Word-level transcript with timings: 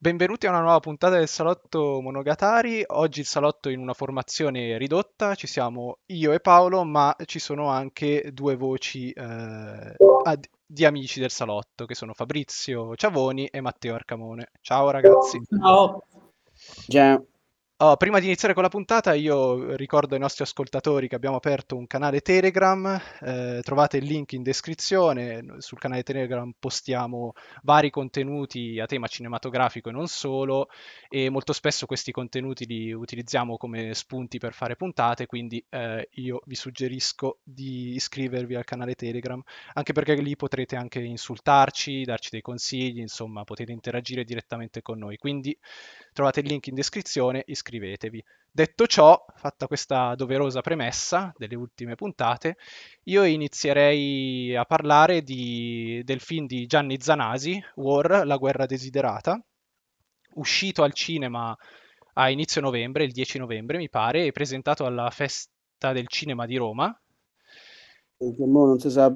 Benvenuti 0.00 0.46
a 0.46 0.50
una 0.50 0.60
nuova 0.60 0.78
puntata 0.78 1.18
del 1.18 1.26
Salotto 1.26 2.00
Monogatari. 2.00 2.84
Oggi 2.86 3.18
il 3.18 3.26
salotto 3.26 3.68
è 3.68 3.72
in 3.72 3.80
una 3.80 3.94
formazione 3.94 4.78
ridotta, 4.78 5.34
ci 5.34 5.48
siamo 5.48 5.98
io 6.06 6.32
e 6.32 6.38
Paolo, 6.38 6.84
ma 6.84 7.16
ci 7.24 7.40
sono 7.40 7.66
anche 7.68 8.30
due 8.32 8.54
voci 8.54 9.10
eh, 9.10 9.96
ad- 10.22 10.48
di 10.64 10.84
amici 10.84 11.18
del 11.18 11.32
salotto, 11.32 11.84
che 11.84 11.96
sono 11.96 12.14
Fabrizio 12.14 12.94
Ciavoni 12.94 13.46
e 13.46 13.60
Matteo 13.60 13.94
Arcamone. 13.94 14.52
Ciao 14.60 14.88
ragazzi. 14.90 15.42
Ciao. 15.60 16.04
Già, 16.86 17.20
Oh, 17.80 17.96
prima 17.96 18.18
di 18.18 18.26
iniziare 18.26 18.54
con 18.54 18.64
la 18.64 18.68
puntata, 18.68 19.14
io 19.14 19.76
ricordo 19.76 20.14
ai 20.14 20.20
nostri 20.20 20.42
ascoltatori 20.42 21.06
che 21.06 21.14
abbiamo 21.14 21.36
aperto 21.36 21.76
un 21.76 21.86
canale 21.86 22.22
Telegram, 22.22 23.00
eh, 23.20 23.60
trovate 23.62 23.98
il 23.98 24.04
link 24.04 24.32
in 24.32 24.42
descrizione, 24.42 25.44
sul 25.58 25.78
canale 25.78 26.02
Telegram 26.02 26.52
postiamo 26.58 27.34
vari 27.62 27.90
contenuti 27.90 28.80
a 28.80 28.86
tema 28.86 29.06
cinematografico 29.06 29.90
e 29.90 29.92
non 29.92 30.08
solo, 30.08 30.70
e 31.08 31.30
molto 31.30 31.52
spesso 31.52 31.86
questi 31.86 32.10
contenuti 32.10 32.66
li 32.66 32.92
utilizziamo 32.92 33.56
come 33.56 33.94
spunti 33.94 34.38
per 34.38 34.54
fare 34.54 34.74
puntate, 34.74 35.26
quindi 35.26 35.64
eh, 35.68 36.08
io 36.14 36.40
vi 36.46 36.56
suggerisco 36.56 37.38
di 37.44 37.94
iscrivervi 37.94 38.56
al 38.56 38.64
canale 38.64 38.96
Telegram, 38.96 39.40
anche 39.74 39.92
perché 39.92 40.16
lì 40.16 40.34
potrete 40.34 40.74
anche 40.74 40.98
insultarci, 40.98 42.02
darci 42.02 42.30
dei 42.32 42.42
consigli, 42.42 42.98
insomma 42.98 43.44
potete 43.44 43.70
interagire 43.70 44.24
direttamente 44.24 44.82
con 44.82 44.98
noi. 44.98 45.16
Quindi 45.16 45.56
trovate 46.18 46.40
il 46.40 46.48
link 46.48 46.66
in 46.66 46.74
descrizione, 46.74 47.44
iscrivetevi. 47.46 48.20
Detto 48.50 48.88
ciò, 48.88 49.24
fatta 49.36 49.68
questa 49.68 50.16
doverosa 50.16 50.62
premessa 50.62 51.32
delle 51.36 51.54
ultime 51.54 51.94
puntate, 51.94 52.56
io 53.04 53.22
inizierei 53.22 54.56
a 54.56 54.64
parlare 54.64 55.22
di- 55.22 56.02
del 56.04 56.18
film 56.18 56.46
di 56.46 56.66
Gianni 56.66 57.00
Zanasi, 57.00 57.62
War, 57.76 58.26
la 58.26 58.36
guerra 58.36 58.66
desiderata, 58.66 59.40
uscito 60.34 60.82
al 60.82 60.92
cinema 60.92 61.56
a 62.14 62.30
inizio 62.30 62.60
novembre, 62.60 63.04
il 63.04 63.12
10 63.12 63.38
novembre 63.38 63.78
mi 63.78 63.88
pare, 63.88 64.26
e 64.26 64.32
presentato 64.32 64.86
alla 64.86 65.10
Festa 65.10 65.92
del 65.92 66.08
Cinema 66.08 66.46
di 66.46 66.56
Roma. 66.56 67.00
che 68.18 68.44
non 68.44 68.80
si 68.80 68.90
sa, 68.90 69.08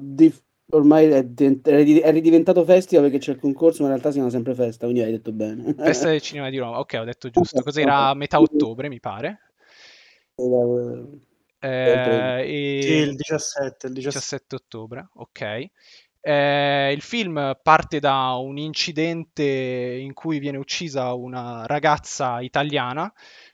ormai 0.71 1.07
è, 1.07 1.25
è 1.25 1.83
ri- 1.83 1.99
è 1.99 2.11
ridiventato 2.11 2.63
festival 2.63 3.05
perché 3.05 3.19
c'è 3.19 3.31
il 3.33 3.39
concorso, 3.39 3.81
ma 3.81 3.87
in 3.87 3.93
realtà 3.93 4.09
si 4.09 4.15
chiama 4.15 4.29
sempre 4.29 4.55
festa, 4.55 4.85
quindi 4.85 5.03
hai 5.03 5.11
detto 5.11 5.31
bene. 5.31 5.73
Festa 5.73 6.09
del 6.09 6.21
Cinema 6.21 6.49
di 6.49 6.57
Roma, 6.57 6.79
ok, 6.79 6.97
ho 6.99 7.03
detto 7.03 7.29
giusto. 7.29 7.61
Cos'era 7.61 8.09
a 8.09 8.13
metà 8.15 8.39
ottobre, 8.39 8.89
mi 8.89 8.99
pare. 8.99 9.39
Eh, 11.59 11.67
e- 12.45 12.81
Sì, 12.81 12.91
il 12.93 13.15
17, 13.15 13.87
il 13.87 13.93
17. 13.93 14.19
17 14.19 14.55
ottobre, 14.55 15.07
ok. 15.13 15.65
Eh, 16.25 16.91
il 16.93 17.01
film 17.01 17.59
parte 17.61 17.99
da 17.99 18.35
un 18.35 18.57
incidente 18.57 19.43
in 19.43 20.13
cui 20.13 20.39
viene 20.39 20.57
uccisa 20.57 21.13
una 21.13 21.65
ragazza 21.65 22.39
italiana 22.39 23.11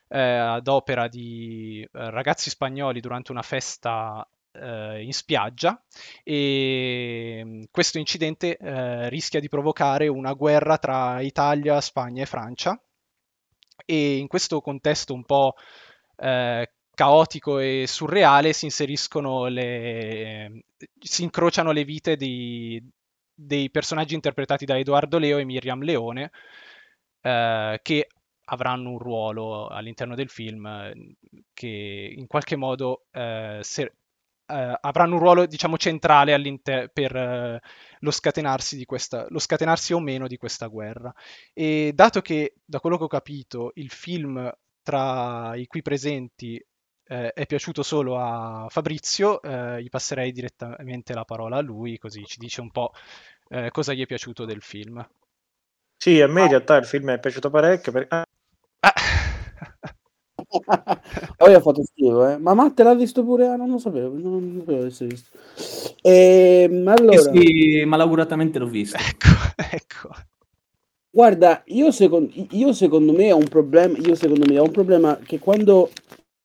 eh, 0.07 0.19
ad 0.19 0.67
opera 0.67 1.07
di 1.07 1.81
eh, 1.81 2.09
ragazzi 2.11 2.49
spagnoli 2.52 2.99
durante 2.99 3.31
una 3.31 3.41
festa 3.41 4.27
eh, 4.59 5.03
in 5.03 5.13
spiaggia 5.13 5.81
e 6.23 7.41
mm, 7.43 7.63
questo 7.71 7.97
incidente 7.97 8.57
eh, 8.57 9.09
rischia 9.09 9.39
di 9.39 9.49
provocare 9.49 10.07
una 10.07 10.33
guerra 10.33 10.77
tra 10.77 11.21
Italia, 11.21 11.81
Spagna 11.81 12.23
e 12.23 12.25
Francia 12.25 12.80
e 13.85 14.17
in 14.17 14.27
questo 14.27 14.61
contesto 14.61 15.13
un 15.13 15.23
po' 15.23 15.55
eh, 16.17 16.71
caotico 16.93 17.59
e 17.59 17.85
surreale 17.87 18.53
si 18.53 18.65
inseriscono 18.65 19.47
le... 19.47 20.65
si 20.99 21.23
incrociano 21.23 21.71
le 21.71 21.83
vite 21.83 22.15
di- 22.15 22.81
dei 23.33 23.69
personaggi 23.71 24.15
interpretati 24.15 24.65
da 24.65 24.77
Edoardo 24.77 25.17
Leo 25.17 25.37
e 25.37 25.45
Miriam 25.45 25.81
Leone, 25.81 26.31
eh, 27.21 27.80
che 27.81 28.08
avranno 28.52 28.89
un 28.91 28.97
ruolo 28.97 29.67
all'interno 29.67 30.15
del 30.15 30.30
film 30.30 30.65
eh, 30.65 31.15
che 31.53 32.14
in 32.17 32.27
qualche 32.27 32.55
modo 32.55 33.05
eh, 33.11 33.59
se- 33.61 33.93
eh, 34.49 34.77
avranno 34.82 35.15
un 35.15 35.20
ruolo, 35.20 35.45
diciamo, 35.45 35.77
centrale 35.77 36.33
per 36.92 37.15
eh, 37.15 37.61
lo 37.99 38.11
scatenarsi 38.11 38.77
di 38.77 38.86
questa, 38.86 39.26
lo 39.30 39.39
scatenarsi 39.39 39.93
o 39.93 39.99
meno 39.99 40.27
di 40.27 40.37
questa 40.37 40.67
guerra. 40.67 41.14
E 41.54 41.92
dato 41.93 42.21
che, 42.21 42.55
da 42.65 42.80
quello 42.80 42.98
che 42.98 43.04
ho 43.04 43.08
capito, 43.08 43.71
il 43.76 43.89
film 43.89 44.52
tra 44.82 45.55
i 45.55 45.67
qui 45.67 45.82
presenti 45.82 46.64
eh, 47.05 47.33
è 47.33 47.45
piaciuto 47.45 47.83
solo 47.83 48.17
a 48.20 48.67
Fabrizio, 48.70 49.42
eh, 49.42 49.82
gli 49.82 49.89
passerei 49.89 50.32
direttamente 50.32 51.14
la 51.14 51.26
parola 51.26 51.58
a 51.58 51.61
lui, 51.61 51.98
così 51.98 52.23
ci 52.26 52.39
dice 52.39 52.61
un 52.61 52.71
po' 52.71 52.92
eh, 53.49 53.70
cosa 53.71 53.93
gli 53.93 54.02
è 54.02 54.05
piaciuto 54.05 54.45
del 54.45 54.61
film. 54.61 55.05
Sì, 55.98 56.21
a 56.21 56.27
me 56.27 56.43
in 56.43 56.48
realtà 56.49 56.77
il 56.77 56.86
film 56.86 57.11
è 57.11 57.20
piaciuto 57.20 57.49
parecchio. 57.49 57.92
per- 57.92 58.05
ah, 58.09 58.23
Ah. 58.82 58.93
Poi 61.37 61.54
ha 61.54 61.61
fatto 61.61 61.83
schifo, 61.83 62.27
eh. 62.27 62.37
Ma 62.37 62.54
Matte 62.54 62.83
l'ha 62.83 62.95
visto 62.95 63.23
pure? 63.23 63.48
Ah, 63.48 63.55
non 63.55 63.70
lo 63.70 63.77
sapevo, 63.77 64.17
non, 64.17 64.52
non 64.54 64.60
sapevo 64.60 64.80
avesse 64.82 65.05
visto. 65.05 65.37
Ehm, 66.02 66.87
allora, 66.87 67.33
Sì, 67.33 67.80
sì, 67.80 67.83
malauguratamente 67.86 68.59
l'ho 68.59 68.67
visto. 68.67 68.98
ecco, 68.98 69.27
ecco. 69.55 70.09
guarda, 71.11 71.64
io, 71.67 71.92
secon- 71.92 72.30
io 72.52 72.73
secondo 72.73 73.14
me 73.14 73.32
ho 73.32 73.38
un 73.38 73.48
problema, 73.48 73.98
io 73.98 74.15
secondo 74.15 74.45
me 74.48 74.58
ho 74.59 74.64
un 74.64 74.71
problema 74.71 75.17
che 75.17 75.39
quando 75.39 75.89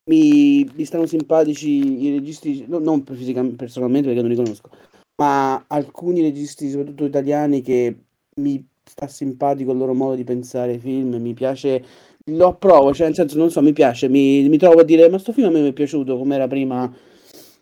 mi, 0.09 0.63
mi 0.75 0.85
stanno 0.85 1.05
simpatici 1.07 2.03
i 2.05 2.11
registi, 2.17 2.65
no- 2.67 2.79
non 2.79 3.03
fisicamente, 3.05 3.55
personalmente 3.57 4.07
perché 4.07 4.21
non 4.21 4.31
li 4.31 4.35
conosco, 4.37 4.69
ma 5.17 5.65
alcuni 5.67 6.21
registi, 6.21 6.69
soprattutto 6.69 7.05
italiani, 7.05 7.61
che 7.61 7.97
mi 8.37 8.67
sta 8.83 9.07
simpatico 9.07 9.71
il 9.71 9.77
loro 9.77 9.93
modo 9.93 10.15
di 10.15 10.23
pensare 10.23 10.73
ai 10.73 10.79
film, 10.79 11.15
mi 11.15 11.33
piace, 11.33 11.83
lo 12.31 12.47
approvo, 12.47 12.93
cioè 12.93 13.07
nel 13.07 13.15
senso, 13.15 13.37
non 13.37 13.51
so, 13.51 13.61
mi 13.61 13.73
piace, 13.73 14.07
mi, 14.09 14.47
mi 14.49 14.57
trovo 14.57 14.79
a 14.79 14.83
dire, 14.83 15.09
ma 15.09 15.19
sto 15.19 15.31
film 15.31 15.47
a 15.47 15.51
me 15.51 15.61
mi 15.61 15.69
è 15.69 15.73
piaciuto 15.73 16.17
come 16.17 16.35
era 16.35 16.47
prima 16.47 16.91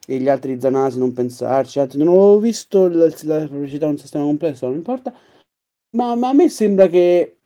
e 0.05 0.17
gli 0.17 0.29
altri 0.29 0.59
Zanasi, 0.59 0.99
non 0.99 1.11
pensarci, 1.11 1.79
altri, 1.79 1.97
non 1.97 2.09
avevo 2.09 2.39
visto 2.39 2.87
la, 2.87 3.09
la 3.23 3.47
pubblicità 3.47 3.87
un 3.87 3.97
sistema 3.97 4.23
complesso, 4.23 4.65
non 4.67 4.75
importa, 4.75 5.13
ma, 5.91 6.15
ma 6.15 6.29
a 6.29 6.33
me 6.33 6.49
sembra 6.49 6.87
che, 6.87 7.37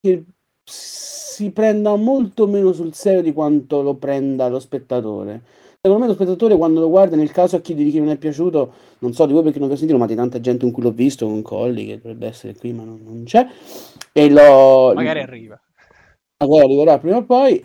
che 0.00 0.24
si 0.64 1.50
prenda 1.52 1.94
molto 1.94 2.46
meno 2.48 2.72
sul 2.72 2.94
serio 2.94 3.22
di 3.22 3.32
quanto 3.32 3.82
lo 3.82 3.94
prenda 3.94 4.48
lo 4.48 4.58
spettatore. 4.58 5.42
Secondo 5.80 6.04
me 6.04 6.08
lo 6.10 6.14
spettatore 6.14 6.56
quando 6.56 6.80
lo 6.80 6.88
guarda, 6.88 7.14
nel 7.14 7.30
caso 7.30 7.54
a 7.54 7.60
chi 7.60 7.74
di 7.74 7.88
chi 7.90 8.00
non 8.00 8.08
è 8.08 8.16
piaciuto, 8.16 8.72
non 8.98 9.12
so 9.12 9.24
di 9.24 9.32
voi 9.32 9.44
perché 9.44 9.60
non 9.60 9.68
vi 9.68 9.74
ho 9.74 9.76
sentito, 9.76 9.98
ma 9.98 10.06
di 10.06 10.16
tanta 10.16 10.40
gente 10.40 10.64
con 10.64 10.72
cui 10.72 10.82
l'ho 10.82 10.90
visto, 10.90 11.26
con 11.26 11.42
Colli, 11.42 11.86
che 11.86 11.96
dovrebbe 11.98 12.26
essere 12.26 12.56
qui, 12.56 12.72
ma 12.72 12.82
non, 12.82 13.00
non 13.04 13.22
c'è, 13.24 13.46
e 14.12 14.28
l'ho... 14.28 14.92
Magari 14.94 15.20
arriva. 15.20 15.60
Magari 16.38 16.64
arriverà 16.64 16.98
prima 16.98 17.16
o 17.16 17.24
poi, 17.24 17.64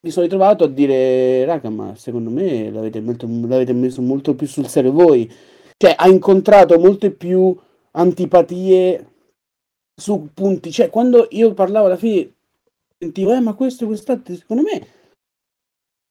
mi 0.00 0.10
sono 0.10 0.24
ritrovato 0.26 0.64
a 0.64 0.68
dire, 0.68 1.44
raga, 1.44 1.70
ma 1.70 1.94
secondo 1.96 2.30
me 2.30 2.70
l'avete, 2.70 3.00
molto- 3.00 3.26
l'avete 3.26 3.72
messo 3.72 4.02
molto 4.02 4.34
più 4.34 4.46
sul 4.46 4.68
serio 4.68 4.92
voi. 4.92 5.30
Cioè, 5.76 5.94
ha 5.96 6.08
incontrato 6.08 6.78
molte 6.78 7.10
più 7.10 7.56
antipatie 7.92 9.12
su 9.94 10.28
punti. 10.34 10.70
Cioè, 10.70 10.90
quando 10.90 11.26
io 11.30 11.54
parlavo 11.54 11.86
alla 11.86 11.96
fine, 11.96 12.32
sentivo, 12.98 13.32
eh, 13.32 13.40
ma 13.40 13.54
questo, 13.54 13.86
quest'altro, 13.86 14.34
secondo 14.34 14.62
me, 14.62 14.86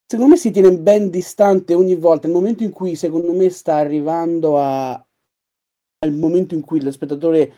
secondo 0.06 0.32
me 0.32 0.38
si 0.38 0.50
tiene 0.50 0.76
ben 0.76 1.10
distante 1.10 1.74
ogni 1.74 1.94
volta. 1.94 2.26
Nel 2.26 2.36
momento 2.36 2.64
in 2.64 2.72
cui, 2.72 2.96
secondo 2.96 3.32
me, 3.32 3.48
sta 3.50 3.76
arrivando 3.76 4.58
a, 4.58 4.92
al 4.92 6.12
momento 6.12 6.54
in 6.54 6.62
cui 6.62 6.82
lo 6.82 6.90
spettatore 6.90 7.52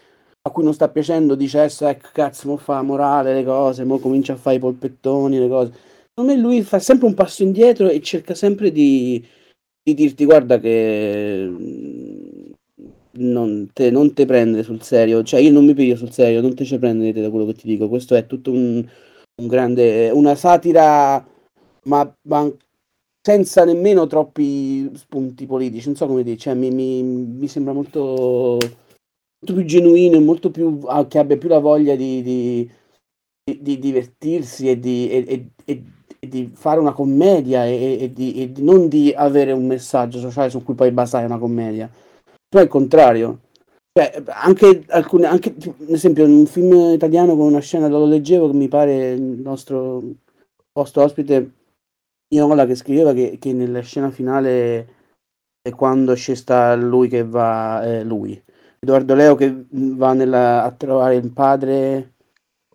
a 0.47 0.51
cui 0.51 0.63
non 0.63 0.73
sta 0.75 0.89
piacendo 0.89 1.35
dice, 1.35 1.59
adesso, 1.59 1.87
ecco, 1.89 2.09
cazzo, 2.13 2.49
mo 2.49 2.57
fa 2.57 2.81
morale 2.83 3.35
le 3.35 3.45
cose, 3.45 3.85
mo 3.85 3.99
comincia 3.99 4.35
a 4.35 4.37
fare 4.37 4.57
i 4.57 4.61
polpettoni, 4.61 5.39
le 5.41 5.49
cose. 5.49 5.73
Secondo 6.15 6.33
me 6.33 6.39
lui 6.41 6.63
fa 6.63 6.79
sempre 6.79 7.07
un 7.09 7.15
passo 7.15 7.43
indietro 7.43 7.89
e 7.89 8.01
cerca 8.01 8.35
sempre 8.35 8.71
di, 8.71 9.25
di 9.83 9.95
dirti, 9.95 10.25
guarda 10.25 10.59
che 10.61 11.47
mm, 11.49 12.51
non 13.19 13.71
te, 13.73 13.91
non 13.91 14.13
te 14.15 14.25
prendere 14.25 14.63
sul 14.63 14.83
serio, 14.83 15.25
cioè 15.25 15.41
io 15.41 15.51
non 15.51 15.65
mi 15.65 15.75
piglio 15.75 15.97
sul 15.97 16.13
serio, 16.13 16.41
non 16.41 16.55
te 16.55 16.65
ci 16.65 16.79
prendere 16.79 17.21
da 17.21 17.31
quello 17.31 17.47
che 17.47 17.55
ti 17.55 17.67
dico, 17.67 17.89
questo 17.89 18.15
è 18.15 18.27
tutto 18.27 18.53
un, 18.53 18.87
un 19.43 19.47
grande, 19.49 20.11
una 20.11 20.37
satira, 20.37 21.27
ma, 21.85 22.15
ma 22.29 22.53
senza 23.21 23.65
nemmeno 23.65 24.07
troppi 24.07 24.91
spunti 24.95 25.45
politici, 25.47 25.87
non 25.87 25.97
so 25.97 26.07
come 26.07 26.23
dire, 26.23 26.37
cioè 26.37 26.55
mi, 26.55 26.71
mi- 26.71 27.03
mi 27.03 27.49
sembra 27.49 27.73
molto 27.73 28.59
più 29.55 29.65
genuino 29.65 30.17
e 30.17 30.21
molto 30.21 30.51
più, 30.51 30.81
ah, 30.87 31.07
che 31.07 31.19
abbia 31.19 31.37
più 31.37 31.49
la 31.49 31.59
voglia 31.59 31.95
di, 31.97 32.23
di- 32.23 32.71
di- 33.45 33.63
di 33.63 33.79
divertirsi 33.79 34.69
e 34.69 34.79
di, 34.79 35.09
e- 35.11 35.25
e- 35.27 35.51
e- 35.65 35.83
di 36.27 36.51
fare 36.55 36.81
una 36.81 36.93
commedia 36.93 37.67
e, 37.67 38.11
di, 38.13 38.53
non 38.59 38.89
di 38.89 39.13
avere 39.15 39.53
un 39.53 39.67
messaggio 39.67 40.19
sociale 40.19 40.51
su 40.51 40.63
cui 40.63 40.75
poi 40.75 40.91
basare 40.91 41.27
una 41.27 41.39
commedia. 41.39 41.89
Tu 42.49 42.59
è 42.59 42.63
il 42.63 42.69
contrario. 42.69 43.41
Cioè, 43.97 44.25
anche 44.27 44.85
alcune, 44.89 45.27
anche, 45.27 45.55
ad 45.57 45.89
esempio, 45.91 46.25
in 46.25 46.33
un 46.33 46.47
film 46.47 46.93
italiano 46.93 47.37
con 47.37 47.47
una 47.47 47.61
scena, 47.61 47.89
lo 47.89 48.05
leggevo, 48.05 48.51
che 48.51 48.57
mi 48.57 48.69
pare 48.69 49.13
il 49.13 49.23
nostro 49.23 50.03
posto 50.73 51.03
ospite 51.03 51.51
Iola 52.35 52.67
che 52.67 52.75
scriveva 52.75 53.13
che, 53.13 53.39
che 53.39 53.53
nella 53.53 53.81
scena 53.81 54.11
finale 54.11 54.95
è 55.63 55.71
quando 55.71 56.15
c'è 56.15 56.35
sta 56.35 56.75
lui 56.75 57.09
che 57.09 57.25
va, 57.25 57.83
eh, 57.85 58.05
lui, 58.05 58.41
Edoardo 58.87 59.15
Leo 59.17 59.35
che 59.35 59.53
va 59.71 60.13
nella- 60.13 60.63
a 60.63 60.71
trovare 60.71 61.17
il 61.17 61.33
padre 61.33 62.13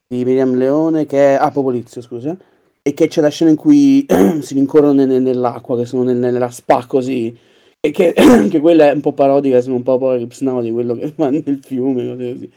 di 0.07 0.25
Miriam 0.25 0.55
Leone 0.55 1.05
che 1.05 1.35
è 1.35 1.37
ah 1.39 1.51
Popolizio 1.51 2.01
scusa 2.01 2.35
e 2.81 2.93
che 2.93 3.07
c'è 3.07 3.21
la 3.21 3.29
scena 3.29 3.51
in 3.51 3.55
cui 3.55 4.05
si 4.41 4.53
rincorrono 4.55 4.91
nel- 4.91 5.21
nell'acqua 5.21 5.77
che 5.77 5.85
sono 5.85 6.03
nel- 6.03 6.17
nella 6.17 6.49
spa 6.49 6.85
così 6.85 7.35
e 7.79 7.91
che 7.91 8.11
anche 8.17 8.59
quella 8.59 8.89
è 8.89 8.93
un 8.93 8.99
po' 8.99 9.13
parodica 9.13 9.61
sono 9.61 9.75
un 9.75 9.83
po' 9.83 9.93
Apocalypse 9.93 10.43
Now 10.43 10.61
di 10.61 10.71
quello 10.71 10.95
che 10.95 11.07
fa 11.15 11.29
nel 11.29 11.59
fiume 11.63 12.05
cose 12.05 12.33
così. 12.33 12.51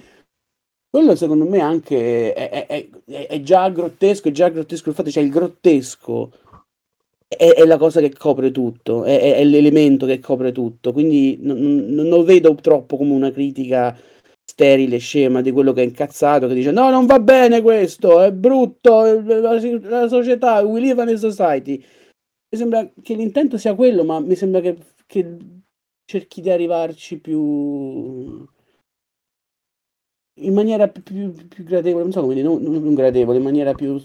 Quello 0.91 1.15
secondo 1.17 1.45
me 1.45 1.61
anche 1.61 2.33
è, 2.33 2.67
è- 2.67 2.67
è- 3.07 3.27
è- 3.29 3.43
già 3.43 3.69
grottesco 3.69 4.29
è 4.29 4.33
già 4.33 4.49
grottesco 4.49 4.89
il 4.89 4.95
fatto 4.97 5.11
cioè 5.11 5.23
il 5.23 5.31
grottesco 5.31 6.33
è, 7.37 7.53
è 7.55 7.65
la 7.65 7.77
cosa 7.79 8.01
che 8.01 8.13
copre 8.13 8.51
tutto, 8.51 9.05
è, 9.05 9.37
è- 9.37 9.45
l'elemento 9.45 10.07
che 10.07 10.19
copre 10.21 10.53
tutto, 10.53 10.93
quindi 10.93 11.39
non, 11.41 11.59
non- 11.59 12.07
non 12.07 12.25
vedo 12.25 12.55
troppo 12.57 12.97
come 12.97 13.13
una 13.13 13.31
critica 13.31 13.97
sterile, 14.45 14.99
scema 14.99 15.41
di 15.43 15.51
quello 15.53 15.73
che 15.73 15.83
è 15.83 15.85
incazzato, 15.85 16.47
che 16.47 16.55
dice 16.55 16.71
no, 16.71 16.91
non 16.91 17.07
va 17.07 17.19
bene 17.21 17.61
questo, 17.63 18.21
è 18.23 18.33
brutto, 18.33 19.03
la, 19.23 19.59
la 19.81 20.09
società, 20.09 20.61
we 20.63 20.81
live 20.81 21.03
in 21.03 21.09
a 21.09 21.17
society. 21.17 21.77
Mi 22.51 22.59
sembra 22.59 22.89
che 23.03 23.15
l'intento 23.15 23.59
sia 23.59 23.75
quello, 23.75 24.05
ma 24.05 24.21
mi 24.21 24.37
sembra 24.37 24.61
che, 24.61 24.77
che 25.07 25.37
cerchi 26.05 26.41
di 26.41 26.51
arrivarci 26.51 27.19
più 27.19 28.47
in 30.41 30.53
maniera 30.55 30.89
più, 30.89 31.03
più- 31.03 31.33
più 31.49 31.65
gradevole, 31.65 32.03
non 32.05 32.13
so 32.13 32.21
come 32.21 32.35
dire, 32.35 32.47
non, 32.47 32.63
non 32.63 32.95
gradevole, 32.95 33.39
in 33.39 33.45
maniera 33.45 33.73
più 33.73 33.99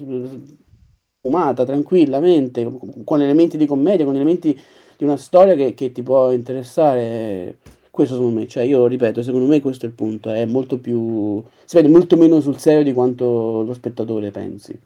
fumata, 1.21 1.65
tranquillamente, 1.65 2.69
con- 3.03 3.21
elementi 3.21 3.57
di 3.57 3.65
commedia, 3.65 4.05
con 4.05 4.15
elementi 4.15 4.59
di 4.97 5.03
una 5.03 5.17
storia 5.17 5.55
che, 5.55 5.73
che 5.73 5.91
ti 5.91 6.03
può 6.03 6.31
interessare. 6.31 7.57
Questo 7.91 8.15
secondo 8.15 8.39
me, 8.39 8.47
cioè 8.47 8.63
io 8.63 8.85
ripeto, 8.87 9.21
secondo 9.21 9.47
me 9.47 9.59
questo 9.59 9.85
è 9.85 9.89
il 9.89 9.95
punto, 9.95 10.29
è 10.29 10.45
molto 10.45 10.77
più, 10.77 11.43
si 11.65 11.75
vede 11.75 11.89
molto 11.89 12.15
meno 12.15 12.39
sul 12.39 12.57
serio 12.57 12.83
di 12.83 12.93
quanto 12.93 13.63
lo 13.63 13.73
spettatore 13.73 14.31
pensi. 14.31 14.79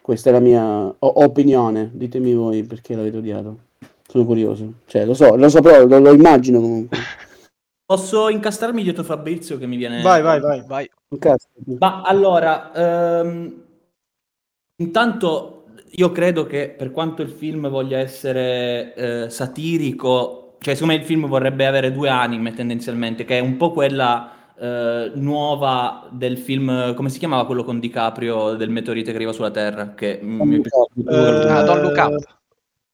Questa 0.00 0.30
è 0.30 0.32
la 0.32 0.40
mia 0.40 0.86
o- 0.86 0.94
opinione, 0.98 1.90
ditemi 1.92 2.32
voi 2.32 2.64
perché 2.64 2.94
l'avete 2.94 3.18
odiato. 3.18 3.58
Sono 4.08 4.24
curioso, 4.24 4.72
cioè 4.86 5.04
lo 5.04 5.14
so, 5.14 5.36
lo 5.36 5.48
saprò, 5.48 5.84
lo, 5.84 5.98
lo 5.98 6.12
immagino 6.12 6.60
comunque. 6.60 6.96
Posso 7.84 8.30
incastarmi 8.30 8.82
dietro 8.82 9.02
Fabrizio 9.02 9.58
che 9.58 9.66
mi 9.66 9.76
viene... 9.76 10.00
Vai, 10.00 10.22
vai, 10.22 10.40
vai. 10.40 10.64
Vai. 10.66 10.90
Ma 11.78 12.00
allora, 12.00 12.72
ehm, 13.20 13.62
intanto 14.82 15.64
io 15.94 16.10
credo 16.10 16.46
che 16.46 16.74
per 16.76 16.90
quanto 16.90 17.22
il 17.22 17.28
film 17.28 17.68
voglia 17.68 17.98
essere 17.98 18.94
eh, 18.94 19.30
satirico, 19.30 20.56
cioè 20.60 20.74
secondo 20.74 20.94
me 20.94 21.00
il 21.00 21.06
film 21.06 21.26
vorrebbe 21.26 21.66
avere 21.66 21.92
due 21.92 22.08
anime 22.08 22.52
tendenzialmente, 22.52 23.24
che 23.24 23.38
è 23.38 23.40
un 23.40 23.56
po' 23.56 23.72
quella 23.72 24.32
eh, 24.58 25.12
nuova 25.14 26.08
del 26.10 26.38
film, 26.38 26.94
come 26.94 27.08
si 27.08 27.18
chiamava 27.18 27.46
quello 27.46 27.64
con 27.64 27.80
DiCaprio 27.80 28.54
del 28.54 28.70
meteorite 28.70 29.10
che 29.10 29.16
arriva 29.16 29.32
sulla 29.32 29.50
Terra? 29.50 29.94
Che 29.94 30.18
mi 30.22 30.56
Eh, 30.56 31.12
Ah, 31.48 31.74
Look 31.74 31.96
Up. 31.96 32.40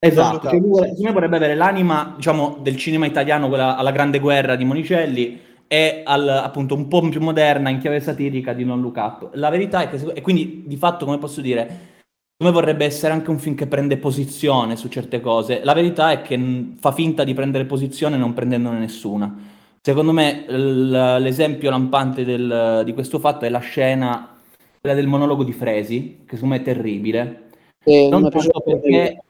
Esatto, 0.01 0.49
lui 0.51 0.75
secondo 0.75 1.03
me 1.03 1.11
vorrebbe 1.11 1.35
avere 1.35 1.55
l'anima, 1.55 2.13
diciamo, 2.15 2.59
del 2.61 2.77
cinema 2.77 3.05
italiano, 3.05 3.49
quella 3.49 3.75
alla 3.75 3.91
grande 3.91 4.19
guerra 4.19 4.55
di 4.55 4.63
Monicelli, 4.63 5.39
e 5.71 6.01
al, 6.03 6.27
appunto 6.27 6.73
un 6.73 6.87
po' 6.87 7.07
più 7.07 7.21
moderna, 7.21 7.69
in 7.69 7.77
chiave 7.77 7.99
satirica 7.99 8.53
di 8.53 8.65
Non 8.65 8.81
Look 8.81 8.97
Up. 8.97 9.29
La 9.33 9.49
verità 9.49 9.83
è 9.83 9.89
che, 9.89 10.03
e 10.13 10.21
quindi 10.21 10.63
di 10.65 10.77
fatto, 10.77 11.05
come 11.05 11.19
posso 11.19 11.41
dire, 11.41 11.87
come 12.35 12.51
vorrebbe 12.51 12.85
essere 12.85 13.13
anche 13.13 13.29
un 13.29 13.37
film 13.37 13.53
che 13.53 13.67
prende 13.67 13.97
posizione 13.97 14.75
su 14.75 14.87
certe 14.87 15.21
cose. 15.21 15.61
La 15.63 15.73
verità 15.73 16.09
è 16.09 16.21
che 16.23 16.73
fa 16.79 16.91
finta 16.91 17.23
di 17.23 17.35
prendere 17.35 17.65
posizione 17.65 18.17
non 18.17 18.33
prendendone 18.33 18.79
nessuna. 18.79 19.31
Secondo 19.79 20.11
me 20.11 20.45
l'esempio 20.47 21.69
lampante 21.69 22.25
del- 22.25 22.81
di 22.83 22.93
questo 22.93 23.19
fatto 23.19 23.45
è 23.45 23.49
la 23.49 23.59
scena, 23.59 24.37
quella 24.81 24.95
del 24.95 25.07
monologo 25.07 25.43
di 25.43 25.53
Fresi, 25.53 26.21
che 26.25 26.35
secondo 26.35 26.55
me 26.55 26.61
è 26.61 26.63
terribile. 26.63 27.49
Eh, 27.83 28.09
Non 28.09 28.25
è 28.25 28.29
tanto 28.29 28.61
perché, 28.61 29.21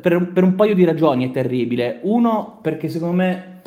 per, 0.00 0.30
per 0.32 0.42
un 0.42 0.54
paio 0.54 0.74
di 0.74 0.84
ragioni 0.84 1.28
è 1.28 1.30
terribile. 1.30 1.98
Uno, 2.02 2.60
perché 2.62 2.88
secondo 2.88 3.16
me, 3.16 3.62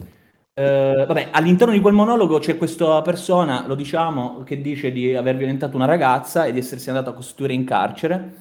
eh, 0.59 1.05
vabbè, 1.07 1.29
all'interno 1.31 1.73
di 1.73 1.79
quel 1.79 1.93
monologo 1.93 2.37
c'è 2.37 2.57
questa 2.57 3.01
persona, 3.01 3.63
lo 3.65 3.75
diciamo, 3.75 4.43
che 4.43 4.59
dice 4.59 4.91
di 4.91 5.15
aver 5.15 5.37
violentato 5.37 5.77
una 5.77 5.85
ragazza 5.85 6.43
e 6.43 6.51
di 6.51 6.59
essersi 6.59 6.89
andato 6.89 7.11
a 7.11 7.13
costituire 7.13 7.53
in 7.53 7.63
carcere. 7.63 8.33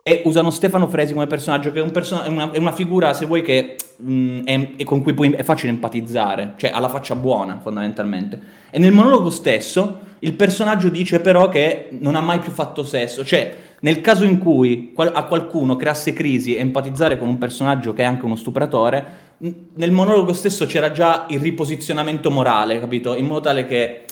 E 0.00 0.22
usano 0.26 0.50
Stefano 0.50 0.86
Fresi 0.86 1.12
come 1.12 1.26
personaggio, 1.26 1.72
che 1.72 1.80
è, 1.80 1.82
un 1.82 1.90
perso- 1.90 2.22
è 2.22 2.28
una, 2.28 2.52
è 2.52 2.58
una 2.58 2.70
figura, 2.70 3.12
se 3.14 3.26
vuoi, 3.26 3.42
che 3.42 3.74
mh, 3.96 4.42
è, 4.44 4.76
è 4.76 4.84
con 4.84 5.02
cui 5.02 5.14
puoi- 5.14 5.32
è 5.32 5.42
facile 5.42 5.72
empatizzare, 5.72 6.52
cioè 6.56 6.70
ha 6.72 6.78
la 6.78 6.88
faccia 6.88 7.16
buona, 7.16 7.58
fondamentalmente. 7.60 8.40
E 8.70 8.78
nel 8.78 8.92
monologo 8.92 9.30
stesso 9.30 9.98
il 10.20 10.34
personaggio 10.34 10.88
dice 10.88 11.18
però 11.18 11.48
che 11.48 11.88
non 11.98 12.14
ha 12.14 12.20
mai 12.20 12.38
più 12.38 12.52
fatto 12.52 12.84
sesso, 12.84 13.24
cioè 13.24 13.56
nel 13.80 14.00
caso 14.00 14.24
in 14.24 14.38
cui 14.38 14.92
qual- 14.94 15.10
a 15.12 15.24
qualcuno 15.24 15.74
creasse 15.74 16.12
crisi 16.12 16.54
empatizzare 16.54 17.18
con 17.18 17.26
un 17.26 17.38
personaggio 17.38 17.92
che 17.92 18.02
è 18.02 18.06
anche 18.06 18.24
uno 18.24 18.36
stupratore, 18.36 19.24
nel 19.38 19.90
monologo 19.90 20.32
stesso 20.32 20.66
c'era 20.66 20.90
già 20.92 21.26
il 21.28 21.40
riposizionamento 21.40 22.30
morale, 22.30 22.80
capito? 22.80 23.14
In 23.16 23.26
modo 23.26 23.40
tale 23.40 23.66
che 23.66 24.04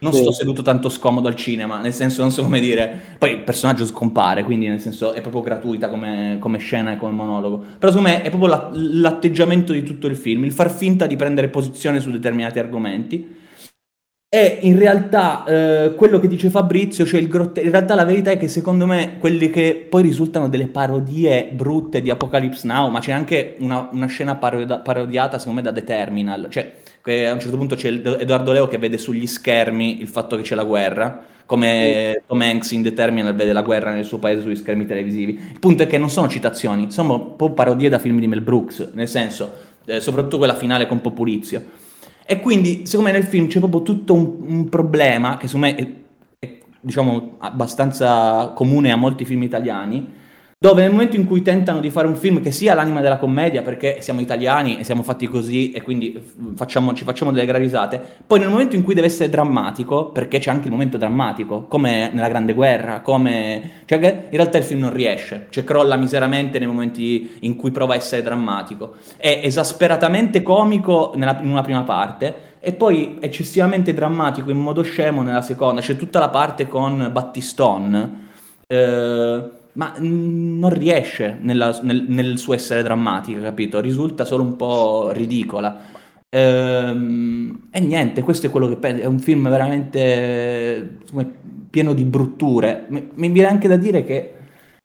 non 0.00 0.12
Sì. 0.12 0.22
sto 0.22 0.32
seduto 0.32 0.62
tanto 0.62 0.88
scomodo 0.88 1.28
al 1.28 1.36
cinema, 1.36 1.78
nel 1.80 1.92
senso 1.94 2.22
non 2.22 2.32
so 2.32 2.42
come 2.42 2.58
dire. 2.58 3.00
Poi 3.18 3.30
il 3.30 3.40
personaggio 3.42 3.86
scompare, 3.86 4.42
quindi 4.42 4.66
nel 4.66 4.80
senso 4.80 5.12
è 5.12 5.20
proprio 5.20 5.42
gratuita 5.42 5.88
come, 5.88 6.38
come 6.40 6.58
scena 6.58 6.92
e 6.92 6.96
come 6.96 7.12
monologo. 7.12 7.64
Però 7.78 7.92
secondo 7.92 8.08
me 8.10 8.22
è 8.22 8.28
proprio 8.30 8.50
la- 8.50 8.70
l'atteggiamento 8.72 9.72
di 9.72 9.84
tutto 9.84 10.08
il 10.08 10.16
film, 10.16 10.44
il 10.44 10.52
far 10.52 10.70
finta 10.72 11.06
di 11.06 11.14
prendere 11.14 11.48
posizione 11.48 12.00
su 12.00 12.10
determinati 12.10 12.58
argomenti. 12.58 13.36
E 14.30 14.58
in 14.60 14.78
realtà 14.78 15.42
eh, 15.44 15.94
quello 15.94 16.20
che 16.20 16.28
dice 16.28 16.50
Fabrizio, 16.50 17.06
cioè 17.06 17.18
il 17.18 17.28
grotte- 17.28 17.62
in 17.62 17.70
realtà 17.70 17.94
la 17.94 18.04
verità 18.04 18.30
è 18.30 18.36
che 18.36 18.46
secondo 18.48 18.84
me 18.84 19.16
quelli 19.18 19.48
che 19.48 19.86
poi 19.88 20.02
risultano 20.02 20.50
delle 20.50 20.66
parodie 20.66 21.48
brutte 21.50 22.02
di 22.02 22.10
Apocalypse 22.10 22.66
Now, 22.66 22.90
ma 22.90 23.00
c'è 23.00 23.12
anche 23.12 23.56
una, 23.60 23.88
una 23.90 24.06
scena 24.06 24.36
parodia- 24.36 24.80
parodiata 24.80 25.38
secondo 25.38 25.62
me 25.62 25.66
da 25.66 25.72
The 25.72 25.82
Terminal, 25.82 26.48
cioè 26.50 26.74
a 27.26 27.32
un 27.32 27.40
certo 27.40 27.56
punto 27.56 27.74
c'è 27.74 27.88
Edoardo 27.88 28.52
Leo 28.52 28.68
che 28.68 28.76
vede 28.76 28.98
sugli 28.98 29.26
schermi 29.26 29.98
il 30.02 30.08
fatto 30.08 30.36
che 30.36 30.42
c'è 30.42 30.54
la 30.54 30.64
guerra, 30.64 31.24
come 31.46 32.22
Tom 32.26 32.42
Hanks 32.42 32.72
in 32.72 32.82
The 32.82 32.92
Terminal 32.92 33.34
vede 33.34 33.54
la 33.54 33.62
guerra 33.62 33.94
nel 33.94 34.04
suo 34.04 34.18
paese 34.18 34.42
sugli 34.42 34.56
schermi 34.56 34.84
televisivi. 34.84 35.40
Il 35.52 35.58
punto 35.58 35.84
è 35.84 35.86
che 35.86 35.96
non 35.96 36.10
sono 36.10 36.28
citazioni, 36.28 36.90
sono 36.90 37.14
un 37.14 37.36
po' 37.36 37.52
parodie 37.52 37.88
da 37.88 37.98
film 37.98 38.20
di 38.20 38.26
Mel 38.26 38.42
Brooks, 38.42 38.90
nel 38.92 39.08
senso, 39.08 39.54
eh, 39.86 40.00
soprattutto 40.00 40.36
quella 40.36 40.54
finale 40.54 40.86
con 40.86 41.00
Populizio. 41.00 41.86
E 42.30 42.40
quindi, 42.40 42.84
secondo 42.84 43.10
me, 43.10 43.18
nel 43.18 43.26
film 43.26 43.46
c'è 43.46 43.58
proprio 43.58 43.80
tutto 43.80 44.12
un, 44.12 44.36
un 44.46 44.68
problema 44.68 45.38
che 45.38 45.46
secondo 45.46 45.68
me 45.68 45.74
è, 45.76 45.94
è, 46.38 46.58
diciamo, 46.78 47.36
abbastanza 47.38 48.52
comune 48.54 48.92
a 48.92 48.96
molti 48.96 49.24
film 49.24 49.44
italiani, 49.44 50.06
dove 50.60 50.82
nel 50.82 50.90
momento 50.90 51.14
in 51.14 51.24
cui 51.24 51.40
tentano 51.42 51.78
di 51.78 51.88
fare 51.88 52.08
un 52.08 52.16
film 52.16 52.42
che 52.42 52.50
sia 52.50 52.74
l'anima 52.74 53.00
della 53.00 53.18
commedia, 53.18 53.62
perché 53.62 53.98
siamo 54.00 54.20
italiani 54.20 54.78
e 54.78 54.82
siamo 54.84 55.04
fatti 55.04 55.28
così 55.28 55.70
e 55.70 55.82
quindi 55.82 56.20
facciamo- 56.56 56.94
ci 56.94 57.04
facciamo 57.04 57.30
delle 57.30 57.46
gran 57.46 57.60
risate, 57.60 58.02
poi 58.26 58.40
nel 58.40 58.48
momento 58.48 58.74
in 58.74 58.82
cui 58.82 58.94
deve 58.94 59.06
essere 59.06 59.28
drammatico, 59.28 60.06
perché 60.06 60.40
c'è 60.40 60.50
anche 60.50 60.66
il 60.66 60.72
momento 60.72 60.96
drammatico, 60.96 61.66
come 61.68 62.10
nella 62.12 62.26
Grande 62.26 62.54
Guerra, 62.54 63.02
come... 63.02 63.82
cioè 63.84 63.98
in 63.98 64.36
realtà 64.36 64.58
il 64.58 64.64
film 64.64 64.80
non 64.80 64.92
riesce, 64.92 65.46
cioè 65.50 65.62
crolla 65.62 65.94
miseramente 65.94 66.58
nei 66.58 66.66
momenti 66.66 67.36
in 67.42 67.54
cui 67.54 67.70
prova 67.70 67.94
a 67.94 67.96
essere 67.96 68.22
drammatico 68.22 68.96
è 69.16 69.40
esasperatamente 69.44 70.42
comico 70.42 71.12
nella- 71.14 71.38
in 71.40 71.50
una 71.50 71.62
prima 71.62 71.84
parte 71.84 72.56
e 72.58 72.72
poi 72.72 73.18
eccessivamente 73.20 73.94
drammatico 73.94 74.50
in 74.50 74.58
modo 74.58 74.82
scemo 74.82 75.22
nella 75.22 75.42
seconda. 75.42 75.80
C'è 75.80 75.96
tutta 75.96 76.18
la 76.18 76.30
parte 76.30 76.66
con 76.66 77.10
Battistone, 77.12 78.26
eh, 78.66 79.56
ma 79.78 79.94
mm, 79.98 80.58
non 80.58 80.70
riesce 80.70 81.38
nella- 81.40 81.78
nel, 81.82 82.04
nel 82.08 82.36
suo 82.38 82.54
essere 82.54 82.82
drammatica, 82.82 83.40
capito? 83.40 83.80
Risulta 83.80 84.24
solo 84.24 84.42
un 84.42 84.56
po' 84.56 85.10
ridicola. 85.12 85.80
Ehm, 86.30 87.68
e 87.70 87.80
niente, 87.80 88.22
questo 88.22 88.46
è 88.46 88.50
quello 88.50 88.68
che 88.68 88.76
penso. 88.76 89.02
È 89.02 89.06
un 89.06 89.20
film 89.20 89.48
veramente 89.48 90.98
come, 91.10 91.32
pieno 91.70 91.94
di 91.94 92.04
brutture. 92.04 92.86
Mi, 92.88 93.08
mi 93.14 93.28
viene 93.30 93.48
anche 93.48 93.68
da 93.68 93.76
dire 93.76 94.04
che 94.04 94.34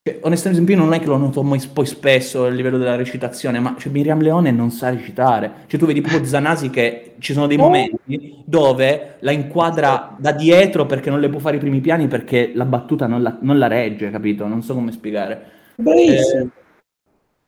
cioè, 0.05 0.19
onestamente 0.23 0.69
io 0.69 0.77
non 0.77 0.91
è 0.91 0.99
che 0.99 1.05
lo 1.05 1.15
noto 1.15 1.43
mai- 1.43 1.65
poi 1.71 1.85
spesso 1.85 2.43
a 2.43 2.49
livello 2.49 2.77
della 2.77 2.97
recitazione, 2.97 3.61
ma 3.61 3.73
cioè, 3.79 3.89
Miriam 3.89 4.19
Leone 4.19 4.51
non 4.51 4.69
sa 4.69 4.89
recitare. 4.89 5.63
Cioè 5.67 5.79
tu 5.79 5.85
vedi 5.85 6.01
proprio 6.01 6.25
Zanasi 6.25 6.69
che 6.69 7.13
ci 7.19 7.31
sono 7.31 7.47
dei 7.47 7.55
momenti 7.55 8.43
dove 8.43 9.15
la 9.19 9.31
inquadra 9.31 10.13
da 10.19 10.33
dietro 10.33 10.85
perché 10.85 11.09
non 11.09 11.21
le 11.21 11.29
può 11.29 11.39
fare 11.39 11.55
i 11.55 11.59
primi 11.59 11.79
piani 11.79 12.09
perché 12.09 12.51
la 12.53 12.65
battuta 12.65 13.07
non 13.07 13.21
la, 13.21 13.37
non 13.39 13.57
la 13.57 13.67
regge, 13.67 14.11
capito? 14.11 14.45
Non 14.45 14.61
so 14.61 14.73
come 14.73 14.91
spiegare. 14.91 15.41
Bravissimo. 15.75 16.49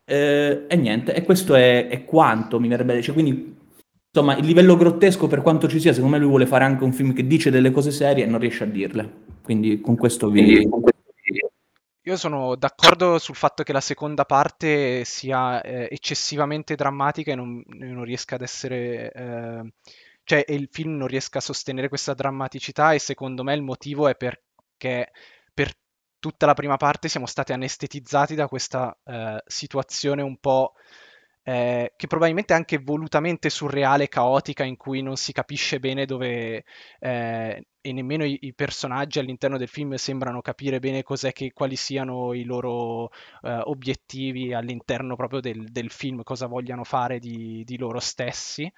Eh, 0.06 0.64
e 0.68 0.76
niente, 0.78 1.14
e 1.14 1.24
questo 1.24 1.56
è, 1.56 1.88
è 1.90 2.06
quanto 2.06 2.62
mi 2.62 2.70
verrebbe. 2.70 3.02
Cioè, 3.02 3.14
quindi, 3.14 3.54
insomma, 4.14 4.38
il 4.38 4.46
livello 4.46 4.78
grottesco 4.78 5.28
per 5.28 5.42
quanto 5.42 5.68
ci 5.68 5.82
sia, 5.82 5.92
secondo 5.92 6.16
me 6.16 6.22
lui 6.22 6.30
vuole 6.30 6.46
fare 6.46 6.64
anche 6.64 6.86
un 6.86 6.94
film 6.94 7.12
che 7.12 7.28
dice 7.28 7.52
delle 7.52 7.72
cose 7.72 7.92
serie 7.92 8.24
e 8.24 8.28
non 8.28 8.40
riesce 8.40 8.64
a 8.64 8.68
dirle. 8.68 9.12
Quindi 9.44 9.82
con 9.82 9.98
questo 9.98 10.30
vi... 10.30 10.70
Io 12.08 12.18
sono 12.18 12.56
d'accordo 12.56 13.18
sul 13.18 13.36
fatto 13.36 13.64
che 13.64 13.74
la 13.74 13.82
seconda 13.82 14.26
parte 14.26 15.04
sia 15.06 15.60
eh, 15.62 15.88
eccessivamente 15.90 16.76
drammatica 16.76 17.32
e 17.32 17.36
non, 17.36 17.64
non 17.66 18.04
riesca 18.04 18.36
ad 18.36 18.42
essere, 18.42 19.12
eh, 19.12 19.74
cioè 20.24 20.46
il 20.50 20.68
film 20.72 20.98
non 20.98 21.08
riesca 21.08 21.40
a 21.40 21.42
sostenere 21.42 21.90
questa 21.90 22.14
drammaticità 22.14 22.94
e 22.94 23.00
secondo 23.00 23.44
me 23.44 23.56
il 23.56 23.64
motivo 23.64 24.08
è 24.08 24.16
perché 24.16 25.12
per 25.52 25.74
tutta 26.20 26.46
la 26.46 26.54
prima 26.54 26.78
parte 26.78 27.10
siamo 27.10 27.26
stati 27.26 27.54
anestetizzati 27.54 28.36
da 28.36 28.48
questa 28.48 28.96
eh, 29.04 29.42
situazione 29.48 30.22
un 30.22 30.38
po' 30.38 30.74
eh, 31.48 31.94
che 31.96 32.08
probabilmente 32.08 32.54
è 32.54 32.58
anche 32.58 32.80
volutamente 32.80 33.52
surreale, 33.52 34.08
caotica, 34.08 34.64
in 34.64 34.78
cui 34.78 35.04
non 35.04 35.16
si 35.16 35.32
capisce 35.32 35.80
bene 35.80 36.06
dove 36.06 36.64
eh, 37.00 37.68
e 37.82 37.94
nemmeno 37.94 38.26
i, 38.26 38.40
i, 38.42 38.54
personaggi 38.56 39.20
all'interno 39.20 39.60
del 39.60 39.68
film 39.68 39.94
sembrano 39.94 40.42
capire 40.42 40.80
bene 40.80 41.04
che, 41.04 41.54
quali 41.54 41.76
siano 41.76 42.34
i 42.34 42.44
loro 42.44 43.12
eh, 43.44 43.60
obiettivi 43.66 44.54
all'interno 44.56 45.16
proprio 45.16 45.40
del, 45.40 45.66
del, 45.70 45.92
film, 45.92 46.24
cosa 46.24 46.48
vogliano 46.48 46.84
fare 46.84 47.20
di, 47.20 47.64
di 47.64 47.78
loro 47.78 48.00
stessi. 48.00 48.72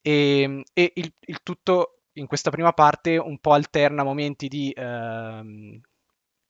E, 0.00 0.62
e 0.72 0.92
il, 0.94 1.12
il, 1.20 1.42
tutto 1.42 2.04
in 2.14 2.26
questa 2.26 2.48
prima 2.48 2.72
parte 2.72 3.18
un 3.18 3.38
po' 3.40 3.52
alterna 3.52 4.04
momenti 4.04 4.48
di, 4.48 4.72
ehm, 4.74 5.78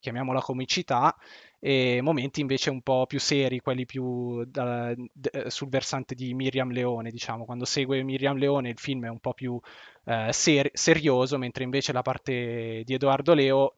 chiamiamola 0.01 0.41
comicità, 0.41 1.15
e 1.59 2.01
momenti 2.01 2.41
invece 2.41 2.69
un 2.69 2.81
po' 2.81 3.05
più 3.05 3.19
seri, 3.19 3.59
quelli 3.59 3.85
più 3.85 4.43
da, 4.45 4.93
d- 4.95 5.47
sul 5.47 5.69
versante 5.69 6.15
di 6.15 6.33
Miriam 6.33 6.71
Leone, 6.71 7.11
diciamo, 7.11 7.45
quando 7.45 7.63
segue 7.63 8.03
Miriam 8.03 8.35
Leone 8.35 8.69
il 8.69 8.79
film 8.79 9.05
è 9.05 9.09
un 9.09 9.19
po' 9.19 9.33
più 9.33 9.57
eh, 10.05 10.33
ser- 10.33 10.71
serioso, 10.73 11.37
mentre 11.37 11.63
invece 11.63 11.93
la 11.93 12.01
parte 12.01 12.81
di 12.83 12.93
Edoardo 12.93 13.33
Leo 13.33 13.75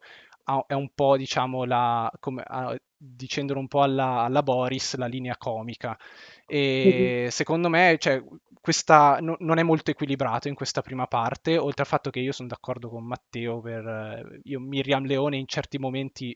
è 0.68 0.74
un 0.74 0.90
po', 0.94 1.16
diciamo, 1.18 1.64
la, 1.64 2.12
come, 2.20 2.44
uh, 2.48 2.76
dicendolo 2.98 3.60
un 3.60 3.68
po' 3.68 3.82
alla, 3.82 4.22
alla, 4.22 4.44
Boris, 4.44 4.96
la 4.96 5.06
linea 5.06 5.38
comica. 5.38 5.98
E 6.46 7.20
mm-hmm. 7.22 7.28
secondo 7.28 7.70
me, 7.70 7.98
cioè, 8.00 8.22
questa 8.64 9.18
no, 9.20 9.36
non 9.40 9.58
è 9.58 9.64
molto 9.64 9.92
equilibrato 9.92 10.48
in 10.48 10.56
questa 10.56 10.82
prima 10.82 11.06
parte, 11.06 11.58
oltre 11.58 11.82
al 11.82 11.88
fatto 11.90 12.10
che 12.10 12.22
io 12.22 12.32
sono 12.32 12.48
d'accordo 12.48 12.88
con 12.88 13.04
Matteo 13.06 13.60
per... 13.60 13.84
Uh, 13.86 14.40
io 14.44 14.62
Miriam 14.62 15.04
Leone 15.04 15.36
in 15.36 15.48
certi 15.48 15.78
momenti 15.78 16.34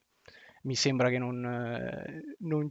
mi 0.63 0.75
sembra 0.75 1.07
che 1.09 1.19
non, 1.19 1.45
eh, 1.45 2.35
non, 2.39 2.69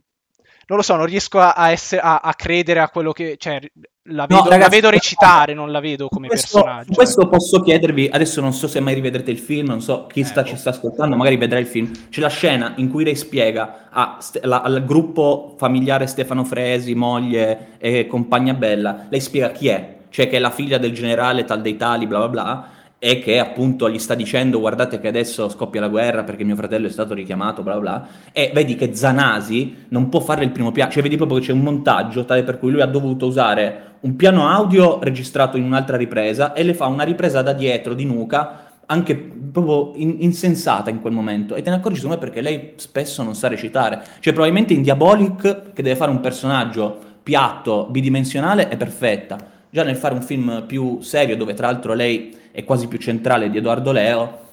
non 0.67 0.79
lo 0.79 0.83
so, 0.83 0.97
non 0.97 1.07
riesco 1.07 1.38
a, 1.38 1.71
essere, 1.71 2.00
a, 2.00 2.19
a, 2.19 2.35
credere 2.35 2.81
a 2.81 2.88
quello 2.88 3.12
che... 3.12 3.37
Cioè, 3.38 3.61
la 4.09 4.26
vedo, 4.26 4.43
no, 4.43 4.49
ragazzi, 4.49 4.61
la 4.61 4.69
vedo 4.69 4.91
recitare, 4.91 5.55
non 5.55 5.73
la 5.73 5.81
vedo 5.81 6.09
come 6.09 6.29
questo, 6.29 6.61
personaggio. 6.61 6.93
Questo 6.93 7.21
ecco. 7.23 7.31
posso 7.31 7.61
chiedervi, 7.61 8.09
adesso 8.12 8.41
non 8.41 8.53
so 8.53 8.69
se 8.69 8.81
mai 8.81 8.95
rivedrete 8.95 9.31
il 9.31 9.38
film, 9.38 9.69
non 9.69 9.81
so 9.81 10.07
chi 10.07 10.23
sta, 10.23 10.45
ci 10.45 10.53
boh. 10.53 10.59
sta 10.59 10.71
ascoltando, 10.71 11.17
magari 11.17 11.37
vedrà 11.37 11.59
il 11.59 11.67
film. 11.67 11.91
C'è 12.09 12.21
la 12.21 12.29
scena 12.29 12.75
in 12.76 12.88
cui 12.88 13.05
lei 13.05 13.17
spiega 13.17 13.88
a, 13.91 14.19
la, 14.43 14.61
al 14.61 14.85
gruppo 14.85 15.55
familiare 15.59 16.07
Stefano 16.07 16.45
Fresi, 16.45 16.95
moglie 16.95 17.71
e 17.79 18.07
compagna 18.07 18.55
Bella, 18.55 19.07
lei 19.09 19.21
spiega 19.21 19.50
chi 19.50 19.69
è, 19.69 19.97
cioè 20.11 20.29
che 20.29 20.37
è 20.37 20.41
la 20.41 20.50
figlia 20.50 20.79
del 20.79 20.93
generale 20.93 21.45
tal 21.45 21.61
dei 21.61 21.76
tali, 21.76 22.07
bla 22.07 22.19
bla 22.19 22.29
bla, 22.29 22.69
e 23.07 23.21
che 23.21 23.39
appunto 23.39 23.89
gli 23.89 24.01
sta 24.01 24.17
dicendo 24.17 24.59
guardate 24.59 24.99
che 24.99 25.07
adesso 25.07 25.49
scoppia 25.49 25.81
la 25.81 25.87
guerra 25.87 26.25
perché 26.25 26.43
mio 26.43 26.57
fratello 26.57 26.89
è 26.89 26.91
stato 26.91 27.15
richiamato, 27.15 27.63
bla 27.63 27.79
bla, 27.79 28.09
e 28.33 28.51
vedi 28.53 28.75
che 28.75 28.97
Zanasi 28.97 29.87
non 29.91 30.09
può 30.09 30.19
fare 30.19 30.43
il 30.43 30.51
primo 30.51 30.73
piano, 30.73 30.91
cioè 30.91 31.05
vedi 31.05 31.15
proprio 31.15 31.39
che 31.39 31.47
c'è 31.47 31.53
un 31.53 31.61
montaggio 31.61 32.25
tale 32.25 32.43
per 32.43 32.59
cui 32.59 32.73
lui 32.73 32.81
ha 32.81 32.87
dovuto 32.87 33.27
usare 33.27 33.99
un 34.01 34.17
piano 34.17 34.49
audio 34.49 34.99
registrato 35.01 35.57
in 35.57 35.63
un'altra 35.63 35.97
ripresa 35.97 36.53
e 36.53 36.65
le 36.65 36.75
fa 36.75 36.87
una 36.87 37.05
ripresa 37.05 37.43
da 37.43 37.53
dietro 37.53 37.95
di 37.95 38.05
nuca 38.05 38.73
anche 38.87 39.15
proprio 39.15 39.93
in, 39.95 40.17
insensata 40.19 40.91
in 40.91 41.01
quel 41.01 41.13
momento. 41.13 41.55
E 41.55 41.63
te 41.63 41.71
ne 41.71 41.77
accorgi 41.77 42.01
secondo 42.01 42.17
me 42.17 42.25
perché 42.25 42.41
lei 42.41 42.73
spesso 42.75 43.23
non 43.23 43.37
sa 43.37 43.47
recitare, 43.47 44.03
cioè 44.19 44.33
probabilmente 44.33 44.73
in 44.73 44.83
Diabolic 44.83 45.73
che 45.73 45.83
deve 45.83 45.95
fare 45.95 46.11
un 46.11 46.19
personaggio 46.19 46.99
piatto, 47.23 47.87
bidimensionale 47.89 48.67
è 48.67 48.77
perfetta, 48.77 49.55
già 49.70 49.82
nel 49.82 49.96
fare 49.96 50.14
un 50.14 50.23
film 50.23 50.64
più 50.66 51.00
serio 51.00 51.37
dove 51.37 51.54
tra 51.54 51.70
l'altro 51.70 51.94
lei 51.94 52.37
è 52.50 52.64
quasi 52.64 52.88
più 52.88 52.99
centrale 52.99 53.50
di 53.50 53.58
Edoardo 53.58 53.92
Leo, 53.92 54.44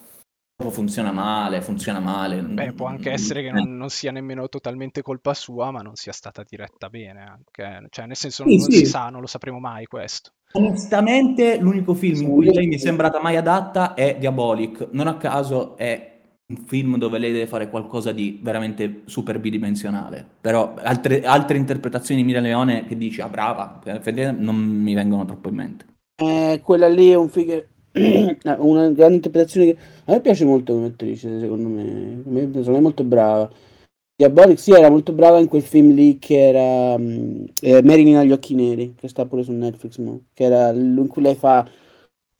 funziona 0.69 1.11
male, 1.11 1.61
funziona 1.61 1.99
male. 1.99 2.41
Beh, 2.41 2.73
può 2.73 2.87
anche 2.87 3.11
essere 3.11 3.41
che 3.41 3.51
non, 3.51 3.75
non, 3.75 3.89
sia 3.89 4.11
nemmeno 4.11 4.47
totalmente 4.47 5.01
colpa 5.01 5.33
sua, 5.33 5.71
ma 5.71 5.81
non 5.81 5.95
sia 5.95 6.13
stata 6.13 6.43
diretta 6.47 6.89
bene 6.89 7.21
anche. 7.21 7.87
Cioè, 7.89 8.05
nel 8.05 8.15
senso, 8.15 8.43
sì, 8.47 8.57
non, 8.57 8.69
sì. 8.69 8.77
si 8.77 8.85
sa, 8.85 9.09
non 9.09 9.21
lo 9.21 9.27
sapremo 9.27 9.59
mai 9.59 9.85
questo. 9.85 10.31
Onestamente, 10.53 11.57
l'unico 11.57 11.93
film 11.93 12.21
in 12.21 12.29
cui 12.29 12.53
lei 12.53 12.67
mi 12.67 12.75
è 12.75 12.77
sembrata 12.77 13.19
mai 13.19 13.35
adatta 13.35 13.93
è 13.93 14.17
Diabolic. 14.17 14.89
Non 14.91 15.07
a 15.07 15.17
caso 15.17 15.75
è 15.75 16.12
un 16.53 16.65
film 16.65 16.97
dove 16.97 17.17
lei 17.17 17.31
deve 17.31 17.47
fare 17.47 17.69
qualcosa 17.69 18.11
di 18.11 18.39
veramente 18.41 19.01
super 19.05 19.39
bidimensionale. 19.39 20.25
Però 20.41 20.75
altre, 20.81 21.23
altre 21.23 21.57
interpretazioni 21.57 22.21
di 22.21 22.27
Miriam 22.27 22.43
Leone 22.43 22.85
che 22.85 22.97
dici, 22.97 23.21
ah 23.21 23.29
brava, 23.29 23.81
non 24.37 24.55
mi 24.55 24.93
vengono 24.93 25.25
troppo 25.25 25.49
in 25.49 25.55
mente. 25.55 25.85
Eh, 26.15 26.61
quella 26.63 26.87
lì 26.87 27.09
è 27.09 27.15
un 27.15 27.29
figo 27.29 27.63
una 27.93 28.89
grande 28.89 29.15
interpretazione 29.15 29.67
che 29.67 29.77
a 30.05 30.13
me 30.13 30.21
piace 30.21 30.45
molto 30.45 30.73
come 30.73 30.87
attrice, 30.87 31.39
secondo 31.39 31.69
me, 31.69 32.21
secondo 32.23 32.71
me 32.71 32.77
è 32.77 32.81
molto 32.81 33.03
brava. 33.03 33.49
Diabolic 34.15 34.59
sì, 34.59 34.71
era 34.71 34.89
molto 34.89 35.11
brava 35.11 35.39
in 35.39 35.47
quel 35.47 35.61
film 35.63 35.93
lì 35.93 36.17
che 36.19 36.47
era 36.47 36.95
um, 36.95 37.45
eh, 37.61 37.81
Marilyn 37.83 38.17
agli 38.17 38.31
occhi 38.31 38.55
neri, 38.55 38.93
che 38.95 39.07
sta 39.07 39.25
pure 39.25 39.43
su 39.43 39.51
Netflix, 39.51 39.97
no? 39.97 40.21
che 40.33 40.43
era 40.43 40.69
in 40.71 41.07
cui 41.07 41.21
lei 41.21 41.35
fa 41.35 41.67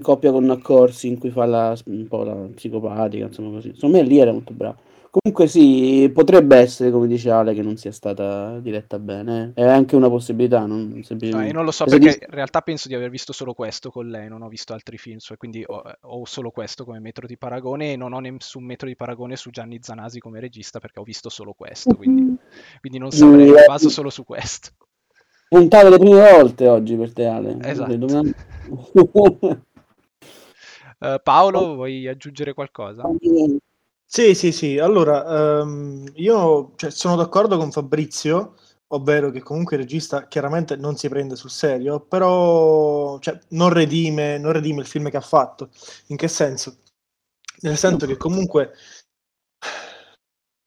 coppia 0.02 0.32
con 0.32 0.50
Accorsi, 0.50 1.08
in 1.08 1.20
cui 1.20 1.30
fa 1.30 1.46
la, 1.46 1.78
un 1.86 2.08
po' 2.08 2.24
la 2.24 2.36
psicopatica, 2.54 3.26
insomma 3.26 3.52
così. 3.52 3.74
Secondo 3.74 3.98
me 3.98 4.04
lì 4.04 4.20
era 4.20 4.32
molto 4.32 4.54
brava. 4.54 4.78
Comunque 5.14 5.46
sì, 5.46 6.10
potrebbe 6.12 6.58
essere, 6.58 6.90
come 6.90 7.06
dice 7.06 7.30
Ale, 7.30 7.54
che 7.54 7.62
non 7.62 7.78
sia 7.78 7.92
stata 7.92 8.58
diretta 8.60 8.98
bene. 8.98 9.52
È 9.54 9.62
anche 9.64 9.96
una 9.96 10.10
possibilità. 10.10 10.66
Non, 10.66 11.04
semplicemente... 11.04 11.38
no, 11.38 11.46
io 11.46 11.54
non 11.54 11.66
lo 11.66 11.70
so 11.70 11.86
perché 11.86 12.18
in 12.20 12.34
realtà 12.34 12.62
penso 12.62 12.88
di 12.88 12.96
aver 12.96 13.12
visto 13.12 13.32
solo 13.32 13.54
questo 13.54 13.92
con 13.92 14.10
lei, 14.10 14.28
non 14.28 14.42
ho 14.42 14.48
visto 14.48 14.74
altri 14.74 14.98
film, 14.98 15.20
cioè, 15.20 15.38
quindi 15.38 15.64
ho, 15.68 15.84
ho, 16.02 16.26
solo 16.26 16.50
questo 16.50 16.84
come 16.84 16.98
metro 16.98 17.28
di 17.28 17.38
paragone 17.38 17.92
e 17.92 17.96
non 17.96 18.14
ho 18.14 18.20
nessun 18.20 18.64
metro 18.64 18.88
di 18.88 18.96
paragone 18.96 19.36
su 19.36 19.52
Gianni 19.52 19.78
Zanasi 19.80 20.18
come 20.18 20.40
regista 20.40 20.80
perché 20.80 21.00
ho 21.00 21.04
visto 21.04 21.30
solo 21.30 21.54
questo, 21.54 21.94
quindi, 21.96 22.36
quindi 22.80 22.98
non 22.98 23.12
saprei, 23.12 23.52
mi 23.52 23.66
baso 23.68 23.90
solo 23.90 24.10
su 24.10 24.24
questo. 24.24 24.70
Puntate 25.48 25.90
le 25.90 26.00
prime 26.00 26.32
volte 26.32 26.68
oggi 26.68 26.96
per 26.96 27.14
te 27.14 27.28
Ale. 27.28 27.56
Esatto. 27.62 27.94
uh, 31.04 31.22
Paolo, 31.22 31.76
vuoi 31.76 32.08
aggiungere 32.08 32.54
qualcosa? 32.54 33.04
Sì, 34.06 34.36
sì, 34.36 34.52
sì. 34.52 34.78
Allora, 34.78 35.62
ehm, 35.62 36.12
io 36.16 36.74
cioè, 36.76 36.92
sono 36.92 37.16
d'accordo 37.16 37.58
con 37.58 37.72
Fabrizio, 37.72 38.56
ovvero 38.88 39.32
che 39.32 39.42
comunque 39.42 39.76
il 39.76 39.82
regista 39.84 40.28
chiaramente 40.28 40.76
non 40.76 40.96
si 40.96 41.10
prende 41.10 41.36
sul 41.36 41.50
serio, 41.50 42.00
però 42.00 43.18
cioè, 43.20 43.40
non, 43.50 43.70
redime, 43.74 44.38
non 44.38 44.52
redime 44.52 44.82
il 44.82 44.88
film 44.88 45.10
che 45.10 45.18
ha 45.18 45.22
fatto. 45.22 45.70
In 46.08 46.18
che 46.18 46.28
senso? 46.28 46.78
Nel 47.62 47.78
senso 47.78 48.06
che 48.06 48.18
comunque 48.18 48.74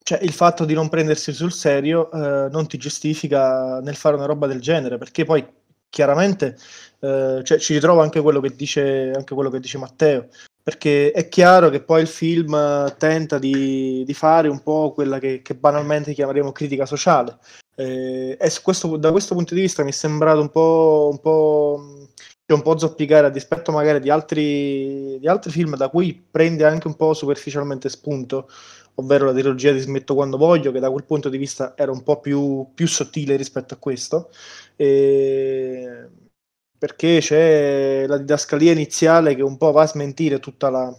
cioè, 0.03 0.21
il 0.23 0.33
fatto 0.33 0.65
di 0.65 0.73
non 0.73 0.89
prendersi 0.89 1.33
sul 1.33 1.53
serio 1.53 2.11
eh, 2.13 2.49
non 2.51 2.67
ti 2.69 2.79
giustifica 2.79 3.81
nel 3.81 3.97
fare 3.97 4.15
una 4.17 4.27
roba 4.27 4.47
del 4.47 4.61
genere, 4.61 4.99
perché 4.99 5.25
poi 5.25 5.45
chiaramente 5.89 6.57
eh, 7.01 7.41
cioè, 7.45 7.59
ci 7.59 7.75
ritrova 7.75 8.03
anche 8.03 8.21
quello 8.21 8.41
che 8.41 8.55
dice, 8.55 9.13
anche 9.15 9.35
quello 9.35 9.51
che 9.51 9.61
dice 9.61 9.79
Matteo 9.79 10.29
perché 10.67 11.13
è 11.13 11.29
chiaro 11.29 11.71
che 11.71 11.81
poi 11.81 12.01
il 12.01 12.09
film 12.09 12.93
tenta 12.99 13.39
di, 13.39 14.03
di 14.05 14.15
fare 14.15 14.49
un 14.49 14.65
po' 14.65 14.91
quella 14.93 15.21
che, 15.21 15.41
che, 15.41 15.55
banalmente 15.55 16.13
chiameremo 16.13 16.51
critica 16.51 16.87
sociale. 16.87 17.39
Eh, 17.77 18.37
e 18.37 18.53
questo, 18.65 18.97
da 18.97 19.13
questo 19.13 19.37
punto 19.37 19.55
di 19.55 19.61
vista 19.61 19.85
mi 19.85 19.91
è 19.91 19.93
sembrato 19.93 20.41
un 20.41 20.51
po', 20.51 21.09
un 21.13 21.21
po', 21.21 22.09
un 22.53 22.63
po 22.63 22.79
zoppicare 22.79 23.29
a 23.29 23.31
dispetto 23.31 23.71
magari 23.71 24.01
di 24.01 24.11
altri, 24.11 25.21
di 25.21 25.29
altri 25.29 25.53
film 25.53 25.77
da 25.77 25.89
cui 25.89 26.21
prende 26.29 26.65
anche 26.65 26.89
un 26.89 26.97
po' 26.97 27.15
superficialmente 27.15 27.89
spunto, 27.89 28.49
ovvero 28.97 29.27
la 29.27 29.33
trilogia 29.33 29.73
di 29.73 29.81
Smetto 29.81 30.15
quando 30.15 30.37
voglio, 30.37 30.73
che 30.73 30.81
da 30.81 30.91
quel 30.91 31.05
punto 31.05 31.29
di 31.29 31.39
vista 31.39 31.75
era 31.77 31.93
un 31.93 32.03
po' 32.03 32.21
più, 32.21 32.69
più 32.75 32.87
sottile 32.87 33.37
rispetto 33.37 33.75
a 33.75 33.79
questo. 33.79 34.31
E 34.77 36.09
perché 36.79 37.19
c'è 37.21 38.07
la 38.07 38.19
didascalia 38.19 38.73
iniziale 38.73 39.35
che 39.35 39.43
un 39.43 39.57
po' 39.57 39.73
va 39.73 39.83
a 39.83 39.87
smentire 39.87 40.39
tutta 40.41 40.69
la, 40.69 40.95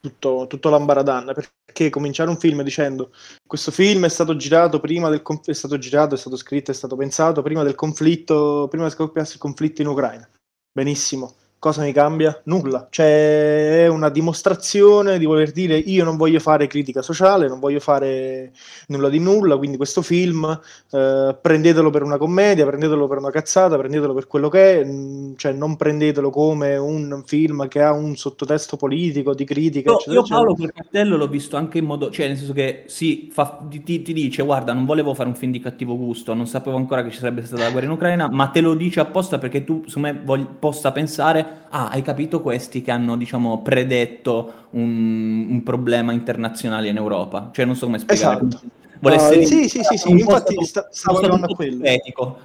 tutto, 0.00 0.46
tutto 0.48 0.68
l'ambaradan 0.70 1.32
perché 1.32 1.90
cominciare 1.90 2.30
un 2.30 2.38
film 2.38 2.62
dicendo 2.62 3.12
questo 3.46 3.70
film 3.70 4.04
è 4.04 4.08
stato 4.08 4.34
girato 4.36 4.80
prima 4.80 5.08
del 5.08 5.22
è 5.22 5.52
stato 5.52 5.78
girato, 5.78 6.14
è 6.14 6.18
stato 6.18 6.36
scritto, 6.36 6.70
è 6.70 6.74
stato 6.74 6.96
pensato 6.96 7.42
prima 7.42 7.62
del 7.62 7.74
conflitto, 7.74 8.66
prima 8.68 8.86
che 8.86 8.92
scoppiasse 8.92 9.34
il 9.34 9.38
conflitto 9.38 9.82
in 9.82 9.88
Ucraina. 9.88 10.28
Benissimo. 10.72 11.36
Cosa 11.62 11.82
mi 11.82 11.92
cambia? 11.92 12.40
Nulla. 12.46 12.88
Cioè, 12.90 13.84
è 13.84 13.86
una 13.86 14.08
dimostrazione 14.08 15.16
di 15.16 15.26
voler 15.26 15.52
dire 15.52 15.76
io 15.76 16.02
non 16.02 16.16
voglio 16.16 16.40
fare 16.40 16.66
critica 16.66 17.02
sociale, 17.02 17.46
non 17.46 17.60
voglio 17.60 17.78
fare 17.78 18.50
nulla 18.88 19.08
di 19.08 19.20
nulla, 19.20 19.56
quindi 19.56 19.76
questo 19.76 20.02
film 20.02 20.60
eh, 20.90 21.38
prendetelo 21.40 21.88
per 21.90 22.02
una 22.02 22.18
commedia, 22.18 22.66
prendetelo 22.66 23.06
per 23.06 23.18
una 23.18 23.30
cazzata, 23.30 23.78
prendetelo 23.78 24.12
per 24.12 24.26
quello 24.26 24.48
che 24.48 24.80
è, 24.80 24.84
mm, 24.84 25.34
cioè 25.36 25.52
non 25.52 25.76
prendetelo 25.76 26.30
come 26.30 26.76
un 26.76 27.22
film 27.24 27.68
che 27.68 27.80
ha 27.80 27.92
un 27.92 28.16
sottotesto 28.16 28.76
politico, 28.76 29.32
di 29.32 29.44
critica, 29.44 29.90
io, 29.90 29.98
eccetera, 29.98 30.20
io 30.20 30.26
Paolo 30.26 30.54
quel 30.56 30.72
cartello 30.72 31.16
l'ho 31.16 31.28
visto 31.28 31.56
anche 31.56 31.78
in 31.78 31.84
modo, 31.84 32.10
cioè 32.10 32.26
nel 32.26 32.38
senso 32.38 32.54
che 32.54 32.86
sì, 32.88 33.30
fa, 33.32 33.64
ti, 33.70 34.02
ti, 34.02 34.12
dice 34.12 34.42
guarda 34.42 34.72
non 34.72 34.84
volevo 34.84 35.14
fare 35.14 35.28
un 35.28 35.36
film 35.36 35.52
di 35.52 35.60
cattivo 35.60 35.96
gusto, 35.96 36.34
non 36.34 36.48
sapevo 36.48 36.76
ancora 36.76 37.04
che 37.04 37.12
ci 37.12 37.18
sarebbe 37.18 37.44
stata 37.44 37.62
la 37.62 37.70
guerra 37.70 37.86
in 37.86 37.92
Ucraina, 37.92 38.28
ma 38.28 38.48
te 38.48 38.60
lo 38.60 38.74
dice 38.74 38.98
apposta 38.98 39.38
perché 39.38 39.62
tu 39.62 39.84
su 39.86 40.00
me 40.00 40.20
voglia, 40.24 40.48
possa 40.58 40.90
pensare 40.90 41.51
ah, 41.68 41.88
hai 41.88 42.02
capito 42.02 42.40
questi 42.40 42.82
che 42.82 42.90
hanno, 42.90 43.16
diciamo, 43.16 43.62
predetto 43.62 44.68
un, 44.70 45.46
un 45.50 45.62
problema 45.62 46.12
internazionale 46.12 46.88
in 46.88 46.96
Europa. 46.96 47.50
Cioè, 47.52 47.64
non 47.64 47.76
so 47.76 47.86
come 47.86 47.98
spiegare. 47.98 48.46
Esatto. 48.46 48.66
Volesse 49.00 49.38
dire- 49.38 49.46
sì, 49.46 49.68
sì, 49.68 49.82
sì, 49.82 49.96
sì, 49.96 50.08
po' 50.08 50.14
infatti 50.18 50.52
stato- 50.52 50.64
sta- 50.64 50.88
stavo 50.90 51.18
po' 51.18 51.22
arrivando 51.24 51.46
a 51.46 51.48
po' 51.48 51.54
quello. 51.54 51.84
etico. 51.84 52.38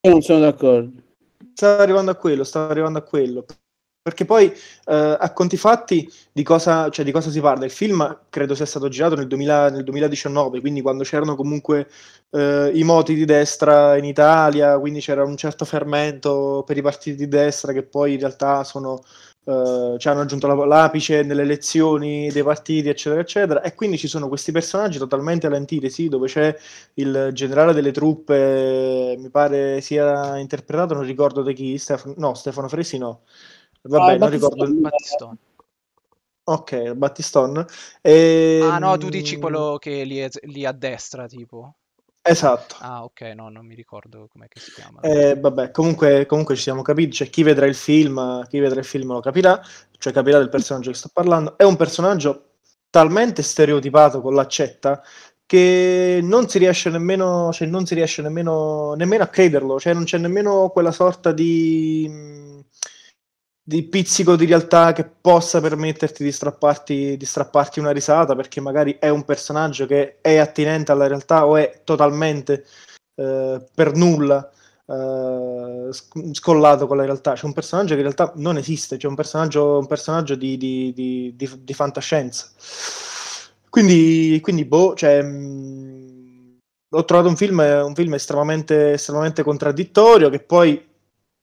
Io 0.00 0.10
non 0.10 0.20
sono 0.22 0.40
d'accordo. 0.40 0.92
Stavo 1.54 1.82
arrivando 1.82 2.10
a 2.10 2.14
quello, 2.14 2.44
stavo 2.44 2.70
arrivando 2.70 2.98
a 2.98 3.02
quello. 3.02 3.44
Perché 4.04 4.24
poi, 4.24 4.46
eh, 4.86 5.16
a 5.20 5.32
conti 5.32 5.56
fatti, 5.56 6.10
di 6.32 6.42
cosa, 6.42 6.88
cioè, 6.90 7.04
di 7.04 7.12
cosa 7.12 7.30
si 7.30 7.40
parla? 7.40 7.64
Il 7.64 7.70
film 7.70 8.18
credo 8.30 8.56
sia 8.56 8.66
stato 8.66 8.88
girato 8.88 9.14
nel, 9.14 9.28
2000 9.28 9.70
nel 9.70 9.84
2019, 9.84 10.58
quindi 10.60 10.80
quando 10.82 11.04
c'erano 11.04 11.36
comunque 11.36 11.88
eh, 12.30 12.72
i 12.74 12.82
moti 12.82 13.14
di 13.14 13.24
destra 13.24 13.96
in 13.96 14.04
Italia, 14.04 14.76
quindi 14.80 14.98
c'era 15.00 15.22
un 15.22 15.36
certo 15.36 15.64
fermento 15.64 16.64
per 16.66 16.76
i 16.78 16.82
partiti 16.82 17.14
di 17.16 17.28
destra 17.28 17.72
che 17.72 17.84
poi 17.84 18.14
in 18.14 18.18
realtà 18.18 18.64
sono, 18.64 18.98
eh, 19.44 19.94
cioè, 19.98 20.12
hanno 20.12 20.22
aggiunto 20.22 20.48
la- 20.48 20.64
l'apice 20.66 21.22
nelle 21.22 21.42
elezioni 21.42 22.28
dei 22.32 22.42
partiti, 22.42 22.88
eccetera, 22.88 23.20
eccetera. 23.20 23.60
E 23.62 23.74
quindi 23.74 23.98
ci 23.98 24.08
sono 24.08 24.26
questi 24.28 24.50
personaggi 24.50 24.98
totalmente 24.98 25.46
all'antitesi, 25.46 26.08
dove 26.08 26.26
c'è 26.26 26.52
il 26.94 27.30
generale 27.32 27.72
delle 27.72 27.92
truppe, 27.92 29.14
mi 29.18 29.30
pare 29.30 29.80
sia 29.80 30.38
interpretato, 30.38 30.94
non 30.94 31.04
ricordo 31.04 31.42
da 31.42 31.52
chi, 31.52 31.78
Stefano, 31.78 32.14
no, 32.16 32.34
Stefano 32.34 32.66
Fresi 32.68 32.98
no. 32.98 33.20
Vabbè, 33.82 34.12
Ah, 34.12 34.16
non 34.16 34.30
ricordo. 34.30 34.56
Battistoni. 34.56 34.80
Battistone. 34.80 35.36
Ok, 36.44 36.92
Battiston. 36.94 37.64
E, 38.00 38.60
Ah 38.62 38.78
no, 38.78 38.96
tu 38.98 39.08
dici 39.08 39.36
quello 39.36 39.76
che 39.78 40.02
lì, 40.04 40.18
è- 40.18 40.28
lì 40.42 40.64
a 40.64 40.72
destra, 40.72 41.26
tipo. 41.26 41.76
Esatto. 42.24 42.76
Ah, 42.80 43.04
ok, 43.04 43.20
no, 43.34 43.48
non 43.48 43.66
mi 43.66 43.74
ricordo 43.74 44.28
com'è 44.30 44.46
che 44.48 44.60
si 44.60 44.72
chiama. 44.72 45.00
Eh, 45.00 45.36
vabbè, 45.38 45.70
comunque, 45.72 46.26
comunque 46.26 46.54
ci 46.56 46.62
siamo 46.62 46.82
capiti. 46.82 47.12
Cioè, 47.12 47.30
chi 47.30 47.42
vedrà 47.42 47.66
il 47.66 47.74
film, 47.74 48.46
chi 48.46 48.58
vedrà 48.60 48.78
il 48.80 48.86
film 48.86 49.12
lo 49.12 49.20
capirà, 49.20 49.60
cioè 49.98 50.12
capirà 50.12 50.38
del 50.38 50.48
personaggio 50.48 50.90
che 50.90 50.96
sto 50.96 51.10
parlando. 51.12 51.56
È 51.56 51.64
un 51.64 51.76
personaggio 51.76 52.50
talmente 52.90 53.42
stereotipato 53.42 54.20
con 54.20 54.34
l'accetta 54.34 55.02
che 55.46 56.20
non 56.22 56.48
si 56.48 56.58
riesce 56.58 56.90
nemmeno, 56.90 57.52
cioè, 57.52 57.68
non 57.68 57.86
si 57.86 57.94
riesce 57.94 58.22
nemmeno, 58.22 58.94
nemmeno 58.94 59.22
a 59.24 59.28
crederlo, 59.28 59.78
cioè 59.78 59.92
non 59.92 60.04
c'è 60.04 60.18
nemmeno 60.18 60.70
quella 60.70 60.92
sorta 60.92 61.32
di, 61.32 62.08
di 63.64 63.84
pizzico 63.84 64.34
di 64.34 64.46
realtà 64.46 64.92
che 64.92 65.04
possa 65.04 65.60
permetterti 65.60 66.24
di 66.24 66.32
strapparti, 66.32 67.16
di 67.16 67.24
strapparti 67.24 67.78
una 67.78 67.92
risata 67.92 68.34
perché 68.34 68.60
magari 68.60 68.96
è 68.98 69.08
un 69.08 69.24
personaggio 69.24 69.86
che 69.86 70.20
è 70.20 70.36
attinente 70.38 70.90
alla 70.90 71.06
realtà 71.06 71.46
o 71.46 71.56
è 71.56 71.82
totalmente 71.84 72.66
eh, 73.14 73.64
per 73.74 73.94
nulla 73.94 74.50
eh, 74.86 75.88
sc- 75.90 76.34
scollato 76.34 76.86
con 76.86 76.96
la 76.96 77.04
realtà. 77.04 77.34
C'è 77.34 77.46
un 77.46 77.52
personaggio 77.52 77.94
che 77.94 78.00
in 78.00 78.12
realtà 78.12 78.32
non 78.36 78.56
esiste, 78.56 78.96
c'è 78.96 79.06
un 79.06 79.14
personaggio, 79.14 79.78
un 79.78 79.86
personaggio 79.86 80.34
di, 80.34 80.56
di- 80.56 80.92
di- 81.36 81.74
fantascienza. 81.74 82.48
Quindi, 83.68 84.38
quindi 84.42 84.64
boh, 84.64 84.94
cioè, 84.94 85.22
mh, 85.22 86.58
ho 86.90 87.04
trovato 87.04 87.28
un 87.28 87.36
film, 87.36 87.58
un 87.58 87.94
film 87.94 88.14
estremamente, 88.14 88.92
estremamente 88.92 89.42
contraddittorio 89.42 90.28
che 90.28 90.40
poi 90.40 90.90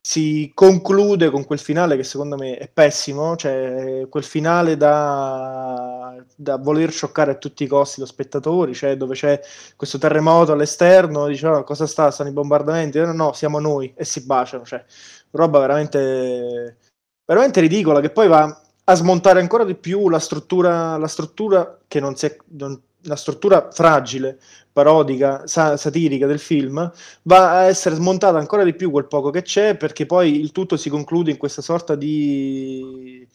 si 0.02 0.52
conclude 0.54 1.30
con 1.30 1.46
quel 1.46 1.60
finale 1.60 1.96
che 1.98 2.04
secondo 2.04 2.36
me 2.38 2.58
è 2.58 2.70
pessimo, 2.70 3.36
cioè 3.36 4.08
quel 4.10 4.24
finale 4.24 4.78
da, 4.78 6.16
da 6.36 6.58
voler 6.58 6.92
scioccare 6.92 7.32
a 7.32 7.36
tutti 7.36 7.64
i 7.64 7.68
costi 7.68 8.00
lo 8.00 8.06
spettatore, 8.06 8.74
cioè 8.74 8.96
dove 8.98 9.14
c'è 9.16 9.40
questo 9.76 9.98
terremoto 9.98 10.52
all'esterno, 10.54 11.28
dice 11.28 11.48
"Ah, 11.48 11.64
cosa 11.64 11.86
sta, 11.86 12.12
stanno 12.12 12.30
i 12.30 12.34
bombardamenti, 12.34 13.00
no, 13.00 13.14
no, 13.14 13.34
siamo 13.34 13.60
noi 13.60 13.94
e 13.96 14.06
si 14.06 14.26
baciano, 14.26 14.64
cioè 14.66 14.84
roba 15.32 15.60
veramente, 15.60 16.78
veramente 17.26 17.60
ridicola 17.62 18.00
che 18.02 18.10
poi 18.10 18.28
va 18.28 18.62
a 18.84 18.96
smontare 18.96 19.40
ancora 19.40 19.64
di 19.66 19.76
più 19.76 20.10
la 20.10 20.20
struttura, 20.20 20.98
la 20.98 21.08
struttura 21.08 21.78
che 21.88 22.00
non 22.00 22.16
si 22.16 22.26
è, 22.26 22.36
non- 22.58 22.82
la 23.04 23.16
struttura 23.16 23.70
fragile, 23.72 24.40
parodica, 24.72 25.46
sa- 25.48 25.78
satirica 25.78 26.28
del 26.28 26.40
film, 26.40 26.92
va 27.24 27.52
a 27.60 27.64
essere 27.64 27.96
smontata 27.96 28.38
ancora 28.38 28.64
di 28.64 28.76
più 28.76 28.92
quel 28.92 29.08
poco 29.08 29.30
che 29.30 29.42
c'è, 29.42 29.76
perché 29.78 30.06
poi 30.06 30.40
il 30.40 30.52
tutto 30.52 30.78
si 30.78 30.90
conclude 30.90 31.32
in 31.32 31.38
questa 31.38 31.62
sorta 31.62 31.96
di 31.96 33.28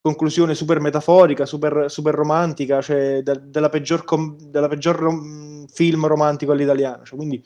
conclusione 0.00 0.54
super 0.54 0.80
metaforica, 0.80 1.44
super, 1.46 1.90
super 1.90 2.14
romantica, 2.14 2.80
cioè 2.80 3.20
de- 3.22 3.42
della 3.44 3.68
peggior, 3.68 4.04
com- 4.04 4.36
della 4.38 4.68
peggior 4.68 4.96
rom- 4.96 5.66
film 5.68 6.06
romantico 6.06 6.52
all'italiano. 6.52 7.04
Cioè, 7.04 7.16
quindi, 7.16 7.42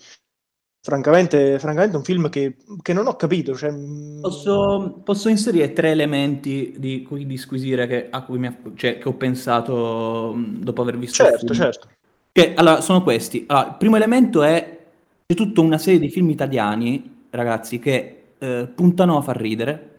francamente, 0.82 1.58
francamente, 1.58 1.94
è 1.94 1.98
un 1.98 2.04
film 2.04 2.28
che, 2.28 2.56
che 2.82 2.92
non 2.92 3.06
ho 3.06 3.14
capito. 3.16 3.54
Cioè, 3.54 3.70
mm, 3.70 4.20
Posso, 4.20 5.00
posso 5.04 5.28
inserire 5.28 5.72
tre 5.72 5.90
elementi 5.90 6.74
di 6.76 7.02
cui 7.02 7.24
disquisire 7.24 7.86
che, 7.86 8.08
a 8.10 8.22
cui 8.22 8.38
mi 8.38 8.54
cioè, 8.74 8.98
che 8.98 9.08
ho 9.08 9.14
pensato 9.14 10.32
mh, 10.34 10.58
dopo 10.62 10.82
aver 10.82 10.98
visto 10.98 11.22
il 11.22 11.28
certo, 11.28 11.46
film. 11.46 11.58
certo. 11.58 11.88
Che, 12.32 12.54
allora, 12.54 12.80
sono 12.80 13.02
questi. 13.02 13.44
Allora, 13.46 13.68
il 13.68 13.76
primo 13.78 13.96
elemento 13.96 14.42
è 14.42 14.80
c'è 15.26 15.34
tutta 15.34 15.60
una 15.60 15.78
serie 15.78 16.00
di 16.00 16.10
film 16.10 16.28
italiani, 16.30 17.26
ragazzi, 17.30 17.78
che 17.78 18.34
eh, 18.38 18.68
puntano 18.74 19.16
a 19.16 19.22
far 19.22 19.36
ridere. 19.36 19.90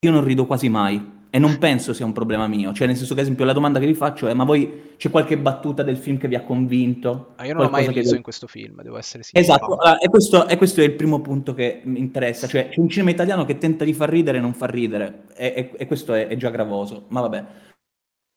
Io 0.00 0.12
non 0.12 0.22
rido 0.22 0.46
quasi 0.46 0.68
mai 0.68 1.16
e 1.30 1.38
non 1.38 1.58
penso 1.58 1.92
sia 1.92 2.06
un 2.06 2.12
problema 2.12 2.46
mio. 2.46 2.72
Cioè, 2.72 2.86
nel 2.86 2.96
senso 2.96 3.14
che, 3.14 3.20
ad 3.20 3.26
esempio, 3.26 3.44
la 3.44 3.52
domanda 3.52 3.78
che 3.78 3.86
vi 3.86 3.94
faccio 3.94 4.28
è: 4.28 4.34
ma 4.34 4.44
voi 4.44 4.94
c'è 4.96 5.10
qualche 5.10 5.36
battuta 5.38 5.82
del 5.82 5.96
film 5.96 6.16
che 6.18 6.28
vi 6.28 6.34
ha 6.34 6.42
convinto? 6.42 7.32
Ah, 7.36 7.46
io 7.46 7.54
non 7.54 7.66
ho 7.66 7.70
mai 7.70 7.84
Qualcosa 7.84 8.10
che 8.10 8.16
in 8.16 8.22
questo 8.22 8.46
film, 8.46 8.82
devo 8.82 8.98
essere 8.98 9.22
sincero. 9.22 9.54
Esatto, 9.54 9.78
allora, 9.78 9.98
e, 9.98 10.08
questo, 10.08 10.48
e 10.48 10.56
questo 10.56 10.80
è 10.80 10.84
il 10.84 10.94
primo 10.94 11.20
punto 11.20 11.54
che 11.54 11.80
mi 11.84 11.98
interessa, 11.98 12.46
cioè 12.46 12.68
c'è 12.70 12.80
un 12.80 12.88
cinema 12.88 13.10
italiano 13.10 13.44
che 13.44 13.58
tenta 13.58 13.84
di 13.84 13.92
far 13.92 14.08
ridere 14.08 14.38
e 14.38 14.40
non 14.40 14.54
fa 14.54 14.66
ridere, 14.66 15.24
e, 15.36 15.46
e- 15.56 15.70
e 15.76 15.86
questo 15.86 16.14
è, 16.14 16.26
è 16.28 16.36
già 16.36 16.50
gravoso, 16.50 17.04
ma 17.08 17.20
vabbè. 17.20 17.44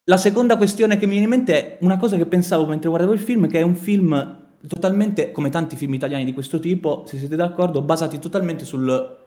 La 0.06 0.18
seconda 0.18 0.58
questione 0.58 0.98
che 0.98 1.06
mi 1.06 1.12
viene 1.12 1.26
in 1.26 1.30
mente 1.30 1.54
è 1.54 1.78
una 1.82 1.98
cosa 1.98 2.18
che 2.18 2.26
pensavo 2.26 2.66
mentre 2.66 2.90
guardavo 2.90 3.14
il 3.14 3.20
film, 3.20 3.48
che 3.48 3.60
è 3.60 3.64
un 3.64 3.76
film 3.76 4.40
totalmente, 4.68 5.32
come 5.32 5.50
tanti 5.50 5.76
film 5.76 5.94
italiani 5.94 6.26
di 6.26 6.34
questo 6.34 6.60
tipo, 6.60 7.04
se 7.06 7.18
siete 7.18 7.36
d'accordo, 7.36 7.82
basati 7.82 8.20
totalmente 8.20 8.66
sul 8.66 9.20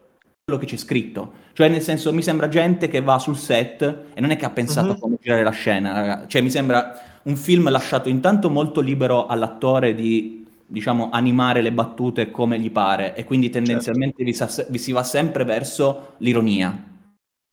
quello 0.44 0.60
che 0.60 0.66
c'è 0.66 0.76
scritto. 0.76 1.32
Cioè, 1.54 1.68
nel 1.68 1.80
senso, 1.80 2.12
mi 2.12 2.20
sembra 2.22 2.48
gente 2.48 2.88
che 2.88 3.00
va 3.00 3.18
sul 3.18 3.36
set 3.36 3.82
e 4.12 4.20
non 4.20 4.30
è 4.30 4.36
che 4.36 4.44
ha 4.44 4.50
pensato 4.50 4.88
Mhm. 4.88 4.92
a 4.92 4.98
come 4.98 5.16
girare 5.20 5.42
la 5.42 5.50
scena, 5.50 5.92
raga. 5.94 6.24
Cioè, 6.26 6.42
mi 6.42 6.50
sembra 6.50 7.00
un 7.22 7.36
film 7.36 7.70
lasciato 7.70 8.10
intanto 8.10 8.50
molto 8.50 8.80
libero 8.82 9.26
all'attore 9.26 9.94
di, 9.94 10.46
diciamo, 10.66 11.08
animare 11.10 11.62
le 11.62 11.72
battute 11.72 12.30
come 12.30 12.58
gli 12.60 12.70
pare 12.70 13.14
e 13.14 13.24
quindi 13.24 13.48
tendenzialmente 13.48 14.22
vi, 14.22 14.34
sa- 14.34 14.66
vi 14.68 14.76
si 14.78 14.92
va 14.92 15.02
sempre 15.02 15.44
verso 15.44 16.14
l'ironia. 16.18 16.76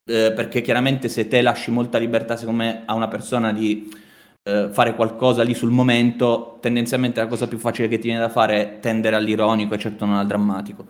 Eh, 0.03 0.33
perché 0.35 0.61
chiaramente 0.61 1.07
se 1.07 1.27
te 1.29 1.41
lasci 1.41 1.71
molta 1.71 1.97
libertà, 1.97 2.35
secondo 2.35 2.63
me, 2.63 2.83
a 2.85 2.93
una 2.95 3.07
persona 3.07 3.53
di 3.53 3.89
eh, 4.43 4.67
fare 4.71 4.95
qualcosa 4.95 5.43
lì 5.43 5.53
sul 5.53 5.69
momento, 5.71 6.57
tendenzialmente 6.59 7.21
la 7.21 7.27
cosa 7.27 7.47
più 7.47 7.57
facile 7.59 7.87
che 7.87 7.97
ti 7.99 8.07
viene 8.07 8.19
da 8.19 8.29
fare 8.29 8.61
è 8.77 8.79
tendere 8.79 9.15
all'ironico 9.15 9.75
e 9.75 9.77
certo 9.79 10.05
non 10.05 10.15
al 10.15 10.27
drammatico. 10.27 10.85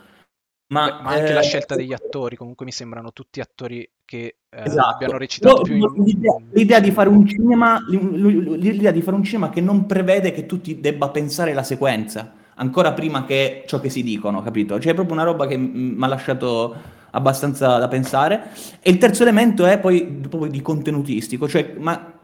Ma, 0.72 0.86
Beh, 0.86 1.04
ma 1.04 1.10
anche 1.12 1.34
la 1.34 1.42
eh, 1.42 1.44
scelta 1.44 1.76
degli 1.76 1.92
attori, 1.92 2.38
comunque 2.38 2.66
mi 2.66 2.72
sembrano 2.72 3.12
tutti 3.12 3.42
attori 3.42 3.88
che 4.06 4.38
eh, 4.50 4.64
Esatto. 4.64 4.88
abbiano 4.88 5.18
recitato 5.18 5.62
Però 5.62 5.66
più 5.66 5.76
in... 5.76 6.04
l'idea, 6.04 6.36
l'idea 6.52 6.80
di 6.80 6.92
fare 6.92 7.10
un 7.10 7.26
cinema, 7.28 7.78
l'idea 7.90 8.92
di 8.92 9.02
fare 9.02 9.18
un 9.18 9.24
cinema 9.24 9.50
che 9.50 9.60
non 9.60 9.86
prevede 9.86 10.32
che 10.32 10.46
tu 10.46 10.62
ti 10.62 10.80
debba 10.80 11.10
pensare 11.10 11.54
la 11.54 11.64
sequenza, 11.64 12.34
ancora 12.56 12.94
prima 12.94 13.26
che 13.26 13.64
ciò 13.68 13.82
che 13.82 13.90
si 13.90 14.02
dicono, 14.02 14.42
capito? 14.42 14.80
Cioè 14.80 14.94
è 14.94 14.96
proprio 14.96 15.16
una 15.16 15.26
roba 15.26 15.46
che 15.46 15.58
mi 15.58 16.02
ha 16.02 16.08
lasciato 16.08 17.00
abbastanza 17.12 17.78
da 17.78 17.90
pensare. 17.90 18.52
E 18.80 18.92
il 18.92 18.98
terzo 18.98 19.24
elemento 19.24 19.66
è 19.66 19.78
poi 19.78 20.06
proprio 20.06 20.50
di 20.50 20.62
contenutistico, 20.62 21.50
cioè, 21.50 21.76
ma 21.78 22.20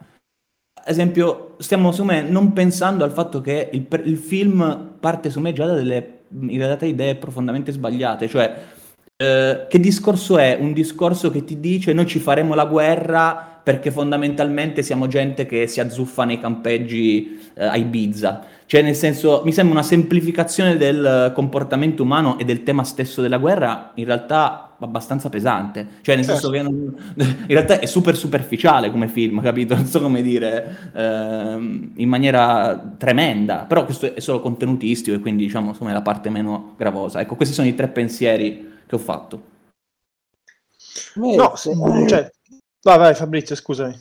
esempio, 0.86 1.56
stiamo 1.60 1.92
secondo 1.92 2.14
me 2.14 2.22
non 2.22 2.54
pensando 2.54 3.04
al 3.04 3.12
fatto 3.12 3.42
che 3.42 3.70
il, 3.74 3.88
il 4.06 4.18
film 4.18 4.96
parte 5.02 5.28
secondo 5.28 5.50
me 5.50 5.54
già 5.54 5.66
da 5.66 5.74
delle 5.74 6.17
in 6.30 6.58
realtà 6.58 6.86
idee 6.86 7.16
profondamente 7.16 7.72
sbagliate, 7.72 8.28
cioè 8.28 8.56
eh, 9.16 9.66
che 9.68 9.80
discorso 9.80 10.38
è? 10.38 10.58
Un 10.60 10.74
discorso 10.74 11.32
che 11.32 11.44
ti 11.44 11.60
dice 11.60 11.94
noi 11.94 12.06
ci 12.06 12.20
faremo 12.20 12.54
la 12.54 12.66
guerra 12.66 13.57
perché 13.68 13.92
fondamentalmente 13.92 14.82
siamo 14.82 15.08
gente 15.08 15.46
che 15.46 15.68
si 15.68 15.82
azzuffa 15.82 16.24
nei 16.24 16.40
campeggi 16.40 17.38
eh, 17.54 17.66
a 17.66 17.76
Ibiza. 17.76 18.46
Cioè, 18.66 18.82
nel 18.82 18.96
senso, 18.96 19.42
mi 19.44 19.52
sembra 19.52 19.74
una 19.80 19.84
semplificazione 19.84 20.78
del 20.78 21.34
comportamento 21.36 22.02
umano 22.04 22.40
e 22.40 22.46
del 22.46 22.64
tema 22.64 22.86
stesso 22.86 23.22
della 23.22 23.38
guerra, 23.38 23.92
in 23.96 24.06
realtà 24.06 24.74
abbastanza 24.80 25.28
pesante. 25.28 25.86
Cioè, 26.00 26.16
nel 26.16 26.24
senso 26.24 26.50
che 26.50 26.62
non- 26.62 26.96
in 27.18 27.46
realtà 27.48 27.80
è 27.80 27.86
super 27.88 28.16
superficiale 28.16 28.90
come 28.90 29.10
film, 29.10 29.42
capito? 29.44 29.76
Non 29.76 29.86
so 29.86 30.00
come 30.00 30.22
dire, 30.22 30.90
ehm, 30.94 31.92
in 31.96 32.08
maniera 32.08 32.82
tremenda. 32.98 33.66
Però 33.68 33.84
questo 33.84 34.14
è 34.16 34.22
solo 34.22 34.40
contenutistico 34.40 35.18
e 35.18 35.20
quindi, 35.20 35.44
diciamo, 35.44 35.72
insomma, 35.72 35.90
è 35.90 35.94
la 35.94 36.02
parte 36.02 36.30
meno 36.30 36.74
gravosa. 36.78 37.20
Ecco, 37.20 37.36
questi 37.36 37.54
sono 37.54 37.68
i 37.68 37.76
tre 37.76 37.90
pensieri 37.90 38.76
che 38.88 38.96
ho 38.96 39.00
fatto. 39.00 39.42
No, 41.16 41.54
se- 41.58 41.74
cioè, 42.08 42.32
vai, 42.88 42.98
vai 42.98 43.16
Fabrizio, 43.16 43.56
scusami. 43.56 44.00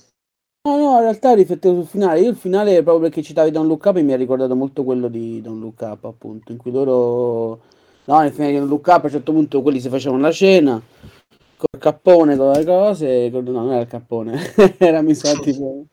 No, 0.66 0.77
no, 0.77 0.96
in 0.96 1.01
realtà 1.01 1.35
riflettevo 1.35 1.75
sul 1.77 1.87
finale. 1.87 2.20
Io 2.20 2.31
il 2.31 2.37
finale, 2.37 2.83
proprio 2.83 3.09
perché 3.09 3.22
citavi 3.22 3.51
Don't 3.51 3.68
Look 3.68 3.85
Up, 3.85 3.99
mi 4.01 4.12
ha 4.12 4.16
ricordato 4.16 4.55
molto 4.55 4.85
quello 4.85 5.09
di 5.09 5.40
Don't 5.40 5.61
Look 5.61 5.81
Up, 5.81 6.05
appunto, 6.05 6.53
in 6.53 6.59
cui 6.59 6.70
loro... 6.70 7.61
No, 8.05 8.20
nel 8.20 8.33
finale 8.33 8.53
di 8.53 8.59
Don't 8.59 8.70
Look 8.70 8.87
Up 8.87 9.03
a 9.03 9.05
un 9.05 9.11
certo 9.11 9.33
punto 9.33 9.62
quelli 9.62 9.81
si 9.81 9.88
facevano 9.88 10.22
la 10.22 10.33
cena, 10.33 10.81
col 11.57 11.81
cappone 11.81 12.37
con 12.37 12.53
le 12.53 12.64
cose, 12.64 13.31
col- 13.31 13.44
no, 13.44 13.62
non 13.62 13.72
era 13.72 13.83
il 13.83 13.88
cappone, 13.88 14.53
era 14.79 15.03
mi 15.03 15.14
sa 15.14 15.33
tipo... 15.38 15.85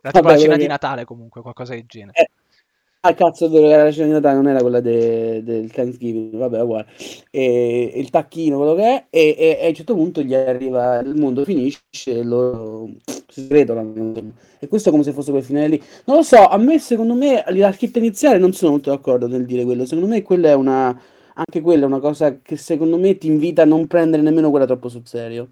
Era 0.00 0.10
tipo 0.12 0.24
Vabbè, 0.24 0.34
la 0.34 0.38
cena 0.38 0.56
di 0.56 0.66
Natale 0.66 1.04
comunque, 1.04 1.42
qualcosa 1.42 1.74
del 1.74 1.84
genere. 1.86 2.18
Eh, 2.18 2.28
Ah, 3.04 3.14
cazzo, 3.14 3.48
la 3.48 3.90
cena 3.90 4.06
di 4.06 4.12
Natale, 4.12 4.36
non 4.36 4.46
era 4.46 4.60
quella 4.60 4.80
de- 4.80 5.42
del 5.42 5.72
Thanksgiving, 5.72 6.36
vabbè, 6.36 6.60
uguale. 6.62 6.86
E, 7.30 7.92
il 7.96 8.10
tacchino, 8.10 8.58
quello 8.58 8.74
che 8.76 8.82
è, 8.82 9.06
e, 9.10 9.34
e- 9.36 9.58
e 9.60 9.64
a 9.64 9.68
un 9.68 9.74
certo 9.74 9.94
punto 9.96 10.22
gli 10.22 10.32
arriva, 10.34 11.00
il 11.00 11.16
mondo 11.16 11.42
finisce 11.44 11.80
e 12.18 12.22
loro 12.22 12.88
si 13.28 13.40
sgretolano. 13.42 14.32
E 14.60 14.68
questo 14.68 14.88
è 14.90 14.92
come 14.92 15.02
se 15.02 15.12
fosse 15.12 15.32
quel 15.32 15.42
finale 15.42 15.66
lì. 15.66 15.82
Non 16.04 16.18
lo 16.18 16.22
so, 16.22 16.46
a 16.46 16.56
me, 16.58 16.78
secondo 16.78 17.14
me, 17.14 17.42
l'architetto 17.48 17.98
iniziale 17.98 18.38
non 18.38 18.52
sono 18.52 18.70
molto 18.72 18.90
d'accordo 18.90 19.26
nel 19.26 19.46
dire 19.46 19.64
quello. 19.64 19.84
Secondo 19.84 20.08
me 20.08 20.22
quella 20.22 20.50
è 20.50 20.54
una, 20.54 20.86
anche 21.34 21.60
quella 21.60 21.82
è 21.84 21.86
una 21.86 21.98
cosa 21.98 22.38
che 22.40 22.56
secondo 22.56 22.98
me 22.98 23.18
ti 23.18 23.26
invita 23.26 23.62
a 23.62 23.64
non 23.64 23.88
prendere 23.88 24.22
nemmeno 24.22 24.50
quella 24.50 24.66
troppo 24.66 24.88
sul 24.88 25.02
serio. 25.06 25.48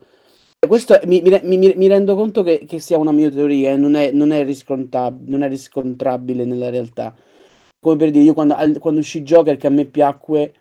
Questo 0.67 1.01
mi, 1.07 1.23
mi- 1.23 1.75
mi- 1.75 1.89
rendo 1.89 2.15
conto 2.15 2.43
che, 2.43 2.65
che 2.67 2.79
sia 2.81 2.99
una 2.99 3.13
mia 3.13 3.31
teoria 3.31 3.71
e 3.73 3.77
non 3.77 3.95
è, 3.95 4.11
non 4.13 4.31
è 4.33 4.45
non 4.45 5.43
è 5.43 5.49
riscontrabile 5.49 6.45
nella 6.45 6.69
realtà. 6.71 7.15
Come 7.81 7.97
per 7.97 8.11
dire, 8.11 8.25
io 8.25 8.35
quando, 8.35 8.55
quando 8.79 9.01
uscì 9.01 9.23
Joker, 9.23 9.57
che 9.57 9.67
a 9.67 9.71
me 9.71 9.87
piacque, 9.87 10.53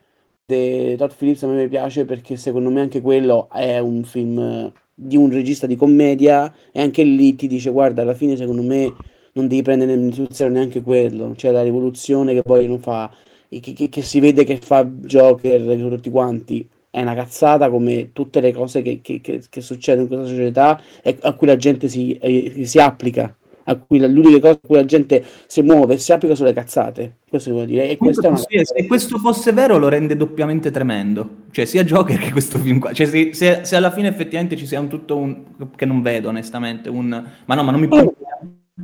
de 0.46 0.96
Todd 0.98 1.12
Phillips 1.18 1.44
a 1.44 1.48
me 1.48 1.68
piace 1.68 2.06
perché 2.06 2.38
secondo 2.38 2.70
me 2.72 2.82
anche 2.82 3.02
quello 3.02 3.50
è 3.52 3.78
un 3.80 4.04
film 4.04 4.40
eh, 4.40 4.72
di 4.94 5.16
un 5.18 5.30
regista 5.30 5.68
di 5.68 5.76
commedia 5.76 6.52
e 6.72 6.82
anche 6.82 7.04
lì 7.04 7.36
ti 7.36 7.46
dice 7.48 7.70
guarda 7.72 8.02
alla 8.02 8.16
fine 8.16 8.36
secondo 8.36 8.64
me 8.64 8.92
non 9.34 9.48
devi 9.48 9.62
prendere 9.62 10.12
sul 10.14 10.28
serio 10.32 10.54
neanche 10.54 10.82
quello, 10.82 11.36
cioè 11.36 11.52
la 11.52 11.62
rivoluzione 11.62 12.34
che 12.34 12.42
poi 12.42 12.68
non 12.68 12.80
fa, 12.80 13.12
che, 13.50 13.60
che- 13.74 13.90
che 13.90 14.02
si 14.02 14.20
vede 14.20 14.44
che 14.44 14.58
fa 14.58 14.84
Joker 14.86 15.62
tutti 15.78 16.10
quanti 16.10 16.68
è 16.90 17.02
una 17.02 17.14
cazzata 17.16 17.70
come 17.70 18.12
tutte 18.14 18.40
le 18.42 18.52
cose 18.54 18.82
che- 18.82 19.02
che 19.50 19.62
succedono 19.62 20.04
in 20.04 20.08
questa 20.08 20.28
società 20.28 20.82
e 21.04 21.18
a 21.22 21.34
cui 21.34 21.48
la 21.48 21.56
gente 21.58 21.88
si, 21.88 22.14
eh, 22.18 22.66
si 22.66 22.80
applica, 22.80 23.36
a 23.70 23.76
cui 23.78 24.00
la- 24.00 24.08
l'unica 24.08 24.40
cosa 24.40 24.54
a 24.54 24.60
cui 24.68 24.76
la 24.76 24.86
gente 24.86 25.24
si 25.48 25.62
muove 25.62 25.98
si 25.98 26.12
applica 26.12 26.36
sono 26.36 26.48
le 26.50 26.54
cazzate. 26.56 27.18
Questo 27.30 27.52
devo 27.52 27.66
dire. 27.66 27.90
E 27.90 27.98
questa 27.98 28.28
è 28.28 28.30
una 28.30 28.38
Sì, 28.38 28.60
se 28.64 28.88
questo 28.88 29.18
fosse 29.20 29.52
vero 29.54 29.78
lo 29.78 29.88
rende 29.90 30.16
doppiamente 30.16 30.72
tremendo. 30.72 31.30
Cioè 31.52 31.66
sia 31.66 31.84
Joker 31.84 32.18
che 32.20 32.32
questo 32.32 32.58
film 32.58 32.80
qua. 32.80 32.92
Cioè 32.94 33.06
se, 33.08 33.34
se- 33.34 33.60
se 33.64 33.76
alla 33.76 33.92
fine 33.92 34.08
effettivamente 34.08 34.56
ci 34.58 34.66
sia 34.66 34.80
un 34.80 34.88
tutto 34.88 35.18
un... 35.18 35.44
che 35.76 35.86
non 35.86 36.02
vedo 36.02 36.30
onestamente, 36.30 36.90
un... 36.90 37.08
Ma 37.46 37.56
no, 37.56 37.64
ma 37.64 37.72
non 37.72 37.80
mi... 37.80 37.88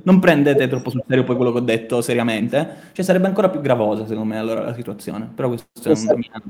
Non 0.03 0.19
prendete 0.19 0.67
troppo 0.67 0.89
sul 0.89 1.03
serio 1.07 1.23
poi 1.23 1.37
quello 1.37 1.53
che 1.53 1.59
ho 1.59 1.61
detto 1.61 2.01
seriamente. 2.01 2.67
Cioè 2.91 3.05
sarebbe 3.05 3.27
ancora 3.27 3.49
più 3.49 3.61
gravosa 3.61 4.05
secondo 4.05 4.33
me 4.33 4.37
allora 4.37 4.61
la 4.63 4.73
situazione. 4.73 5.29
Però 5.33 5.47
questo 5.47 5.67
è 5.79 5.81
Questa- 5.83 6.13
un 6.13 6.19
mia... 6.19 6.41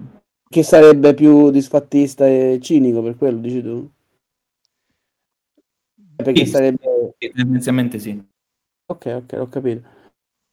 che 0.49 0.63
sarebbe 0.63 1.13
più 1.13 1.51
disfattista 1.51 2.27
e 2.27 2.57
cinico 2.61 3.01
per 3.03 3.15
quello, 3.17 3.37
dici 3.39 3.61
tu? 3.61 3.87
Perché 6.15 6.45
Sì, 6.45 6.51
sarebbe... 6.51 7.13
sì, 7.17 7.31
Tendenzialmente 7.31 7.99
sì. 7.99 8.21
Ok, 8.87 9.05
ok, 9.23 9.39
ho 9.39 9.47
capito. 9.47 9.81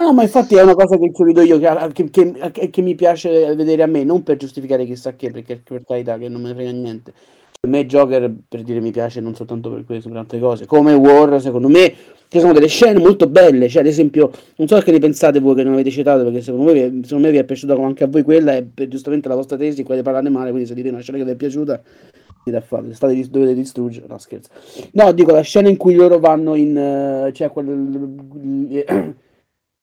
No, 0.02 0.12
ma 0.12 0.22
infatti 0.22 0.56
è 0.56 0.62
una 0.62 0.74
cosa 0.74 0.98
che 0.98 1.12
condivido 1.12 1.42
io, 1.42 1.58
che, 1.92 2.10
che- 2.10 2.50
che- 2.50 2.70
che 2.70 2.82
mi 2.82 2.94
piace 2.96 3.54
vedere 3.54 3.82
a 3.82 3.86
me, 3.86 4.02
non 4.02 4.22
per 4.24 4.36
giustificare 4.36 4.84
chissà 4.84 5.14
che, 5.14 5.30
perché 5.30 5.58
per 5.58 5.84
carità 5.84 6.18
che 6.18 6.28
non 6.28 6.40
me 6.42 6.48
ne 6.48 6.54
frega 6.54 6.70
niente. 6.72 7.12
Per 7.60 7.70
me 7.70 7.86
Joker, 7.86 8.32
per 8.48 8.62
dire, 8.64 8.80
mi 8.80 8.90
piace 8.90 9.20
non 9.20 9.36
soltanto 9.36 9.70
per 9.70 9.84
questo, 9.84 10.08
per 10.08 10.18
altre 10.18 10.40
cose. 10.40 10.66
Come 10.66 10.94
War, 10.94 11.40
secondo 11.40 11.68
me, 11.68 11.94
ci 12.28 12.40
sono 12.40 12.52
delle 12.52 12.66
scene 12.66 12.98
molto 12.98 13.28
belle, 13.28 13.68
cioè 13.68 13.82
ad 13.82 13.86
esempio, 13.88 14.32
non 14.56 14.66
so 14.66 14.80
che 14.80 14.90
ne 14.90 14.98
pensate 14.98 15.38
voi 15.38 15.54
che 15.54 15.62
non 15.62 15.74
avete 15.74 15.90
citato, 15.90 16.24
perché 16.24 16.40
secondo 16.40 16.72
me, 16.72 17.00
secondo 17.04 17.26
me 17.26 17.30
vi 17.30 17.38
è 17.38 17.44
piaciuta 17.44 17.74
anche 17.74 18.02
a 18.02 18.08
voi 18.08 18.24
quella, 18.24 18.56
e 18.56 18.88
giustamente 18.88 19.28
la 19.28 19.36
vostra 19.36 19.56
tesi, 19.56 19.84
quella 19.84 20.00
di 20.00 20.04
parlarne 20.04 20.30
male, 20.30 20.50
quindi 20.50 20.66
se 20.66 20.74
dite 20.74 20.88
una 20.88 20.98
scena 21.00 21.18
che 21.18 21.24
vi 21.24 21.30
è 21.30 21.36
piaciuta, 21.36 21.80
dite 22.42 22.56
a 22.56 22.60
fare, 22.60 22.92
state, 22.92 23.14
dis- 23.14 23.30
dovete 23.30 23.54
distruggere, 23.54 24.06
no 24.06 24.18
scherzo. 24.18 24.50
No, 24.92 25.12
dico 25.12 25.32
la 25.32 25.42
scena 25.42 25.68
in 25.68 25.76
cui 25.76 25.94
loro 25.94 26.18
vanno 26.18 26.54
in, 26.54 26.76
eh, 26.76 27.32
cioè 27.32 27.50
quel, 27.50 27.68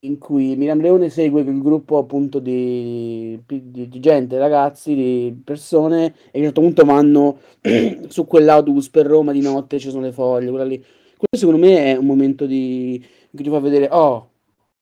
in 0.01 0.17
cui 0.17 0.55
Miriam 0.55 0.79
Leone 0.79 1.09
segue 1.09 1.41
il 1.41 1.61
gruppo 1.61 1.97
appunto 1.97 2.39
di, 2.39 3.41
di- 3.45 3.89
di 3.89 3.99
gente, 3.99 4.37
ragazzi, 4.37 4.95
di 4.95 5.41
persone, 5.43 6.13
e 6.31 6.35
a 6.35 6.37
un 6.37 6.43
certo 6.43 6.61
punto 6.61 6.85
vanno 6.85 7.39
su 8.07 8.25
quell'autobus 8.25 8.89
per 8.89 9.05
Roma 9.05 9.31
di 9.31 9.41
notte, 9.41 9.79
ci 9.79 9.89
sono 9.89 10.03
le 10.03 10.11
foglie, 10.11 10.49
quella 10.49 10.65
lì. 10.65 10.77
Questo 10.77 11.47
secondo 11.47 11.65
me 11.65 11.85
è 11.85 11.97
un 11.97 12.05
momento 12.05 12.45
di, 12.45 13.03
cui 13.31 13.43
ti 13.43 13.49
fa 13.49 13.59
vedere, 13.59 13.89
oh, 13.91 14.29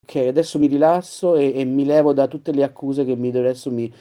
ok, 0.02 0.16
adesso 0.28 0.58
mi 0.60 0.68
rilasso 0.68 1.34
e, 1.34 1.52
e 1.54 1.64
mi 1.64 1.84
levo 1.84 2.12
da 2.12 2.28
tutte 2.28 2.52
le 2.52 2.62
accuse 2.62 3.04
che 3.04 3.16
mi 3.16 3.28
adesso 3.28 3.70
mi... 3.70 3.92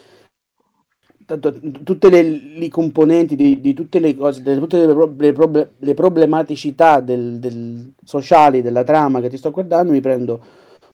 tutte 1.84 2.10
le, 2.10 2.70
componenti 2.70 3.36
di, 3.36 3.60
di 3.60 3.74
tutte 3.74 4.00
le 4.00 4.16
cose, 4.16 4.42
di 4.42 4.58
tutte 4.58 4.86
le, 4.86 4.94
pro- 4.94 5.14
le 5.18 5.34
proble- 5.34 5.72
le 5.80 5.94
problematicità 5.94 7.02
del, 7.02 7.40
del- 7.40 7.94
sociali 8.04 8.62
della 8.62 8.84
trama 8.84 9.20
che 9.20 9.30
ti 9.30 9.38
sto 9.38 9.52
guardando, 9.52 9.92
mi 9.92 10.02
prendo 10.02 10.42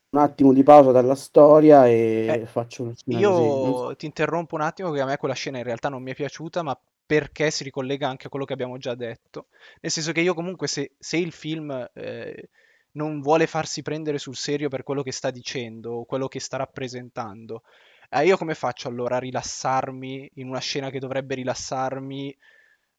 un 0.10 0.20
attimo 0.20 0.54
di 0.54 0.64
pausa 0.64 0.92
dalla 0.92 1.16
storia 1.16 1.88
e 1.88 2.42
Eh, 2.42 2.46
faccio 2.46 2.84
una 2.84 2.94
scena 2.96 3.20
così. 3.28 3.42
Io 3.90 3.96
ti 3.96 4.06
interrompo 4.06 4.56
un 4.56 4.62
attimo 4.62 4.92
che 4.92 5.02
a 5.02 5.06
me 5.06 5.18
quella 5.18 5.34
scena 5.34 5.58
in 5.58 5.64
realtà 5.64 5.90
non 5.90 6.02
mi 6.02 6.12
è 6.12 6.16
piaciuta, 6.16 6.64
ma 6.64 6.80
perché 7.06 7.52
si 7.52 7.64
ricollega 7.64 8.08
anche 8.08 8.28
a 8.28 8.30
quello 8.30 8.46
che 8.46 8.54
abbiamo 8.54 8.78
già 8.78 8.96
detto. 8.96 9.48
Nel 9.82 9.92
senso 9.92 10.12
che 10.14 10.22
io 10.22 10.34
comunque 10.34 10.68
se, 10.68 10.94
se 10.98 11.18
il 11.18 11.32
film 11.32 11.90
eh, 11.94 12.50
non 12.94 13.22
vuole 13.22 13.46
farsi 13.48 13.82
prendere 13.82 14.18
sul 14.18 14.36
serio 14.36 14.70
per 14.70 14.84
quello 14.84 15.04
che 15.04 15.12
sta 15.12 15.32
dicendo 15.32 15.92
o 15.94 16.06
quello 16.06 16.28
che 16.28 16.40
sta 16.40 16.58
rappresentando, 16.58 17.64
eh, 18.10 18.26
io 18.26 18.38
come 18.38 18.56
faccio 18.56 18.88
allora 18.88 19.18
a 19.18 19.20
rilassarmi 19.20 20.32
in 20.36 20.48
una 20.48 20.60
scena 20.60 20.90
che 20.90 21.00
dovrebbe 21.00 21.36
rilassarmi 21.36 22.38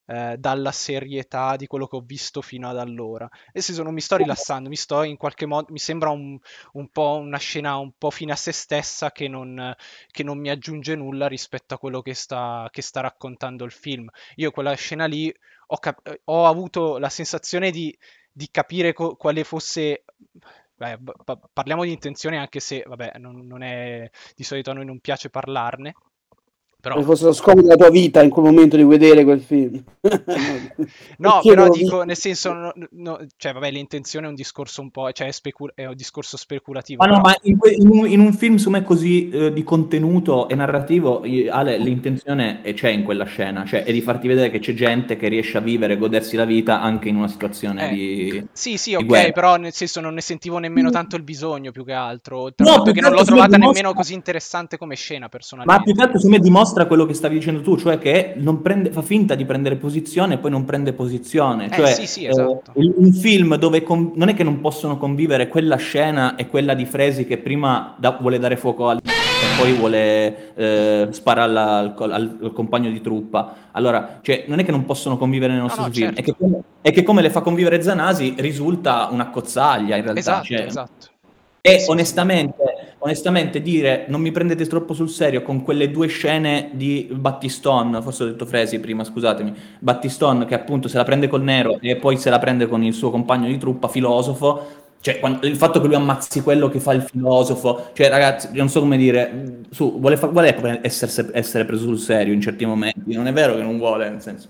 eh, 0.07 0.37
dalla 0.38 0.73
serietà 0.73 1.57
di 1.57 1.67
quello 1.67 1.87
che 1.87 1.97
ho 1.97 2.01
visto 2.01 2.43
fino 2.43 2.69
ad 2.69 2.79
allora? 2.79 3.29
Nel 3.53 3.62
senso 3.62 3.83
non 3.83 3.95
mi 3.95 4.01
sto 4.01 4.17
rilassando, 4.17 4.69
mi 4.69 4.77
sto 4.77 5.03
in 5.03 5.17
qualche 5.17 5.47
modo, 5.47 5.73
mi 5.73 5.79
sembra 5.79 6.11
un, 6.11 6.38
un 6.73 6.88
po' 6.90 7.17
una 7.17 7.38
scena 7.38 7.77
un 7.77 7.93
po' 7.97 8.11
fine 8.11 8.33
a 8.33 8.37
se 8.37 8.53
stessa 8.53 9.12
che 9.12 9.29
non, 9.29 9.75
che 10.11 10.23
non 10.23 10.38
mi 10.38 10.51
aggiunge 10.51 10.95
nulla 10.95 11.27
rispetto 11.27 11.75
a 11.75 11.79
quello 11.79 12.03
che 12.03 12.14
sta, 12.14 12.69
che 12.71 12.83
sta 12.83 13.01
raccontando 13.01 13.64
il 13.64 13.73
film. 13.73 14.09
Io 14.37 14.51
quella 14.51 14.75
scena 14.75 15.07
lì 15.07 15.35
ho, 15.69 15.77
cap- 15.79 16.07
eh, 16.07 16.21
ho 16.25 16.47
avuto 16.47 16.99
la 16.99 17.09
sensazione 17.09 17.71
di, 17.71 17.97
di 18.31 18.49
capire 18.51 18.93
co- 18.93 19.17
quale 19.17 19.45
fosse... 19.45 20.05
beh, 20.76 20.98
parliamo 21.52 21.84
di 21.84 21.92
intenzione 21.92 22.38
anche 22.38 22.60
se, 22.60 22.82
vabbè, 22.87 23.18
non, 23.18 23.46
non 23.46 23.62
è... 23.62 24.08
di 24.34 24.44
solito 24.44 24.70
a 24.70 24.74
noi 24.74 24.84
non 24.84 25.00
piace 25.00 25.30
parlarne, 25.30 25.94
però... 26.85 26.94
Come 26.97 27.07
fosse 27.07 27.25
lo 27.25 27.33
scopo 27.33 27.62
della 27.62 27.77
tua 27.77 27.88
vita 27.88 28.23
in 28.23 28.29
quel 28.29 28.44
momento 28.44 28.77
di 28.77 28.85
vedere 28.85 29.25
quel 29.25 29.40
film. 29.40 29.83
No, 31.16 31.40
Perché 31.42 31.49
però 31.49 31.68
dico, 31.70 32.03
nel 32.03 32.16
senso, 32.16 32.53
no- 32.53 32.73
no- 32.90 33.18
cioè, 33.37 33.53
vabbè, 33.53 33.70
l'intenzione 33.70 34.27
è 34.27 34.29
un 34.29 34.35
discorso 34.35 34.81
un 34.83 34.90
po', 34.90 35.11
cioè, 35.12 35.29
è, 35.29 35.31
specu- 35.31 35.73
è 35.75 35.87
un 35.87 35.94
discorso 35.94 36.37
speculativo. 36.37 37.05
Ma 37.05 37.11
no, 37.11 37.20
ma 37.20 37.35
in, 37.42 37.57
que- 37.57 37.73
in 37.73 37.88
un, 37.88 38.07
in 38.07 38.20
un 38.20 38.33
film 38.35 38.57
su 38.57 38.68
me 38.70 38.83
così 38.83 39.31
eh, 39.31 39.53
di 39.53 39.62
contenuto 39.62 40.49
e 40.49 40.55
narrativo, 40.55 41.23
Ale, 41.51 41.79
l'intenzione 41.79 42.61
è- 42.62 42.75
c'è 42.75 42.88
in 42.90 43.05
quella 43.05 43.25
scena, 43.25 43.64
cioè 43.64 43.85
è 43.85 43.92
di 43.92 44.01
farti 44.01 44.27
vedere 44.29 44.51
che 44.51 44.59
c'è 44.59 44.75
gente 44.75 45.16
che 45.16 45.29
riesce 45.29 45.57
a 45.59 45.61
vivere 45.61 45.94
e 45.94 45.97
godersi 45.99 46.37
la 46.37 46.44
vita 46.44 46.81
anche 46.81 47.09
in 47.09 47.16
una 47.16 47.29
situazione 47.29 47.90
Eh, 47.90 47.94
di... 47.94 48.47
Sì, 48.53 48.77
sì, 48.77 48.90
di 48.90 48.97
ok, 48.97 49.05
guerra. 49.05 49.33
però 49.33 49.57
nel 49.57 49.73
senso 49.73 50.01
non 50.01 50.14
ne 50.14 50.20
sentivo 50.20 50.59
nemmeno 50.59 50.90
tanto 50.90 51.16
il 51.16 51.23
bisogno 51.23 51.70
più 51.70 51.85
che 51.85 51.92
altro. 51.92 52.51
No, 52.57 52.83
che 52.83 53.01
non 53.01 53.12
l'ho 53.12 53.25
trovata 53.25 53.53
me, 53.53 53.59
nemmeno 53.59 53.73
dimostra- 53.73 53.92
così 53.94 54.14
interessante 54.14 54.77
come 54.77 54.97
scena, 54.97 55.20
Ma 55.20 55.29
personalmente. 55.29 55.83
più 55.85 55.94
che 55.94 56.03
altro 56.03 56.18
secondo 56.18 56.37
me 56.37 56.42
dimostra 56.42 56.73
quello 56.87 57.06
che 57.06 57.14
stavi 57.14 57.37
dicendo 57.37 57.60
tu, 57.62 57.76
cioè 57.78 57.98
che 57.98 58.34
non 58.37 58.60
prende- 58.60 58.90
fa 58.90 59.02
finta 59.02 59.34
di 59.34 59.44
prendere 59.44 59.76
posizione 59.76 60.34
e 60.34 60.38
poi 60.38 60.50
non 60.50 60.64
prende 60.64 60.92
posizione. 60.92 61.66
Eh, 61.70 61.74
Cioè, 61.74 61.87
sì, 61.92 62.06
sì, 62.06 62.26
esatto. 62.26 62.72
eh, 62.74 62.92
un 62.96 63.12
film 63.12 63.56
dove 63.56 63.82
con- 63.82 64.12
non 64.16 64.28
è 64.28 64.34
che 64.34 64.42
non 64.42 64.60
possono 64.60 64.96
convivere 64.98 65.48
quella 65.48 65.76
scena 65.76 66.34
e 66.37 66.48
quella 66.48 66.74
di 66.74 66.84
Fresi 66.84 67.24
che 67.26 67.38
prima 67.38 67.94
da- 67.98 68.16
vuole 68.20 68.38
dare 68.38 68.56
fuoco 68.56 68.88
al 68.88 69.00
e 69.04 69.60
poi 69.60 69.72
vuole 69.74 70.54
eh, 70.54 71.08
sparare 71.10 71.50
al, 71.50 71.94
al- 71.96 72.38
al 72.42 72.52
compagno 72.52 72.90
di 72.90 73.00
truppa. 73.00 73.54
Allora, 73.72 74.18
cioè, 74.22 74.44
non 74.46 74.58
è 74.58 74.64
che 74.64 74.70
non 74.70 74.84
possono 74.84 75.16
convivere 75.18 75.52
nello 75.52 75.64
No, 75.66 75.70
stesso 75.70 75.87
no, 75.88 75.92
film, 75.92 76.06
certo. 76.14 76.20
è 76.20 76.24
che, 76.24 76.34
come, 76.38 76.60
è 76.80 76.92
che 76.92 77.02
come 77.02 77.22
le 77.22 77.30
fa 77.30 77.40
convivere 77.42 77.82
Zanasi 77.82 78.34
risulta 78.38 79.08
una 79.10 79.28
cozzaglia 79.30 79.96
in 79.96 80.02
realtà. 80.02 80.20
Esatto, 80.20 80.44
cioè, 80.44 80.60
esatto. 80.66 81.06
e 81.60 81.84
onestamente, 81.88 82.54
onestamente 83.05 83.61
dire 83.61 84.07
non 84.09 84.23
mi 84.23 84.33
prendete 84.33 84.67
troppo 84.67 84.95
sul 84.95 85.11
serio 85.11 85.43
con 85.43 85.62
quelle 85.62 85.90
due 85.90 86.07
scene 86.07 86.71
di 86.73 87.07
Battiston, 87.12 88.01
forse 88.03 88.23
ho 88.23 88.27
detto 88.27 88.47
Fresi 88.47 88.81
prima, 88.81 89.05
scusatemi, 89.05 89.55
Battiston 89.79 90.47
che 90.47 90.55
appunto 90.55 90.88
se 90.88 90.97
la 90.97 91.05
prende 91.05 91.29
col 91.29 91.43
nero 91.43 91.79
e 91.81 91.97
poi 91.97 92.17
se 92.17 92.31
la 92.31 92.38
prende 92.38 92.67
con 92.67 92.83
il 92.83 92.95
suo 92.95 93.11
compagno 93.11 93.47
di 93.47 93.59
truppa, 93.59 93.88
filosofo, 93.88 94.67
cioè 95.01 95.21
quando- 95.21 95.47
il 95.47 95.57
fatto 95.57 95.83
che 95.83 95.87
lui 95.87 95.97
ammazzi 95.97 96.40
quello 96.40 96.71
che 96.71 96.81
fa 96.81 96.95
il 96.95 97.03
filosofo, 97.03 97.90
cioè 97.93 98.09
ragazzi, 98.09 98.49
non 98.53 98.71
so 98.71 98.81
come 98.81 98.97
dire, 98.97 99.61
su, 99.69 100.01
vuole, 100.01 100.17
fa- 100.17 100.29
vuole 100.29 100.81
essere, 100.81 101.29
essere 101.35 101.67
preso 101.67 101.83
sul 101.83 101.99
serio 101.99 102.33
in 102.33 102.40
certi 102.40 102.64
momenti, 102.64 103.12
non 103.12 103.27
è 103.27 103.33
vero 103.35 103.55
che 103.55 103.62
non 103.62 103.77
vuole, 103.77 104.09
nel 104.09 104.23
senso. 104.23 104.49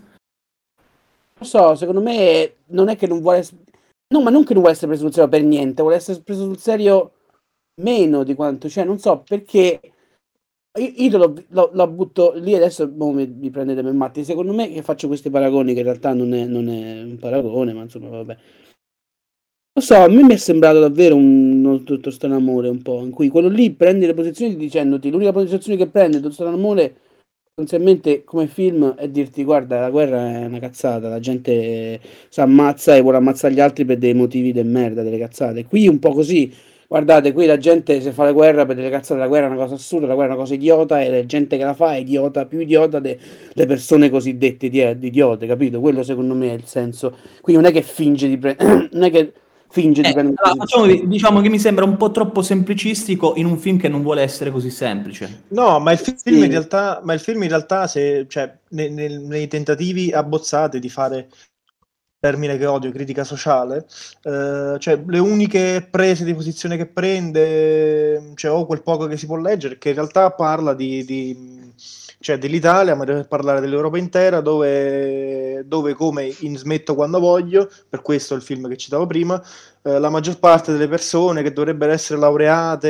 Non 1.40 1.48
so, 1.48 1.74
secondo 1.74 2.00
me 2.00 2.54
non 2.66 2.88
è 2.88 2.96
che 2.96 3.08
non 3.08 3.20
vuole... 3.20 3.44
No, 4.14 4.22
ma 4.22 4.30
non 4.30 4.44
che 4.44 4.52
non 4.52 4.62
vuole 4.62 4.76
essere 4.76 4.92
preso 4.92 5.02
sul 5.02 5.12
serio 5.12 5.28
per 5.28 5.42
niente, 5.42 5.82
vuole 5.82 5.96
essere 5.96 6.20
preso 6.20 6.44
sul 6.44 6.58
serio 6.58 7.13
meno 7.82 8.24
di 8.24 8.34
quanto... 8.34 8.68
Cioè, 8.68 8.84
non 8.84 8.98
so 8.98 9.22
perché... 9.26 9.80
io, 10.78 11.18
lo, 11.18 11.34
lo- 11.48 11.70
lo 11.72 11.88
butto 11.88 12.32
lì 12.36 12.54
adesso 12.54 12.88
boh, 12.88 13.12
mi, 13.12 13.26
mi 13.26 13.50
prendete 13.50 13.82
per 13.82 13.92
matti. 13.92 14.24
Secondo 14.24 14.52
me 14.52 14.70
che 14.70 14.82
faccio 14.82 15.06
questi 15.08 15.30
paragoni, 15.30 15.72
che 15.72 15.80
in 15.80 15.84
realtà 15.86 16.12
non 16.12 16.32
è, 16.34 16.44
non 16.46 16.68
è 16.68 17.02
un 17.02 17.16
paragone, 17.18 17.72
ma 17.72 17.82
insomma, 17.82 18.08
vabbè. 18.08 18.36
Lo 19.76 19.82
so, 19.82 19.96
a 19.96 20.08
me 20.08 20.22
mi 20.22 20.34
è 20.34 20.36
sembrato 20.36 20.78
davvero 20.80 21.16
un 21.16 21.64
un 21.64 21.84
tutto 21.84 22.10
strano 22.10 22.36
amore 22.36 22.68
un 22.68 22.82
po', 22.82 23.00
in 23.02 23.10
cui 23.10 23.28
quello 23.28 23.48
lì 23.48 23.72
prendi 23.72 24.06
le 24.06 24.14
posizioni 24.14 24.54
dicendoti 24.56 25.10
l'unica 25.10 25.32
posizione 25.32 25.76
che 25.76 25.88
prende 25.88 26.18
tutto 26.20 26.32
strano 26.32 26.54
amore 26.56 26.96
sostanzialmente 27.56 28.22
come 28.24 28.46
film 28.46 28.94
è 28.94 29.08
dirti 29.08 29.44
guarda 29.44 29.80
la 29.80 29.90
guerra 29.90 30.42
è 30.42 30.46
una 30.46 30.58
cazzata, 30.58 31.08
la 31.08 31.20
gente 31.20 32.00
si 32.28 32.40
ammazza 32.40 32.94
e 32.96 33.00
vuole 33.00 33.16
ammazzare 33.18 33.54
gli 33.54 33.60
altri 33.60 33.84
per 33.84 33.98
dei 33.98 34.14
motivi 34.14 34.52
del 34.52 34.66
merda, 34.66 35.02
delle 35.02 35.18
cazzate. 35.18 35.64
Qui 35.64 35.88
un 35.88 35.98
po' 35.98 36.12
così, 36.12 36.52
guardate, 36.88 37.32
qui 37.32 37.46
la 37.46 37.56
gente 37.58 38.00
se 38.00 38.12
fa 38.12 38.24
la 38.24 38.32
guerra 38.32 38.64
per 38.66 38.76
delle 38.76 38.90
cazzate, 38.90 39.18
la 39.20 39.28
guerra 39.28 39.46
è 39.46 39.50
una 39.50 39.58
cosa 39.58 39.74
assurda, 39.74 40.06
la 40.06 40.14
guerra 40.14 40.30
è 40.30 40.32
una 40.34 40.42
cosa 40.42 40.54
idiota 40.54 41.00
e 41.00 41.10
la 41.10 41.26
gente 41.26 41.56
che 41.56 41.64
la 41.64 41.74
fa 41.74 41.94
è 41.94 41.98
idiota, 41.98 42.46
più 42.46 42.60
idiota 42.60 43.00
delle 43.00 43.66
persone 43.66 44.10
cosiddette 44.10 44.68
di, 44.68 44.98
di 44.98 45.06
idiote, 45.08 45.46
capito? 45.46 45.80
Quello 45.80 46.02
secondo 46.02 46.34
me 46.34 46.50
è 46.50 46.54
il 46.54 46.64
senso. 46.66 47.16
Quindi 47.40 47.62
non 47.62 47.70
è 47.70 47.74
che 47.74 47.82
finge 47.82 48.28
di 48.28 48.38
prendere, 48.38 48.88
non 48.92 49.02
è 49.04 49.10
che 49.10 49.32
finge 49.74 50.02
di 50.02 50.08
Eh, 50.08 50.12
prendere 50.12 50.36
allora, 50.40 50.64
facciamo- 50.64 51.06
diciamo 51.06 51.40
che 51.40 51.48
mi 51.48 51.58
sembra 51.58 51.84
un 51.84 51.96
po' 51.96 52.12
troppo 52.12 52.42
semplicistico 52.42 53.32
in 53.36 53.46
un 53.46 53.58
film 53.58 53.76
che 53.76 53.88
non 53.88 54.02
vuole 54.02 54.22
essere 54.22 54.52
così 54.52 54.70
semplice. 54.70 55.42
No, 55.48 55.80
ma 55.80 55.90
il 55.90 55.98
film 55.98 56.16
Sì. 56.16 56.38
in 56.44 56.48
realtà, 56.50 57.00
ma 57.02 57.12
il 57.12 57.18
film 57.18 57.42
in 57.42 57.48
realtà 57.48 57.88
se, 57.88 58.26
cioè, 58.28 58.56
ne- 58.68 58.88
nel- 58.88 59.20
nei 59.22 59.48
tentativi 59.48 60.12
abbozzati 60.12 60.78
di 60.78 60.88
fare 60.88 61.26
termine 62.24 62.56
che 62.56 62.64
odio, 62.64 62.90
critica 62.90 63.22
sociale, 63.22 63.84
eh, 64.22 64.76
cioè 64.78 65.02
le 65.06 65.18
uniche 65.18 65.86
prese 65.90 66.24
di 66.24 66.32
posizione 66.34 66.78
che 66.78 66.86
prende, 66.86 68.32
cioè, 68.34 68.50
o 68.50 68.64
quel 68.64 68.82
poco 68.82 69.06
che 69.06 69.18
si 69.18 69.26
può 69.26 69.36
leggere, 69.36 69.76
che 69.76 69.90
in 69.90 69.96
realtà 69.96 70.30
parla 70.30 70.72
di, 70.72 71.04
di- 71.04 71.70
cioè, 72.20 72.38
dell'Italia, 72.38 72.94
ma 72.94 73.04
deve 73.04 73.24
parlare 73.24 73.60
dell'Europa 73.60 73.98
intera, 73.98 74.40
dove, 74.40 75.64
dove 75.66 75.92
come 75.92 76.34
in 76.40 76.56
Smetto 76.56 76.94
quando 76.94 77.18
voglio, 77.20 77.68
per 77.90 78.00
questo 78.00 78.34
il 78.34 78.40
film 78.40 78.68
che 78.68 78.78
citavo 78.78 79.06
prima, 79.06 79.38
eh, 79.82 79.98
la 79.98 80.08
maggior 80.08 80.38
parte 80.38 80.72
delle 80.72 80.88
persone 80.88 81.42
che 81.42 81.52
dovrebbero 81.52 81.92
essere 81.92 82.18
laureate, 82.18 82.88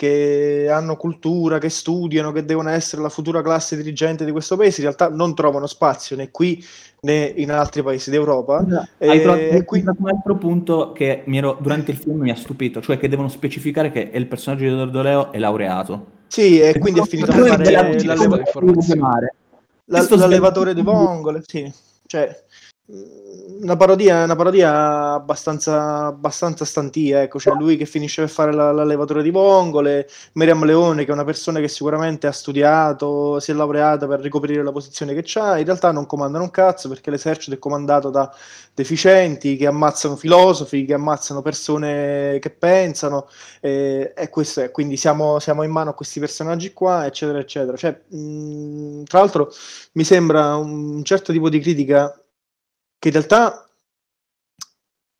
che 0.00 0.66
hanno 0.72 0.96
cultura, 0.96 1.58
che 1.58 1.68
studiano, 1.68 2.32
che 2.32 2.46
devono 2.46 2.70
essere 2.70 3.02
la 3.02 3.10
futura 3.10 3.42
classe 3.42 3.76
dirigente 3.76 4.24
di 4.24 4.32
questo 4.32 4.56
paese, 4.56 4.80
in 4.80 4.86
realtà 4.86 5.10
non 5.14 5.34
trovano 5.34 5.66
spazio 5.66 6.16
né 6.16 6.30
qui 6.30 6.64
né 7.02 7.30
in 7.36 7.50
altri 7.52 7.82
paesi 7.82 8.08
d'Europa. 8.08 8.64
Hai 8.96 9.20
E- 9.20 9.48
e 9.56 9.64
quindi- 9.64 9.90
un 9.98 10.08
altro 10.08 10.36
punto 10.36 10.92
che 10.92 11.20
mi 11.26 11.36
ero- 11.36 11.58
durante 11.60 11.90
il 11.90 11.98
film 11.98 12.20
mi 12.20 12.30
ha 12.30 12.34
stupito, 12.34 12.80
cioè 12.80 12.96
che 12.96 13.10
devono 13.10 13.28
specificare 13.28 13.90
che 13.90 14.10
il 14.10 14.26
personaggio 14.26 14.64
di 14.64 14.70
Dordoleo 14.70 15.32
è 15.32 15.38
laureato. 15.38 16.06
Sì, 16.28 16.60
e 16.60 16.78
quindi 16.78 17.00
è 17.00 17.04
finito 17.04 17.32
Come 17.32 17.48
fare 17.48 19.34
l'allevatore 19.84 20.72
di 20.72 20.80
vongole, 20.80 21.42
sì. 21.46 21.70
Cioè, 22.06 22.42
una 23.62 23.76
parodia, 23.76 24.24
una 24.24 24.36
parodia 24.36 25.12
abbastanza, 25.12 26.06
abbastanza 26.06 26.64
stantia, 26.64 27.22
ecco, 27.22 27.38
cioè 27.38 27.54
lui 27.54 27.76
che 27.76 27.84
finisce 27.84 28.22
per 28.22 28.30
fare 28.30 28.52
la- 28.54 28.72
l'allevatore 28.72 29.22
di 29.22 29.30
vongole, 29.30 30.08
Miriam 30.32 30.64
Leone 30.64 31.04
che 31.04 31.10
è 31.10 31.12
una 31.14 31.24
persona 31.24 31.60
che 31.60 31.68
sicuramente 31.68 32.26
ha 32.26 32.32
studiato, 32.32 33.38
si 33.38 33.50
è 33.50 33.54
laureata 33.54 34.06
per 34.06 34.20
ricoprire 34.20 34.62
la 34.62 34.72
posizione 34.72 35.12
che 35.14 35.22
c'ha, 35.24 35.58
in 35.58 35.64
realtà 35.66 35.92
non 35.92 36.06
comandano 36.06 36.44
un 36.44 36.50
cazzo 36.50 36.88
perché 36.88 37.10
l'esercito 37.10 37.54
è 37.54 37.58
comandato 37.58 38.08
da 38.08 38.32
deficienti 38.74 39.56
che 39.56 39.66
ammazzano 39.66 40.16
filosofi, 40.16 40.84
che 40.86 40.94
ammazzano 40.94 41.42
persone 41.42 42.38
che 42.40 42.50
pensano, 42.50 43.28
eh, 43.60 44.12
e 44.16 44.28
questo 44.30 44.62
è, 44.62 44.70
quindi 44.70 44.96
siamo, 44.96 45.38
siamo 45.38 45.62
in 45.64 45.70
mano 45.70 45.90
a 45.90 45.94
questi 45.94 46.18
personaggi 46.18 46.72
qua, 46.72 47.04
eccetera, 47.06 47.38
eccetera. 47.38 47.76
Cioè, 47.76 48.00
mh, 48.08 49.02
tra 49.04 49.18
l'altro 49.18 49.52
mi 49.92 50.04
sembra 50.04 50.56
un 50.56 51.02
certo 51.04 51.32
tipo 51.32 51.48
di 51.50 51.58
critica 51.60 52.19
che 53.00 53.08
in 53.08 53.14
realtà 53.14 53.66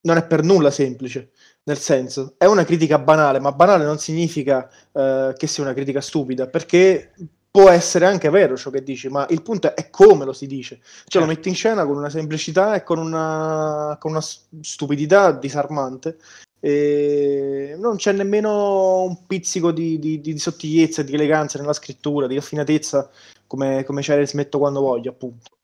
non 0.03 0.16
è 0.19 0.27
per 0.27 0.43
nulla 0.45 0.71
semplice, 0.71 1.33
nel 1.64 1.79
senso, 1.79 2.35
è 2.38 2.45
una 2.45 2.64
critica 2.64 2.99
banale, 2.99 3.40
ma 3.40 3.53
banale 3.53 3.85
non 3.85 3.99
significa 3.99 4.71
eh, 4.93 5.35
che 5.37 5.47
sia 5.47 5.62
una 5.62 5.73
critica 5.73 6.01
stupida, 6.01 6.47
perché 6.47 7.12
può 7.51 7.71
essere 7.71 8.07
anche 8.07 8.29
vero 8.31 8.57
ciò 8.57 8.71
che 8.71 8.83
dici, 8.83 9.09
ma 9.09 9.27
il 9.31 9.43
punto 9.43 9.75
è 9.75 9.90
come 9.90 10.25
lo 10.25 10.33
si 10.33 10.47
dice. 10.47 10.81
Cioè 11.07 11.23
lo 11.23 11.29
metti 11.29 11.49
in 11.49 11.55
scena 11.55 11.85
con 11.87 11.97
una 11.97 12.11
semplicità 12.11 12.75
e 12.75 12.83
con 12.85 12.99
una, 12.99 13.97
con 13.99 14.12
una 14.12 14.23
stupidità 14.61 15.33
disarmante. 15.33 16.19
E 16.61 17.75
non 17.79 17.97
c'è 17.97 18.12
nemmeno 18.12 19.03
un 19.05 19.27
pizzico 19.27 19.73
di, 19.73 19.99
di- 19.99 20.21
di 20.21 20.38
sottigliezza, 20.38 21.03
di 21.03 21.14
eleganza 21.14 21.59
nella 21.59 21.73
scrittura, 21.73 22.27
di 22.27 22.35
raffinatezza 22.35 23.11
come, 23.47 23.83
come 23.85 24.03
c'era 24.03 24.21
in 24.21 24.27
Smetto 24.27 24.59
quando 24.59 24.81
voglio, 24.81 25.11
appunto. 25.11 25.60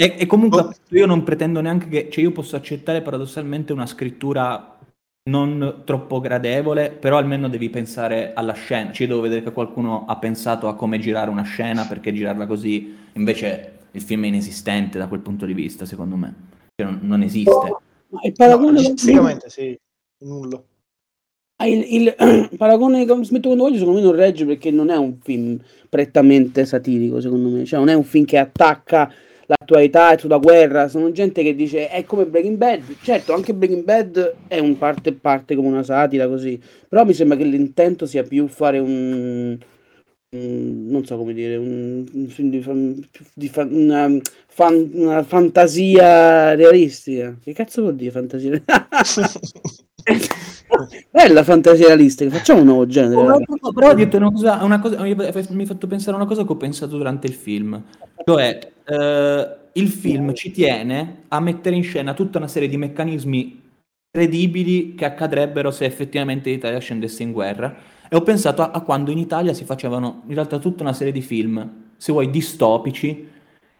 E, 0.00 0.14
e 0.16 0.24
comunque 0.24 0.62
Oh. 0.62 0.72
io 0.88 1.04
non 1.04 1.22
pretendo 1.24 1.60
neanche 1.60 1.88
che, 1.88 2.08
cioè 2.10 2.24
io 2.24 2.32
posso 2.32 2.56
accettare 2.56 3.02
paradossalmente 3.02 3.74
una 3.74 3.84
scrittura 3.84 4.78
non 5.28 5.82
troppo 5.84 6.20
gradevole, 6.20 6.90
però 6.90 7.18
almeno 7.18 7.50
devi 7.50 7.68
pensare 7.68 8.32
alla 8.32 8.54
scena, 8.54 8.92
cioè 8.92 9.02
io 9.02 9.08
devo 9.08 9.20
vedere 9.20 9.42
che 9.42 9.52
qualcuno 9.52 10.06
ha 10.06 10.16
pensato 10.16 10.68
a 10.68 10.74
come 10.74 10.98
girare 10.98 11.28
una 11.28 11.42
scena, 11.42 11.84
perché 11.84 12.14
girarla 12.14 12.46
così, 12.46 12.96
invece 13.12 13.72
il 13.90 14.00
film 14.00 14.24
è 14.24 14.28
inesistente 14.28 14.96
da 14.96 15.06
quel 15.06 15.20
punto 15.20 15.44
di 15.44 15.52
vista, 15.52 15.84
secondo 15.84 16.16
me, 16.16 16.34
cioè 16.74 16.90
non, 16.90 17.00
non 17.02 17.22
esiste. 17.22 17.50
Ma 18.08 18.20
il 18.22 18.28
No, 18.28 18.32
paragone, 18.36 18.80
registicamente 18.80 19.50
sì, 19.50 19.78
nullo. 20.24 20.64
Ah, 21.56 21.66
il, 21.66 21.84
il 21.86 22.14
paragone 22.56 23.04
con 23.04 23.22
Smetto 23.22 23.48
quando 23.48 23.64
voglio 23.64 23.78
secondo 23.78 24.00
me 24.00 24.06
non 24.06 24.16
regge 24.16 24.46
perché 24.46 24.70
non 24.70 24.88
è 24.88 24.96
un 24.96 25.18
film 25.20 25.60
prettamente 25.90 26.64
satirico 26.64 27.20
secondo 27.20 27.50
me, 27.50 27.66
cioè 27.66 27.78
non 27.78 27.90
è 27.90 27.94
un 27.94 28.04
film 28.04 28.24
che 28.24 28.38
attacca 28.38 29.12
l'attualità 29.58 30.12
e 30.14 30.18
sulla 30.18 30.38
guerra, 30.38 30.88
sono 30.88 31.10
gente 31.12 31.42
che 31.42 31.54
dice 31.54 31.88
è 31.88 32.04
come 32.04 32.26
Breaking 32.26 32.56
Bad, 32.56 32.82
certo 33.02 33.32
anche 33.34 33.54
Breaking 33.54 33.84
Bad 33.84 34.34
è 34.46 34.58
un 34.58 34.78
parte 34.78 35.12
parte 35.12 35.54
come 35.56 35.68
una 35.68 35.82
satira 35.82 36.28
così, 36.28 36.60
però 36.88 37.04
mi 37.04 37.14
sembra 37.14 37.36
che 37.36 37.44
l'intento 37.44 38.06
sia 38.06 38.22
più 38.22 38.46
fare 38.48 38.78
un, 38.78 39.58
un- 40.30 40.86
non 40.88 41.04
so 41.04 41.16
come 41.16 41.32
dire, 41.34 41.56
un, 41.56 42.06
un 42.12 42.26
film 42.28 42.50
di, 42.50 42.60
fan- 42.62 43.08
di 43.34 43.48
fan- 43.48 43.72
una, 43.72 44.08
fan- 44.46 44.90
una 44.94 45.22
fantasia 45.24 46.54
realistica, 46.54 47.36
che 47.42 47.52
cazzo 47.52 47.82
vuol 47.82 47.96
dire 47.96 48.10
fantasia 48.12 48.62
Bella 51.10 51.42
fantasia 51.42 51.88
realistica, 51.88 52.30
facciamo 52.30 52.60
un 52.60 52.66
nuovo 52.66 52.86
genere. 52.86 53.14
Però, 53.16 53.38
raga. 53.38 53.72
però 53.74 53.90
ho 53.90 53.94
detto 53.94 54.16
una 54.16 54.30
cosa, 54.30 54.62
una 54.62 54.80
cosa- 54.80 55.02
mi 55.02 55.14
mi 55.14 55.60
hai 55.60 55.66
fatto 55.66 55.86
pensare 55.86 56.12
a 56.12 56.16
una 56.16 56.28
cosa 56.28 56.44
che 56.44 56.52
ho 56.52 56.56
pensato 56.56 56.96
durante 56.96 57.26
il 57.26 57.34
film, 57.34 57.82
cioè 58.24 58.58
eh, 58.84 59.56
il 59.72 59.88
film 59.88 60.32
ci 60.34 60.50
tiene 60.50 61.24
a 61.28 61.40
mettere 61.40 61.76
in 61.76 61.82
scena 61.82 62.14
tutta 62.14 62.38
una 62.38 62.48
serie 62.48 62.68
di 62.68 62.76
meccanismi 62.76 63.62
credibili 64.10 64.94
che 64.94 65.04
accadrebbero 65.04 65.70
se 65.70 65.84
effettivamente 65.84 66.50
l'Italia 66.50 66.78
scendesse 66.78 67.22
in 67.22 67.32
guerra 67.32 67.74
e 68.08 68.16
ho 68.16 68.22
pensato 68.22 68.62
a, 68.62 68.70
a 68.72 68.80
quando 68.80 69.10
in 69.12 69.18
Italia 69.18 69.54
si 69.54 69.64
facevano 69.64 70.22
in 70.26 70.34
realtà 70.34 70.58
tutta 70.58 70.82
una 70.82 70.92
serie 70.92 71.12
di 71.12 71.22
film, 71.22 71.92
se 71.96 72.10
vuoi, 72.12 72.30
distopici, 72.30 73.28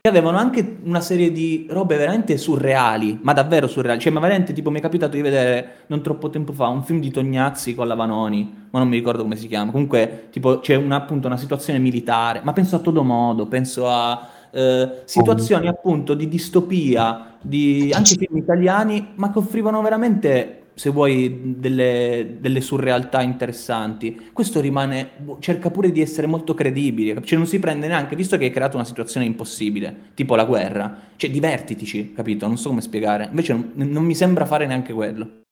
che 0.02 0.08
avevano 0.08 0.38
anche 0.38 0.78
una 0.84 1.02
serie 1.02 1.30
di 1.30 1.66
robe 1.68 1.98
veramente 1.98 2.38
surreali, 2.38 3.18
ma 3.20 3.34
davvero 3.34 3.66
surreali. 3.66 4.00
Cioè, 4.00 4.10
ma 4.10 4.20
veramente, 4.20 4.54
tipo, 4.54 4.70
mi 4.70 4.78
è 4.78 4.82
capitato 4.82 5.14
di 5.14 5.20
vedere 5.20 5.84
non 5.88 6.00
troppo 6.00 6.30
tempo 6.30 6.54
fa 6.54 6.68
un 6.68 6.82
film 6.82 7.00
di 7.00 7.10
Tognazzi 7.10 7.74
con 7.74 7.86
la 7.86 7.94
Vanoni, 7.94 8.68
ma 8.70 8.78
non 8.78 8.88
mi 8.88 8.96
ricordo 8.96 9.20
come 9.20 9.36
si 9.36 9.46
chiama. 9.46 9.70
Comunque, 9.70 10.28
tipo, 10.30 10.60
c'è 10.60 10.74
una, 10.74 10.96
appunto 10.96 11.26
una 11.26 11.36
situazione 11.36 11.78
militare, 11.78 12.40
ma 12.42 12.54
penso 12.54 12.76
a 12.76 12.78
Todo 12.78 13.02
Modo, 13.02 13.46
penso 13.46 13.90
a 13.90 14.26
eh, 14.50 15.02
situazioni 15.04 15.68
appunto 15.68 16.14
di 16.14 16.28
distopia, 16.28 17.36
di 17.38 17.92
anche 17.94 18.16
film 18.16 18.38
italiani, 18.38 19.12
ma 19.16 19.30
che 19.30 19.38
offrivano 19.38 19.82
veramente, 19.82 20.59
se 20.80 20.88
vuoi, 20.88 21.56
delle, 21.58 22.38
delle 22.40 22.62
surrealtà 22.62 23.20
interessanti. 23.20 24.30
Questo 24.32 24.62
rimane, 24.62 25.10
boh, 25.18 25.36
cerca 25.38 25.68
pure 25.68 25.92
di 25.92 26.00
essere 26.00 26.26
molto 26.26 26.54
credibile, 26.54 27.22
cioè 27.22 27.36
non 27.36 27.46
si 27.46 27.58
prende 27.58 27.86
neanche, 27.86 28.16
visto 28.16 28.38
che 28.38 28.44
hai 28.44 28.50
creato 28.50 28.76
una 28.76 28.86
situazione 28.86 29.26
impossibile, 29.26 30.12
tipo 30.14 30.36
la 30.36 30.46
guerra, 30.46 31.10
cioè 31.16 31.28
divertitici, 31.30 32.14
capito? 32.14 32.46
Non 32.46 32.56
so 32.56 32.70
come 32.70 32.80
spiegare. 32.80 33.26
Invece 33.28 33.52
non, 33.52 33.90
non 33.90 34.04
mi 34.04 34.14
sembra 34.14 34.46
fare 34.46 34.66
neanche 34.66 34.94
quello. 34.94 35.42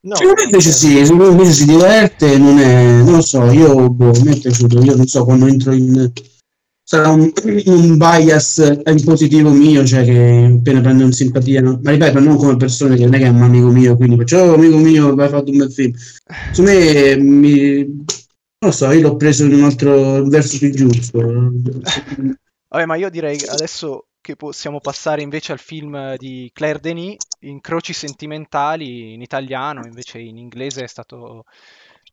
No, 0.00 0.16
Secondo 0.16 0.40
me 0.40 0.44
invece 0.46 0.72
sì, 0.72 1.04
secondo 1.04 1.26
me 1.26 1.30
invece 1.30 1.52
si 1.52 1.66
diverte, 1.66 2.38
non 2.38 2.58
è, 2.58 3.02
non 3.02 3.12
lo 3.12 3.20
so, 3.20 3.52
io 3.52 3.88
boh, 3.88 4.20
mi 4.20 4.34
è 4.34 4.40
piaciuto, 4.40 4.82
io 4.82 4.96
non 4.96 5.06
so 5.06 5.24
quando 5.24 5.46
entro 5.46 5.70
in... 5.70 6.10
sarà 6.88 7.10
un, 7.10 7.30
un 7.66 7.98
bias 7.98 8.80
in 8.86 9.04
positivo 9.04 9.50
mio, 9.50 9.84
cioè 9.84 10.04
che 10.04 10.54
appena 10.58 10.80
prendo 10.80 11.04
in 11.04 11.12
simpatia, 11.12 11.60
no? 11.60 11.78
ma 11.82 11.90
ripeto, 11.90 12.18
non 12.18 12.38
come 12.38 12.56
persone 12.56 12.96
che 12.96 13.04
non 13.04 13.12
è 13.12 13.18
che 13.18 13.26
è 13.26 13.28
un 13.28 13.42
amico 13.42 13.68
mio, 13.68 13.94
quindi 13.94 14.16
faccio, 14.16 14.38
oh 14.38 14.54
amico 14.54 14.78
mio, 14.78 15.12
hai 15.12 15.28
fatto 15.28 15.50
un 15.50 15.58
bel 15.58 15.70
film. 15.70 15.92
Secondo 16.50 16.70
me, 16.70 17.16
mi, 17.18 17.84
non 17.84 18.06
lo 18.58 18.70
so, 18.70 18.90
io 18.90 19.02
l'ho 19.02 19.16
preso 19.16 19.44
in 19.44 19.52
un 19.52 19.64
altro 19.64 20.24
verso 20.28 20.56
più 20.56 20.70
giusto. 20.70 21.20
Vabbè, 21.20 22.86
ma 22.86 22.96
io 22.96 23.10
direi 23.10 23.38
adesso 23.46 24.06
che 24.22 24.36
possiamo 24.36 24.80
passare 24.80 25.20
invece 25.20 25.52
al 25.52 25.58
film 25.58 26.16
di 26.16 26.50
Claire 26.54 26.80
Denis, 26.80 27.18
Incroci 27.40 27.92
sentimentali 27.92 29.12
in 29.12 29.20
italiano, 29.20 29.82
invece 29.84 30.20
in 30.20 30.38
inglese 30.38 30.84
è 30.84 30.88
stato 30.88 31.44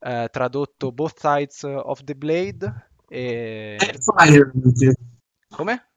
eh, 0.02 0.28
tradotto 0.30 0.92
Both 0.92 1.20
Sides 1.20 1.64
of 1.64 2.04
the 2.04 2.16
Blade. 2.16 2.90
E... 3.10 3.76
È 3.78 3.96
Fire. 4.00 4.52
Come? 5.50 5.90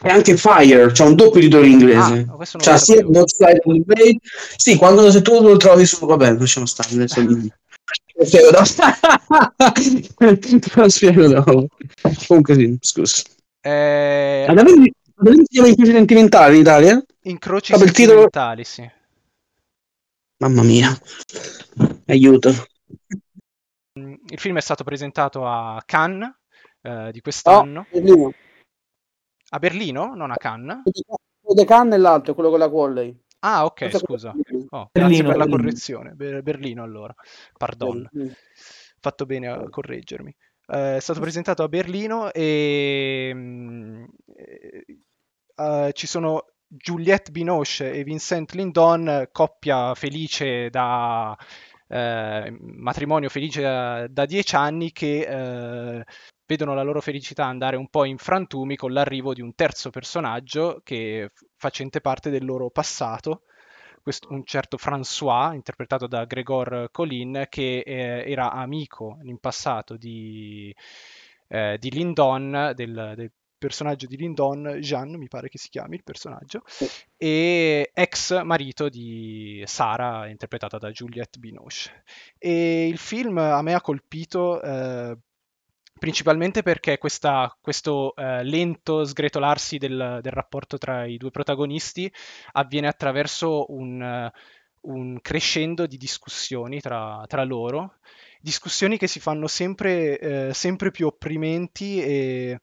È 0.00 0.08
anche 0.08 0.36
Fire, 0.36 0.92
c'è 0.92 1.04
un 1.04 1.16
doppio 1.16 1.40
titolo 1.40 1.64
in 1.64 1.72
inglese. 1.72 2.26
Ah, 2.28 2.44
Cioè. 2.44 3.02
Both 3.02 3.30
Sides 3.30 3.60
of 3.64 3.74
the 3.74 3.80
Blade. 3.80 4.18
Sì, 4.56 4.76
quando 4.76 5.10
se 5.10 5.22
tu 5.22 5.40
lo 5.40 5.56
trovi 5.56 5.84
su... 5.86 6.06
Vabbè, 6.06 6.34
lasciamo 6.34 6.66
stare. 6.66 6.94
Adesso... 6.94 7.20
Lo 8.18 8.24
spiego 8.24 8.50
dopo. 8.50 8.64
Lo 10.80 10.88
spiego 10.88 11.26
dopo. 11.28 11.68
Comunque 12.26 12.54
sì, 12.54 12.76
scusa. 12.80 13.22
Eh, 13.60 14.46
Ad 14.48 14.58
avere 14.58 14.74
si 14.82 15.44
chiama 15.48 15.68
Incroci 15.68 15.92
Sentimentali 15.92 16.54
in 16.56 16.60
Italia? 16.60 17.04
incroci 17.22 17.72
Vabbè, 17.72 17.84
il 17.84 17.92
titolo- 17.92 18.20
sentimentali, 18.30 18.64
sì. 18.64 18.90
Mamma 20.38 20.62
mia. 20.62 20.96
Aiuto. 22.06 22.54
Il 24.30 24.38
film 24.38 24.56
è 24.56 24.60
stato 24.60 24.84
presentato 24.84 25.46
a 25.46 25.82
Cannes 25.84 26.32
eh, 26.82 27.10
di 27.12 27.20
quest'anno. 27.20 27.86
Berlino. 27.90 28.32
A 29.50 29.58
Berlino, 29.58 30.14
non 30.14 30.30
a 30.30 30.36
Cannes. 30.36 30.82
De 31.40 31.64
Cannes 31.64 31.94
e 31.94 31.98
l'altro, 31.98 32.34
quello 32.34 32.50
con 32.50 32.58
la 32.58 32.68
Qualley. 32.68 33.18
Ah, 33.40 33.64
ok, 33.64 33.82
è 33.82 33.90
scusa. 33.98 34.30
Oh, 34.30 34.88
grazie 34.92 35.22
Berlino, 35.22 35.28
per 35.28 35.36
la 35.36 35.44
Berlino. 35.44 35.56
correzione. 35.56 36.12
Ber- 36.12 36.42
Berlino, 36.42 36.82
allora. 36.82 37.14
Pardon. 37.56 38.08
Berlino. 38.10 38.34
Fatto 39.00 39.26
bene 39.26 39.48
a 39.48 39.68
correggermi. 39.68 40.34
Eh, 40.66 40.96
è 40.96 41.00
stato 41.00 41.20
presentato 41.20 41.62
a 41.62 41.68
Berlino 41.68 42.30
e 42.32 43.30
mm, 43.32 44.04
eh, 44.36 44.84
eh, 45.56 45.90
ci 45.94 46.06
sono 46.06 46.44
Juliette 46.66 47.30
Binoche 47.30 47.92
e 47.92 48.04
Vincent 48.04 48.52
Lindon, 48.52 49.28
coppia 49.32 49.94
felice 49.94 50.68
da 50.68 51.34
eh, 51.88 52.56
matrimonio 52.60 53.28
felice 53.28 53.60
da, 53.62 54.06
da 54.08 54.26
dieci 54.26 54.54
anni 54.56 54.92
che 54.92 55.20
eh, 55.20 56.04
vedono 56.46 56.74
la 56.74 56.82
loro 56.82 57.00
felicità 57.00 57.44
andare 57.46 57.76
un 57.76 57.88
po' 57.88 58.04
in 58.04 58.18
frantumi 58.18 58.76
con 58.76 58.92
l'arrivo 58.92 59.34
di 59.34 59.42
un 59.42 59.54
terzo 59.54 59.90
personaggio 59.90 60.80
che 60.84 61.30
facente 61.56 62.00
parte 62.00 62.30
del 62.30 62.44
loro 62.44 62.70
passato. 62.70 63.42
Questo- 64.02 64.28
un 64.32 64.44
certo 64.44 64.76
François, 64.78 65.52
interpretato 65.54 66.06
da 66.06 66.24
Gregor 66.24 66.88
Colin, 66.90 67.46
che 67.48 67.80
eh, 67.80 68.24
era 68.30 68.52
amico 68.52 69.18
in 69.22 69.38
passato 69.38 69.96
di, 69.96 70.74
eh, 71.48 71.76
di 71.78 71.90
Lindon, 71.90 72.72
del, 72.74 73.12
del 73.16 73.32
personaggio 73.58 74.06
di 74.06 74.16
Lindon, 74.16 74.78
Jean, 74.80 75.10
mi 75.16 75.28
pare 75.28 75.48
che 75.48 75.58
si 75.58 75.68
chiami 75.68 75.96
il 75.96 76.04
personaggio, 76.04 76.62
e 77.16 77.90
ex 77.92 78.42
marito 78.42 78.88
di 78.88 79.62
Sara, 79.66 80.28
interpretata 80.28 80.78
da 80.78 80.90
Juliette 80.90 81.38
Binoche. 81.38 82.04
E 82.38 82.86
il 82.86 82.98
film 82.98 83.38
a 83.38 83.60
me 83.62 83.74
ha 83.74 83.80
colpito 83.80 84.62
eh, 84.62 85.16
principalmente 85.98 86.62
perché 86.62 86.98
questa- 86.98 87.54
questo 87.60 88.14
eh, 88.16 88.42
lento 88.44 89.04
sgretolarsi 89.04 89.78
del, 89.78 90.20
del 90.22 90.32
rapporto 90.32 90.78
tra 90.78 91.04
i 91.04 91.16
due 91.16 91.30
protagonisti 91.30 92.10
avviene 92.52 92.88
attraverso 92.88 93.66
un, 93.72 94.30
un 94.82 95.20
crescendo 95.20 95.86
di 95.86 95.96
discussioni 95.96 96.80
tra, 96.80 97.24
tra 97.26 97.44
loro, 97.44 97.96
discussioni 98.40 98.96
che 98.96 99.06
si 99.06 99.20
fanno 99.20 99.46
sempre, 99.46 100.18
eh, 100.18 100.54
sempre 100.54 100.90
più 100.90 101.06
opprimenti 101.06 102.00
e, 102.00 102.60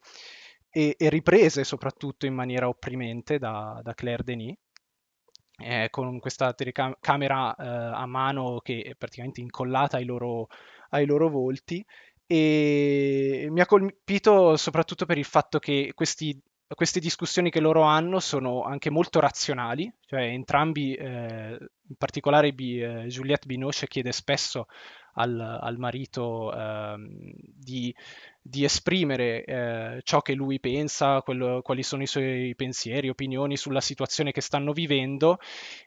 e- 0.75 0.95
e 0.97 1.09
riprese 1.09 1.63
soprattutto 1.63 2.25
in 2.25 2.33
maniera 2.33 2.67
opprimente 2.67 3.38
da, 3.39 3.79
da 3.83 3.93
Claire 3.93 4.23
Denis. 4.23 4.55
eh, 5.57 5.88
con 5.89 6.19
questa 6.19 6.53
telecamera 6.53 7.55
eh, 7.55 7.65
a 7.65 8.05
mano 8.05 8.59
che 8.61 8.81
è 8.81 8.95
praticamente 8.95 9.39
incollata 9.41 9.97
ai 9.97 10.05
loro, 10.05 10.47
ai 10.89 11.05
loro 11.05 11.29
volti 11.29 11.85
e 12.27 13.47
mi 13.49 13.61
ha 13.61 13.65
colpito 13.65 14.57
soprattutto 14.57 15.05
per 15.05 15.17
il 15.17 15.25
fatto 15.25 15.59
che 15.59 15.91
questi- 15.95 16.38
queste 16.73 16.99
discussioni 16.99 17.49
che 17.51 17.60
loro 17.60 17.84
hanno 17.84 18.19
sono 18.19 18.63
anche 18.63 18.89
molto 18.89 19.19
razionali, 19.19 19.91
cioè 20.08 20.21
entrambi, 20.21 20.95
eh, 20.95 21.58
in 21.88 21.95
particolare 21.97 22.54
Bi- 22.54 22.82
eh, 22.82 23.06
Juliette 23.08 23.45
Binoche 23.45 23.88
chiede 23.88 24.12
spesso 24.12 24.65
al, 25.13 25.39
al 25.39 25.78
marito 25.78 26.54
ehm, 26.54 27.32
di, 27.38 27.93
di 28.41 28.63
esprimere 28.63 29.43
eh, 29.43 30.01
ciò 30.04 30.21
che 30.21 30.34
lui 30.34 30.60
pensa, 30.60 31.21
quello- 31.21 31.62
quali 31.62 31.84
sono 31.84 32.01
i 32.04 32.08
suoi 32.08 32.54
pensieri, 32.56 33.10
opinioni 33.10 33.58
sulla 33.58 33.82
situazione 33.82 34.32
che 34.32 34.41
stanno 34.41 34.73
vivendo 34.73 35.38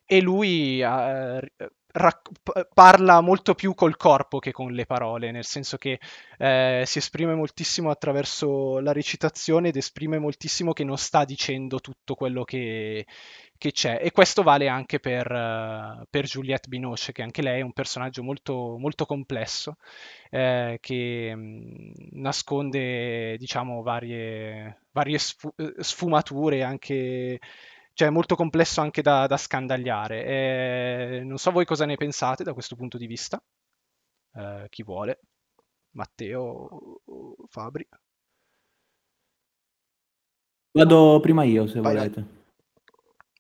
e 0.07 0.21
lui 0.21 0.81
eh, 0.81 1.53
rac- 1.93 2.31
parla 2.75 3.21
molto 3.21 3.55
più 3.55 3.75
col 3.75 3.97
corpo 3.97 4.39
che 4.39 4.53
con 4.53 4.73
le 4.73 4.87
parole, 4.87 5.31
nel 5.31 5.45
senso 5.45 5.77
che 5.79 5.99
eh, 6.39 6.83
si 6.87 6.99
esprime 6.99 7.35
moltissimo 7.35 7.91
attraverso 7.91 8.79
la 8.81 8.93
recitazione 8.93 9.69
ed 9.69 9.77
esprime 9.77 10.19
moltissimo 10.19 10.73
che 10.73 10.85
non 10.85 10.99
sta 10.99 11.25
dicendo 11.25 11.81
tutto 11.81 12.15
quello 12.15 12.45
che, 12.45 13.07
che 13.57 13.73
c'è. 13.73 13.99
E 14.03 14.11
questo 14.13 14.43
vale 14.43 14.69
anche 14.69 15.01
per, 15.01 15.31
eh, 15.31 16.07
per 16.09 16.25
Juliette 16.25 16.69
Binoche, 16.69 17.13
che 17.13 17.23
anche 17.23 17.43
lei 17.43 17.61
è 17.61 17.63
un 17.65 17.73
personaggio 17.73 18.23
molto, 18.23 18.77
molto 18.79 19.05
complesso, 19.07 19.77
eh, 20.31 20.79
che 20.81 21.35
mh, 21.35 21.93
nasconde, 22.13 23.37
diciamo, 23.39 23.83
varie, 23.83 24.83
varie 24.93 25.19
sfu- 25.19 25.53
eh, 25.57 25.75
sfumature, 25.83 26.63
anche, 26.63 27.39
cioè 27.99 28.07
è 28.07 28.11
molto 28.13 28.37
complesso 28.37 28.81
anche 28.81 29.03
da, 29.03 29.27
da 29.27 29.37
scandagliare. 29.37 30.25
Eh, 30.25 31.23
non 31.25 31.37
so 31.37 31.51
voi 31.51 31.65
cosa 31.65 31.85
ne 31.85 31.97
pensate 31.97 32.45
da 32.45 32.53
questo 32.53 32.77
punto 32.77 32.97
di 32.97 33.09
vista. 33.09 33.43
Eh, 34.37 34.67
chi 34.69 34.85
vuole? 34.85 35.19
Matteo 35.97 36.41
o- 36.43 37.01
o 37.05 37.35
Fabri? 37.49 37.85
Vado 40.71 41.19
prima 41.19 41.43
io 41.43 41.67
se 41.67 41.81
Vai, 41.81 41.97
volete. 41.97 42.27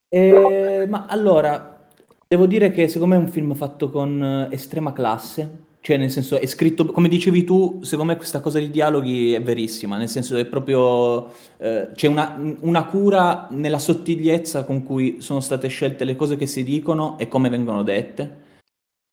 Eh, 0.08 0.86
ma 0.88 1.06
allora, 1.06 1.88
devo 2.26 2.46
dire 2.48 2.72
che 2.72 2.88
secondo 2.88 3.14
me 3.14 3.20
è 3.20 3.24
un 3.24 3.30
film 3.30 3.54
fatto 3.54 3.90
con 3.90 4.20
eh, 4.50 4.52
estrema 4.52 4.92
classe, 4.92 5.66
cioè 5.80 5.96
nel 5.96 6.10
senso 6.10 6.38
è 6.38 6.46
scritto, 6.46 6.86
come 6.86 7.08
dicevi 7.08 7.44
tu, 7.44 7.80
secondo 7.82 8.12
me 8.12 8.18
questa 8.18 8.40
cosa 8.40 8.58
di 8.58 8.70
dialoghi 8.70 9.32
è 9.32 9.42
verissima, 9.42 9.96
nel 9.96 10.08
senso 10.08 10.36
è 10.36 10.44
proprio, 10.44 11.32
eh, 11.58 11.90
c'è 11.94 12.08
una, 12.08 12.38
una 12.60 12.84
cura 12.86 13.46
nella 13.50 13.78
sottigliezza 13.78 14.64
con 14.64 14.82
cui 14.82 15.16
sono 15.20 15.40
state 15.40 15.68
scelte 15.68 16.04
le 16.04 16.16
cose 16.16 16.36
che 16.36 16.46
si 16.46 16.62
dicono 16.64 17.16
e 17.18 17.28
come 17.28 17.48
vengono 17.48 17.82
dette. 17.82 18.46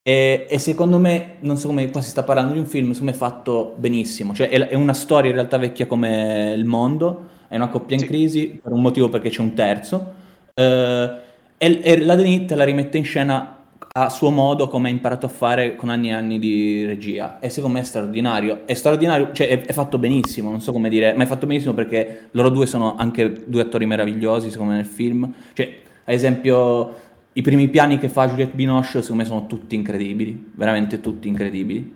E, 0.08 0.45
e 0.49 0.60
secondo 0.60 0.99
me, 0.99 1.38
non 1.39 1.58
so 1.58 1.67
come 1.67 1.89
qua 1.89 2.01
si 2.01 2.10
sta 2.10 2.23
parlando 2.23 2.54
di 2.54 2.60
un 2.60 2.67
film, 2.67 2.91
secondo 2.91 3.12
me 3.12 3.17
è 3.17 3.19
fatto 3.19 3.73
benissimo. 3.78 4.34
Cioè, 4.34 4.49
è, 4.49 4.67
è 4.67 4.75
una 4.75 4.93
storia 4.93 5.30
in 5.30 5.36
realtà 5.36 5.58
vecchia 5.58 5.88
come 5.88 6.54
il 6.56 6.65
mondo, 6.65 7.30
è 7.47 7.56
una 7.56 7.69
coppia 7.69 7.95
in 7.95 8.01
Sì. 8.01 8.08
crisi 8.08 8.60
per 8.62 8.71
un 8.71 8.82
motivo 8.82 9.10
perché 9.10 9.30
c'è 9.30 9.41
un 9.41 9.54
terzo. 9.54 10.13
Eh, 10.54 11.12
e, 11.58 11.80
e 11.82 11.99
la 12.04 12.15
Denis 12.15 12.47
te 12.47 12.56
la 12.56 12.65
rimette 12.65 12.97
in 12.97 13.04
scena 13.06 13.64
a 13.97 14.10
suo 14.10 14.29
modo, 14.29 14.67
come 14.67 14.89
ha 14.89 14.91
imparato 14.91 15.25
a 15.25 15.29
fare 15.29 15.75
con 15.77 15.88
anni 15.88 16.10
e 16.10 16.13
anni 16.13 16.38
di 16.38 16.86
regia. 16.86 17.39
E 17.39 17.49
secondo 17.49 17.77
me 17.77 17.84
è 17.84 17.86
straordinario. 17.88 18.65
È 18.65 18.73
straordinario, 18.73 19.31
cioè 19.31 19.47
è, 19.47 19.62
è 19.62 19.71
fatto 19.71 19.97
benissimo, 19.97 20.49
non 20.49 20.60
so 20.60 20.73
come 20.73 20.89
dire, 20.89 21.13
ma 21.13 21.23
è 21.23 21.25
fatto 21.25 21.45
benissimo 21.45 21.73
perché 21.73 22.27
loro 22.31 22.49
due 22.49 22.65
sono 22.65 22.95
anche 22.97 23.43
due 23.45 23.62
attori 23.62 23.86
meravigliosi, 23.86 24.51
secondo 24.51 24.73
me, 24.73 24.79
nel 24.79 24.86
film. 24.86 25.34
Cioè, 25.53 25.81
ad 26.03 26.13
esempio, 26.13 26.93
i 27.31 27.41
primi 27.41 27.69
piani 27.69 27.97
che 27.97 28.10
fa 28.10 28.27
Juliette 28.27 28.53
Binoche, 28.53 29.01
secondo 29.01 29.23
me, 29.23 29.25
sono 29.25 29.45
tutti 29.45 29.75
incredibili, 29.75 30.51
veramente 30.55 30.99
tutti 30.99 31.29
incredibili. 31.29 31.95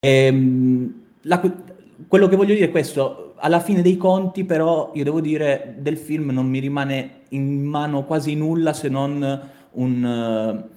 Ehm, 0.00 1.02
la- 1.22 1.40
quello 2.08 2.26
che 2.26 2.34
voglio 2.34 2.54
dire 2.54 2.66
è 2.66 2.70
questo, 2.72 3.34
alla 3.36 3.60
fine 3.60 3.80
dei 3.80 3.96
conti 3.96 4.44
però 4.44 4.90
io 4.94 5.04
devo 5.04 5.20
dire 5.20 5.76
del 5.78 5.96
film 5.96 6.30
non 6.30 6.48
mi 6.48 6.58
rimane 6.58 7.20
in 7.28 7.62
mano 7.64 8.04
quasi 8.04 8.34
nulla 8.34 8.72
se 8.72 8.88
non 8.88 9.40
un, 9.72 10.68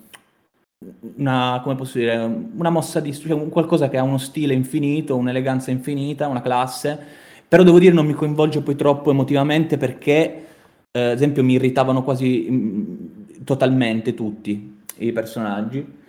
una, 1.17 1.59
come 1.63 1.75
posso 1.75 1.97
dire, 1.97 2.17
una 2.17 2.69
mossa 2.69 2.99
di, 2.99 3.13
cioè 3.13 3.33
un 3.33 3.49
qualcosa 3.49 3.89
che 3.89 3.97
ha 3.97 4.03
uno 4.03 4.17
stile 4.17 4.53
infinito, 4.53 5.15
un'eleganza 5.15 5.71
infinita, 5.71 6.27
una 6.27 6.41
classe, 6.41 6.97
però 7.47 7.63
devo 7.63 7.79
dire 7.79 7.93
non 7.93 8.05
mi 8.05 8.13
coinvolge 8.13 8.61
poi 8.61 8.75
troppo 8.75 9.11
emotivamente 9.11 9.77
perché 9.77 10.45
eh, 10.91 11.01
ad 11.01 11.15
esempio 11.15 11.43
mi 11.43 11.53
irritavano 11.53 12.03
quasi 12.03 12.47
mm, 12.49 12.83
totalmente 13.43 14.13
tutti 14.13 14.77
i 14.97 15.11
personaggi. 15.11 16.01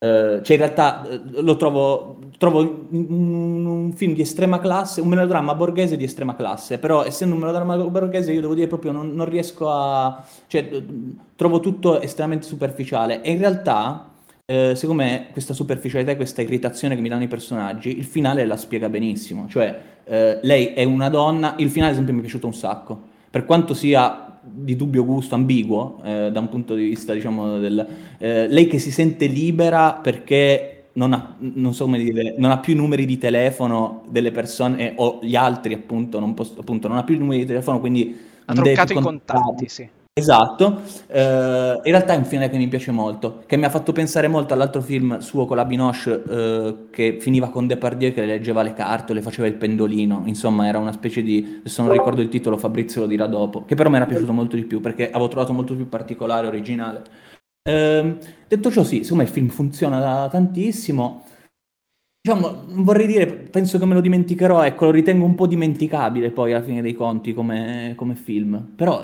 Eh, 0.00 0.40
cioè 0.44 0.56
in 0.56 0.62
realtà 0.62 1.08
eh, 1.08 1.20
lo 1.42 1.56
trovo, 1.56 2.18
trovo 2.38 2.86
un, 2.90 3.66
un 3.66 3.92
film 3.94 4.14
di 4.14 4.20
estrema 4.20 4.60
classe, 4.60 5.00
un 5.00 5.08
melodramma 5.08 5.56
borghese 5.56 5.96
di 5.96 6.04
estrema 6.04 6.36
classe, 6.36 6.78
però 6.78 7.04
essendo 7.04 7.34
un 7.34 7.40
melodramma 7.40 7.76
borghese 7.76 8.32
io 8.32 8.40
devo 8.40 8.54
dire 8.54 8.68
proprio 8.68 8.92
non, 8.92 9.12
non 9.12 9.28
riesco 9.28 9.68
a... 9.70 10.24
cioè 10.46 10.68
trovo 11.34 11.58
tutto 11.58 12.00
estremamente 12.00 12.46
superficiale 12.46 13.22
e 13.22 13.32
in 13.32 13.38
realtà 13.38 14.08
eh, 14.50 14.74
secondo 14.74 15.02
me 15.02 15.26
questa 15.30 15.52
superficialità 15.52 16.12
e 16.12 16.16
questa 16.16 16.40
irritazione 16.40 16.94
che 16.94 17.02
mi 17.02 17.10
danno 17.10 17.24
i 17.24 17.28
personaggi, 17.28 17.98
il 17.98 18.04
finale 18.06 18.46
la 18.46 18.56
spiega 18.56 18.88
benissimo, 18.88 19.46
cioè 19.46 19.78
eh, 20.04 20.38
lei 20.40 20.68
è 20.68 20.84
una 20.84 21.10
donna, 21.10 21.54
il 21.58 21.68
finale 21.68 21.90
ad 21.90 21.96
esempio 21.96 22.14
mi 22.14 22.20
è 22.20 22.22
piaciuto 22.22 22.46
un 22.46 22.54
sacco, 22.54 22.98
per 23.28 23.44
quanto 23.44 23.74
sia 23.74 24.40
di 24.42 24.74
dubbio 24.74 25.04
gusto, 25.04 25.34
ambiguo, 25.34 26.00
eh, 26.02 26.30
da 26.32 26.40
un 26.40 26.48
punto 26.48 26.74
di 26.74 26.84
vista, 26.84 27.12
diciamo, 27.12 27.58
del, 27.58 27.86
eh, 28.16 28.48
lei 28.48 28.66
che 28.68 28.78
si 28.78 28.90
sente 28.90 29.26
libera 29.26 29.92
perché 29.92 30.84
non 30.94 31.12
ha, 31.12 31.36
non 31.40 31.74
so 31.74 31.84
come 31.84 31.98
dire, 31.98 32.34
non 32.38 32.50
ha 32.50 32.56
più 32.58 32.72
i 32.72 32.76
numeri 32.76 33.04
di 33.04 33.18
telefono 33.18 34.04
delle 34.08 34.30
persone 34.30 34.94
o 34.96 35.18
gli 35.20 35.36
altri 35.36 35.74
appunto 35.74 36.18
non, 36.20 36.32
posso, 36.32 36.58
appunto, 36.58 36.88
non 36.88 36.96
ha 36.96 37.04
più 37.04 37.16
i 37.16 37.18
numeri 37.18 37.40
di 37.40 37.46
telefono, 37.46 37.80
quindi... 37.80 38.16
Ha 38.46 38.54
troccato 38.54 38.94
i 38.94 39.02
contatti, 39.02 39.68
sì. 39.68 39.86
Esatto, 40.18 40.82
eh, 41.06 41.80
in 41.84 41.92
realtà 41.92 42.14
è 42.14 42.16
un 42.16 42.24
film 42.24 42.50
che 42.50 42.56
mi 42.56 42.66
piace 42.66 42.90
molto, 42.90 43.44
che 43.46 43.56
mi 43.56 43.66
ha 43.66 43.70
fatto 43.70 43.92
pensare 43.92 44.26
molto 44.26 44.52
all'altro 44.52 44.80
film 44.80 45.18
suo 45.18 45.44
con 45.46 45.56
la 45.56 45.64
Binoche 45.64 46.22
eh, 46.28 46.76
che 46.90 47.18
finiva 47.20 47.50
con 47.50 47.68
Depardieu 47.68 48.12
che 48.12 48.22
le 48.22 48.26
leggeva 48.26 48.62
le 48.62 48.72
carte 48.74 49.14
le 49.14 49.22
faceva 49.22 49.46
il 49.46 49.54
pendolino, 49.54 50.22
insomma 50.26 50.66
era 50.66 50.78
una 50.78 50.90
specie 50.90 51.22
di, 51.22 51.60
se 51.62 51.82
non 51.82 51.92
ricordo 51.92 52.20
il 52.20 52.28
titolo 52.30 52.56
Fabrizio 52.56 53.02
lo 53.02 53.06
dirà 53.06 53.26
dopo, 53.26 53.64
che 53.64 53.76
però 53.76 53.90
mi 53.90 53.96
era 53.96 54.06
piaciuto 54.06 54.32
molto 54.32 54.56
di 54.56 54.64
più 54.64 54.80
perché 54.80 55.08
avevo 55.08 55.28
trovato 55.28 55.52
molto 55.52 55.76
più 55.76 55.88
particolare, 55.88 56.48
originale. 56.48 57.02
Eh, 57.62 58.16
detto 58.48 58.70
ciò 58.72 58.82
sì, 58.82 59.06
me 59.12 59.22
il 59.22 59.28
film 59.28 59.48
funziona 59.48 60.28
tantissimo, 60.28 61.24
diciamo, 62.20 62.64
vorrei 62.82 63.06
dire, 63.06 63.26
penso 63.26 63.78
che 63.78 63.86
me 63.86 63.94
lo 63.94 64.00
dimenticherò, 64.00 64.62
ecco, 64.64 64.86
lo 64.86 64.90
ritengo 64.90 65.24
un 65.24 65.34
po' 65.34 65.46
dimenticabile 65.46 66.30
poi 66.30 66.52
alla 66.52 66.64
fine 66.64 66.82
dei 66.82 66.94
conti 66.94 67.32
come, 67.32 67.94
come 67.96 68.14
film, 68.14 68.72
però 68.76 69.02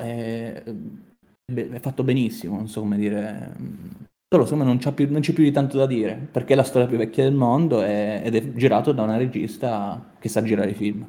è, 1.45 1.69
è, 1.69 1.81
fatto 1.81 2.03
benissimo, 2.03 2.57
non 2.57 2.69
so 2.69 2.81
come 2.81 2.97
dire. 2.97 3.53
Solo 4.29 4.43
insomma 4.43 4.65
non, 4.65 4.79
c'è 4.79 4.93
più, 4.93 5.11
non 5.11 5.21
c'è 5.21 5.33
più 5.33 5.45
di 5.45 5.53
tanto 5.53 5.77
da 5.77 5.87
dire, 5.87 6.15
perché 6.31 6.55
è 6.55 6.57
la 6.57 6.65
storia 6.65 6.89
più 6.89 6.97
vecchia 6.97 7.25
del 7.25 7.35
mondo 7.35 7.83
è, 7.83 8.23
ed 8.25 8.35
è 8.35 8.53
girato 8.55 8.93
da 8.93 9.03
una 9.03 9.17
regista 9.17 10.13
che 10.19 10.29
sa 10.29 10.43
girare 10.43 10.71
i 10.71 10.75
film. 10.75 11.09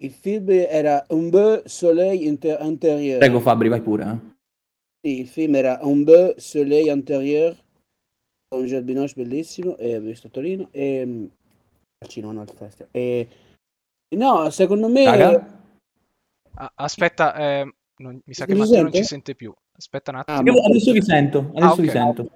Il 0.00 0.12
film 0.12 0.50
era 0.50 1.04
Un 1.08 1.30
beau 1.30 1.62
soleil 1.64 2.22
inter- 2.22 2.60
intérieur. 2.60 3.18
Prego 3.18 3.40
Fabri, 3.40 3.68
vai 3.68 3.80
pure. 3.80 4.04
Eh. 4.04 4.34
Sì, 5.00 5.20
il 5.20 5.28
film 5.28 5.54
era 5.54 5.78
Un 5.82 6.04
beau 6.04 6.34
soleil 6.36 6.88
intérieur 6.88 7.56
con 8.48 8.66
Gilles 8.66 8.84
Binoche 8.84 9.14
bellissimo, 9.16 9.76
e 9.76 9.98
visto 10.00 10.26
a 10.26 10.30
Torino, 10.30 10.68
e 10.70 11.00
al 11.98 12.08
cinema, 12.08 12.32
no, 12.32 12.40
al 12.42 12.50
festival. 12.50 12.88
E, 12.92 13.28
no, 14.16 14.50
secondo 14.50 14.88
me... 14.88 15.04
Raga? 15.04 15.54
Aspetta, 16.74 17.34
eh, 17.34 17.74
non, 17.98 18.20
mi 18.24 18.34
sa 18.34 18.44
che 18.46 18.54
Matteo 18.54 18.82
non 18.82 18.92
ci 18.92 19.04
sente 19.04 19.34
più. 19.34 19.52
Aspetta 19.76 20.10
un 20.10 20.18
attimo. 20.18 20.58
Ah, 20.58 20.66
adesso 20.66 20.92
vi 20.92 21.02
sento, 21.02 21.38
adesso 21.38 21.64
ah, 21.64 21.72
okay. 21.72 21.84
vi 21.84 21.90
sento. 21.90 22.30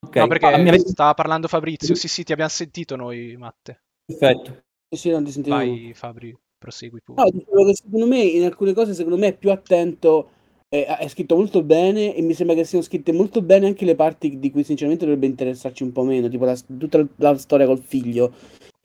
Okay. 0.00 0.22
No, 0.22 0.28
perché 0.28 0.46
ah, 0.46 0.78
stava 0.78 1.14
parlando 1.14 1.48
Fabrizio. 1.48 1.94
Sì, 1.94 2.08
sì, 2.08 2.22
ti 2.22 2.32
abbiamo 2.32 2.50
sentito 2.50 2.96
noi, 2.96 3.36
Matte. 3.36 3.82
Perfetto. 4.04 4.62
Sì, 4.88 5.10
non 5.10 5.24
ti 5.24 5.32
sentivo. 5.32 5.56
Vai, 5.56 5.92
Fabri, 5.94 6.36
prosegui 6.58 7.00
pure. 7.02 7.22
No, 7.22 7.30
dicevo 7.30 7.64
che 7.66 7.74
secondo 7.74 8.06
me 8.06 8.20
in 8.20 8.44
alcune 8.44 8.72
cose, 8.72 8.94
secondo 8.94 9.18
me 9.18 9.28
è 9.28 9.36
più 9.36 9.50
attento 9.50 10.30
è, 10.74 10.96
è, 10.98 11.08
scritto 11.08 11.36
molto 11.36 11.62
bene 11.62 12.14
e 12.14 12.22
mi 12.22 12.34
sembra 12.34 12.56
che 12.56 12.64
siano 12.64 12.84
scritte 12.84 13.12
molto 13.12 13.42
bene 13.42 13.66
anche 13.66 13.84
le 13.84 13.94
parti 13.94 14.38
di 14.38 14.50
cui 14.50 14.64
sinceramente 14.64 15.04
dovrebbe 15.04 15.26
interessarci 15.26 15.84
un 15.84 15.92
po' 15.92 16.02
meno, 16.02 16.28
tipo 16.28 16.44
la, 16.44 16.56
tutta 16.78 16.98
la, 16.98 17.06
la 17.16 17.38
storia 17.38 17.66
col 17.66 17.80
figlio. 17.80 18.32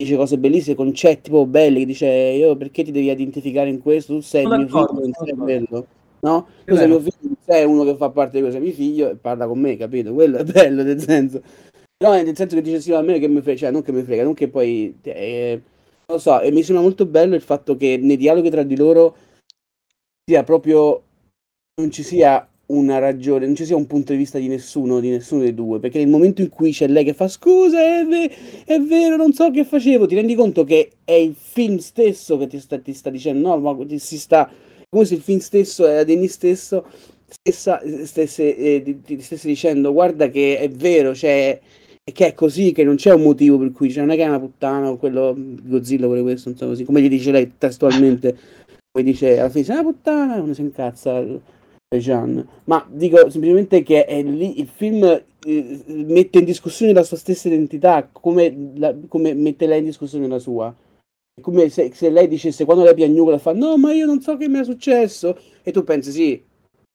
Dice 0.00 0.16
cose 0.16 0.38
bellissime, 0.38 0.76
concetti 0.76 1.28
proprio 1.28 1.46
belli, 1.46 1.84
dice 1.84 2.06
io 2.06 2.56
perché 2.56 2.82
ti 2.82 2.90
devi 2.90 3.10
identificare 3.10 3.68
in 3.68 3.82
questo, 3.82 4.14
tu 4.14 4.20
sei 4.20 4.46
mio 4.46 4.66
figlio, 4.66 4.92
non 4.94 5.12
sei 5.12 5.34
bello. 5.34 5.86
No? 6.20 6.46
Tu 6.64 6.74
sei 6.74 6.88
mio 6.88 7.00
figlio, 7.00 7.36
sei 7.44 7.66
uno 7.66 7.84
che 7.84 7.96
fa 7.96 8.08
parte 8.08 8.36
di 8.36 8.40
questo, 8.40 8.58
sei 8.58 8.66
mio 8.66 8.74
figlio 8.74 9.10
e 9.10 9.16
parla 9.16 9.46
con 9.46 9.58
me, 9.60 9.76
capito? 9.76 10.14
Quello 10.14 10.38
è 10.38 10.44
bello, 10.44 10.82
nel 10.82 10.98
senso. 11.00 11.42
No, 12.02 12.12
nel 12.12 12.34
senso 12.34 12.56
che 12.56 12.62
dice 12.62 12.80
sì, 12.80 12.94
a 12.94 13.02
me 13.02 13.18
che 13.18 13.28
mi 13.28 13.42
frega, 13.42 13.58
cioè 13.58 13.70
non 13.70 13.82
che 13.82 13.92
mi 13.92 14.02
frega, 14.02 14.22
non 14.22 14.32
che 14.32 14.48
poi... 14.48 14.98
Eh, 15.02 15.60
non 16.06 16.16
lo 16.16 16.18
so, 16.18 16.40
e 16.40 16.50
mi 16.50 16.62
sembra 16.62 16.82
molto 16.82 17.04
bello 17.04 17.34
il 17.34 17.42
fatto 17.42 17.76
che 17.76 17.98
nei 18.00 18.16
dialoghi 18.16 18.48
tra 18.48 18.62
di 18.62 18.76
loro 18.76 19.14
sia 20.24 20.42
proprio 20.44 21.02
non 21.78 21.90
ci 21.90 22.02
sia 22.02 22.49
una 22.70 22.98
ragione, 22.98 23.46
non 23.46 23.54
ci 23.54 23.64
sia 23.64 23.76
un 23.76 23.86
punto 23.86 24.12
di 24.12 24.18
vista 24.18 24.38
di 24.38 24.48
nessuno, 24.48 25.00
di 25.00 25.10
nessuno 25.10 25.42
dei 25.42 25.54
due, 25.54 25.78
perché 25.78 25.98
nel 25.98 26.08
momento 26.08 26.40
in 26.40 26.48
cui 26.48 26.72
c'è 26.72 26.86
lei 26.88 27.04
che 27.04 27.14
fa 27.14 27.28
scusa, 27.28 27.78
è, 27.78 28.04
ve- 28.04 28.30
è 28.64 28.78
vero, 28.80 29.16
non 29.16 29.32
so 29.32 29.50
che 29.50 29.64
facevo, 29.64 30.06
ti 30.06 30.14
rendi 30.14 30.34
conto 30.34 30.64
che 30.64 30.90
è 31.04 31.12
il 31.12 31.34
film 31.36 31.78
stesso 31.78 32.36
che 32.38 32.46
ti 32.46 32.58
sta, 32.60 32.78
ti 32.78 32.92
sta 32.92 33.10
dicendo, 33.10 33.48
no, 33.48 33.58
ma 33.58 33.84
ti, 33.86 33.98
si 33.98 34.18
sta, 34.18 34.50
come 34.88 35.04
se 35.04 35.14
il 35.14 35.20
film 35.20 35.38
stesso 35.38 35.86
era 35.86 36.04
Denny 36.04 36.28
stesso, 36.28 36.86
stessa, 37.26 37.80
stesse, 38.04 38.56
eh, 38.56 38.82
ti, 38.82 39.00
ti, 39.02 39.20
stesse 39.20 39.48
dicendo, 39.48 39.92
guarda 39.92 40.28
che 40.30 40.58
è 40.58 40.68
vero, 40.70 41.14
cioè, 41.14 41.58
che 42.12 42.26
è 42.26 42.34
così, 42.34 42.72
che 42.72 42.84
non 42.84 42.96
c'è 42.96 43.12
un 43.12 43.22
motivo 43.22 43.58
per 43.58 43.72
cui, 43.72 43.90
cioè, 43.90 44.04
non 44.04 44.14
è 44.14 44.16
che 44.16 44.22
è 44.22 44.28
una 44.28 44.40
puttana 44.40 44.90
o 44.90 44.96
quello, 44.96 45.34
Godzilla 45.36 46.06
vuole 46.06 46.22
questo, 46.22 46.50
non 46.50 46.58
so 46.58 46.66
così, 46.66 46.84
come 46.84 47.02
gli 47.02 47.08
dice 47.08 47.30
lei 47.32 47.52
testualmente, 47.58 48.36
poi 48.90 49.02
dice, 49.02 49.38
alla 49.38 49.50
fine, 49.50 49.64
sei 49.64 49.74
una 49.76 49.84
puttana, 49.84 50.40
uno 50.40 50.54
si 50.54 50.60
incazza 50.62 51.24
Jean, 51.98 52.46
ma 52.66 52.86
dico 52.88 53.16
semplicemente 53.30 53.82
che 53.82 54.04
è 54.04 54.22
lì 54.22 54.60
il 54.60 54.68
film 54.68 55.02
eh, 55.04 55.82
mette 55.86 56.38
in 56.38 56.44
discussione 56.44 56.92
la 56.92 57.02
sua 57.02 57.16
stessa 57.16 57.48
identità, 57.48 58.08
come, 58.12 58.72
la, 58.76 58.94
come 59.08 59.34
mette 59.34 59.66
lei 59.66 59.80
in 59.80 59.86
discussione 59.86 60.28
la 60.28 60.38
sua. 60.38 60.72
È 61.34 61.40
come 61.40 61.68
se, 61.68 61.90
se, 61.92 62.10
lei 62.10 62.28
dicesse 62.28 62.64
quando 62.64 62.84
lei 62.84 62.94
piagnucola 62.94 63.38
fa 63.38 63.52
no, 63.52 63.76
ma 63.76 63.92
io 63.92 64.06
non 64.06 64.20
so 64.20 64.36
che 64.36 64.48
mi 64.48 64.60
è 64.60 64.64
successo, 64.64 65.36
e 65.64 65.72
tu 65.72 65.82
pensi 65.82 66.12
sì, 66.12 66.40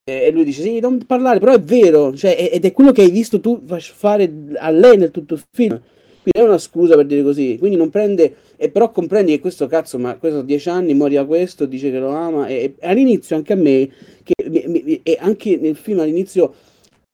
e 0.07 0.31
lui 0.31 0.45
dice 0.45 0.61
sì, 0.61 0.79
non 0.79 1.05
parlare, 1.05 1.39
però 1.39 1.53
è 1.53 1.61
vero, 1.61 2.15
cioè, 2.15 2.49
ed 2.49 2.63
è 2.63 2.71
quello 2.71 2.93
che 2.93 3.01
hai 3.01 3.11
visto 3.11 3.41
tu 3.41 3.63
fare 3.65 4.31
a 4.55 4.69
lei 4.69 4.95
nel 4.95 5.11
tutto 5.11 5.33
il 5.33 5.43
film. 5.51 5.81
Quindi 6.21 6.39
è 6.39 6.41
una 6.41 6.57
scusa 6.57 6.95
per 6.95 7.05
dire 7.05 7.21
così, 7.21 7.57
quindi 7.57 7.75
non 7.75 7.89
prende, 7.89 8.33
e 8.58 8.70
però 8.70 8.91
comprendi 8.91 9.32
che 9.32 9.39
questo 9.39 9.68
cazzo, 9.68 9.97
ma 9.97 10.18
questo 10.18 10.41
dieci 10.41 10.70
anni, 10.70 10.93
moriva 10.93 11.26
questo, 11.26 11.66
dice 11.66 11.91
che 11.91 11.99
lo 11.99 12.10
ama, 12.10 12.47
e, 12.47 12.76
e 12.78 12.88
all'inizio 12.88 13.36
anche 13.36 13.53
a 13.53 13.58
me 13.58 13.89
che, 14.24 15.01
e 15.03 15.18
anche 15.20 15.58
nel 15.58 15.76
film 15.76 15.99
all'inizio 15.99 16.53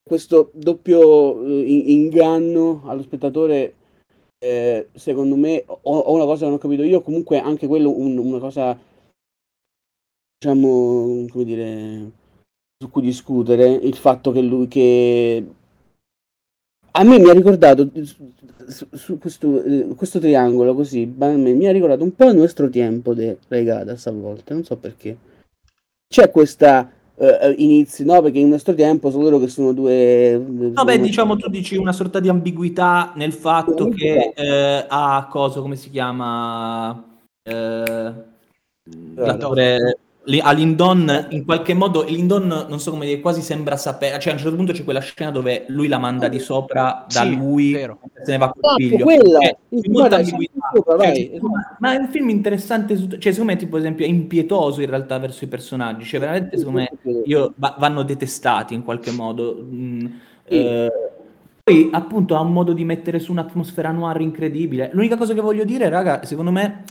questo 0.03 0.51
doppio 0.53 1.45
eh, 1.45 1.91
inganno 1.91 2.81
allo 2.85 3.01
spettatore 3.01 3.75
eh, 4.43 4.89
secondo 4.93 5.35
me 5.35 5.63
o, 5.65 5.79
o, 5.97 6.13
una 6.13 6.25
cosa 6.25 6.39
che 6.39 6.45
non 6.45 6.53
ho 6.55 6.57
capito 6.57 6.83
io 6.83 7.01
comunque 7.01 7.39
anche 7.39 7.67
quello 7.67 7.95
un, 7.95 8.17
una 8.17 8.39
cosa 8.39 8.77
diciamo 10.37 11.27
come 11.29 11.43
dire 11.43 12.11
su 12.77 12.89
cui 12.89 13.03
discutere 13.03 13.69
il 13.69 13.95
fatto 13.95 14.31
che 14.31 14.41
lui 14.41 14.67
che 14.67 15.45
a 16.91 17.03
me 17.03 17.19
mi 17.19 17.29
ha 17.29 17.33
ricordato 17.33 17.89
su, 18.03 18.87
su 18.91 19.17
questo, 19.17 19.63
eh, 19.63 19.87
questo, 19.95 20.19
triangolo 20.19 20.73
così 20.73 21.05
mi 21.05 21.67
ha 21.67 21.71
ricordato 21.71 22.03
un 22.03 22.15
po' 22.15 22.29
il 22.29 22.35
nostro 22.35 22.69
tempo 22.69 23.13
di 23.13 23.35
Regadas 23.47 24.07
a 24.07 24.11
volte 24.11 24.53
non 24.53 24.63
so 24.63 24.77
perché 24.77 25.17
c'è 26.07 26.29
questa 26.29 26.91
eh, 27.21 27.37
eh, 27.39 27.55
inizi, 27.59 28.03
no? 28.03 28.19
Perché 28.19 28.39
in 28.39 28.49
nostro 28.49 28.73
tempo 28.73 29.11
sono 29.11 29.21
loro 29.21 29.37
che 29.37 29.47
sono 29.47 29.73
due... 29.73 30.43
No, 30.73 30.83
beh, 30.83 30.99
diciamo 30.99 31.35
tu 31.35 31.51
dici 31.51 31.77
una 31.77 31.93
sorta 31.93 32.19
di 32.19 32.29
ambiguità 32.29 33.13
nel 33.15 33.31
fatto 33.31 33.89
che 33.89 34.33
eh, 34.35 34.85
ha 34.87 35.27
cosa, 35.29 35.61
come 35.61 35.75
si 35.75 35.91
chiama? 35.91 37.19
Eh, 37.43 38.13
l'attore 39.15 39.97
a 40.41 40.51
Lindon 40.51 41.27
in 41.29 41.45
qualche 41.45 41.73
modo 41.73 42.03
Lindon 42.03 42.67
non 42.69 42.79
so 42.79 42.91
come 42.91 43.07
dire 43.07 43.19
quasi 43.19 43.41
sembra 43.41 43.75
sapere 43.75 44.19
cioè 44.19 44.33
a 44.33 44.35
un 44.35 44.41
certo 44.41 44.55
punto 44.55 44.71
c'è 44.71 44.83
quella 44.83 44.99
scena 44.99 45.31
dove 45.31 45.65
lui 45.69 45.87
la 45.87 45.97
manda 45.97 46.27
di 46.27 46.37
sopra 46.37 47.05
da 47.11 47.21
sì, 47.21 47.35
lui 47.35 47.71
vero. 47.71 47.99
se 48.23 48.31
ne 48.31 48.37
va 48.37 48.51
con 48.51 48.75
il 48.77 48.89
figlio. 48.89 49.03
quella, 49.03 49.39
è, 49.39 49.57
molta 49.89 50.23
sopra, 50.23 51.03
cioè, 51.05 51.39
ma 51.79 51.93
è 51.93 51.97
un 51.97 52.07
film 52.09 52.29
interessante 52.29 52.95
cioè 52.95 53.31
secondo 53.31 53.53
me 53.53 53.57
tipo 53.57 53.77
esempio 53.77 54.05
è 54.05 54.09
impietoso 54.09 54.81
in 54.81 54.89
realtà 54.89 55.17
verso 55.17 55.43
i 55.43 55.47
personaggi 55.47 56.05
cioè 56.05 56.19
veramente 56.19 56.55
secondo 56.55 56.79
me 56.79 56.91
io, 57.25 57.53
vanno 57.55 58.03
detestati 58.03 58.75
in 58.75 58.83
qualche 58.83 59.09
modo 59.09 59.57
mm, 59.59 60.05
sì. 60.45 60.55
eh, 60.55 60.91
poi 61.63 61.89
appunto 61.91 62.35
ha 62.35 62.41
un 62.41 62.51
modo 62.51 62.73
di 62.73 62.83
mettere 62.83 63.19
su 63.19 63.31
un'atmosfera 63.31 63.91
noir 63.91 64.19
incredibile. 64.21 64.89
L'unica 64.93 65.15
cosa 65.15 65.33
che 65.33 65.41
voglio 65.41 65.63
dire 65.63 65.89
raga 65.89 66.25
secondo 66.25 66.51
me 66.51 66.83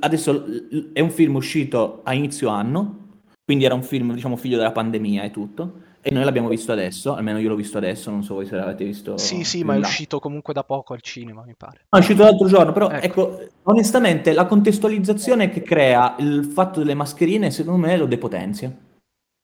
adesso 0.00 0.44
è 0.92 1.00
un 1.00 1.10
film 1.10 1.36
uscito 1.36 2.00
a 2.04 2.12
inizio 2.14 2.48
anno, 2.48 3.04
quindi 3.44 3.64
era 3.64 3.74
un 3.74 3.82
film, 3.82 4.14
diciamo, 4.14 4.36
figlio 4.36 4.56
della 4.56 4.72
pandemia 4.72 5.22
e 5.22 5.30
tutto. 5.30 5.84
E 6.06 6.12
noi 6.12 6.22
l'abbiamo 6.22 6.46
visto 6.46 6.70
adesso, 6.70 7.16
almeno 7.16 7.40
io 7.40 7.48
l'ho 7.48 7.56
visto 7.56 7.78
adesso, 7.78 8.12
non 8.12 8.22
so 8.22 8.34
voi 8.34 8.46
se 8.46 8.54
l'avete 8.54 8.84
visto. 8.84 9.18
Sì, 9.18 9.42
sì, 9.42 9.64
ma 9.64 9.74
è 9.74 9.78
uscito 9.78 10.20
comunque 10.20 10.54
da 10.54 10.62
poco 10.62 10.92
al 10.92 11.00
cinema, 11.00 11.42
mi 11.44 11.54
pare. 11.56 11.86
No, 11.90 11.98
è 11.98 12.00
uscito 12.00 12.22
l'altro 12.22 12.46
giorno, 12.46 12.72
però 12.72 12.88
ecco. 12.90 13.04
ecco, 13.04 13.48
onestamente 13.64 14.32
la 14.32 14.46
contestualizzazione 14.46 15.50
che 15.50 15.62
crea 15.62 16.14
il 16.20 16.44
fatto 16.44 16.78
delle 16.78 16.94
mascherine, 16.94 17.50
secondo 17.50 17.84
me, 17.84 17.96
lo 17.96 18.06
depotenzia. 18.06 18.72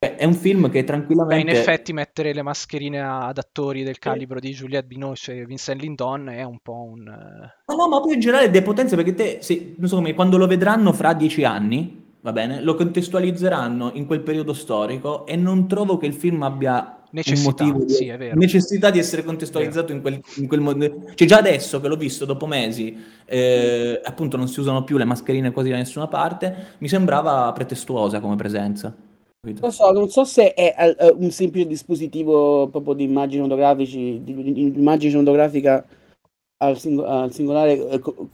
È 0.03 0.25
un 0.25 0.35
film 0.35 0.69
che 0.69 0.83
tranquillamente... 0.83 1.45
Beh, 1.45 1.51
in 1.53 1.57
effetti 1.57 1.93
mettere 1.93 2.35
le 2.35 2.43
mascherine 2.43 3.01
ad 3.01 3.39
attori 3.39 3.85
del 3.85 4.01
calibro 4.01 4.41
di 4.41 4.51
Juliette 4.51 4.89
Binoche 4.89 5.33
e 5.33 5.47
Vincent 5.47 5.81
Lindon 5.81 6.29
è 6.29 6.43
un 6.43 6.59
po' 6.61 6.83
un... 6.91 7.05
Ma 7.05 7.75
no, 7.75 7.89
ma 7.89 8.01
poi 8.01 8.15
in 8.15 8.21
generale 8.21 8.51
depotenzia 8.51 8.97
perché 8.97 9.15
te, 9.15 9.39
se, 9.43 9.75
non 9.79 9.89
so 9.89 9.95
come, 9.95 10.13
quando 10.15 10.39
lo 10.39 10.49
vedranno 10.49 10.93
fra 10.93 11.13
dieci 11.13 11.45
anni, 11.45 12.17
va 12.21 12.33
bene, 12.33 12.61
lo 12.63 12.75
contestualizzeranno 12.75 13.93
in 13.95 14.07
quel 14.07 14.23
periodo 14.23 14.55
storico 14.55 15.25
e 15.25 15.37
non 15.37 15.69
trovo 15.69 15.99
che 15.99 16.07
il 16.07 16.15
film 16.15 16.43
abbia 16.43 17.05
necessità, 17.13 17.65
motivo 17.65 17.85
di, 17.85 17.93
sì, 17.93 18.13
necessità 18.35 18.91
di 18.91 18.99
essere 18.99 19.23
contestualizzato 19.23 19.93
in 19.93 20.01
quel, 20.01 20.21
in 20.35 20.49
quel, 20.49 20.61
modo. 20.61 21.13
Cioè 21.15 21.29
già 21.29 21.39
adesso 21.39 21.81
che 21.81 21.87
l'ho 21.87 21.97
visto 21.97 22.25
dopo 22.25 22.47
mesi, 22.49 23.01
eh, 23.25 24.01
appunto 24.03 24.37
non 24.37 24.49
si 24.49 24.59
usano 24.59 24.83
più 24.83 24.97
le 24.97 25.05
mascherine 25.05 25.53
quasi 25.53 25.71
da 25.71 25.77
nessuna 25.77 26.09
parte, 26.09 26.75
mi 26.79 26.89
sembrava 26.89 27.53
pretestuosa 27.53 28.19
come 28.19 28.35
presenza. 28.35 28.93
Non 29.45 29.72
so, 29.72 29.90
non 29.90 30.09
so 30.09 30.22
se 30.24 30.55
è 30.55 30.72
uh, 31.01 31.20
un 31.20 31.32
semplice 31.32 31.66
dispositivo 31.66 32.68
proprio 32.68 32.95
di 32.95 33.03
immagini 33.03 33.43
fotografici, 33.43 34.20
di, 34.22 34.53
di 34.53 34.62
immagine 34.78 35.12
fotografica 35.18 35.84
al, 36.59 36.78
sing- 36.78 37.01
al 37.05 37.32
singolare, 37.32 37.88
eh, 37.88 37.99
co- 37.99 38.28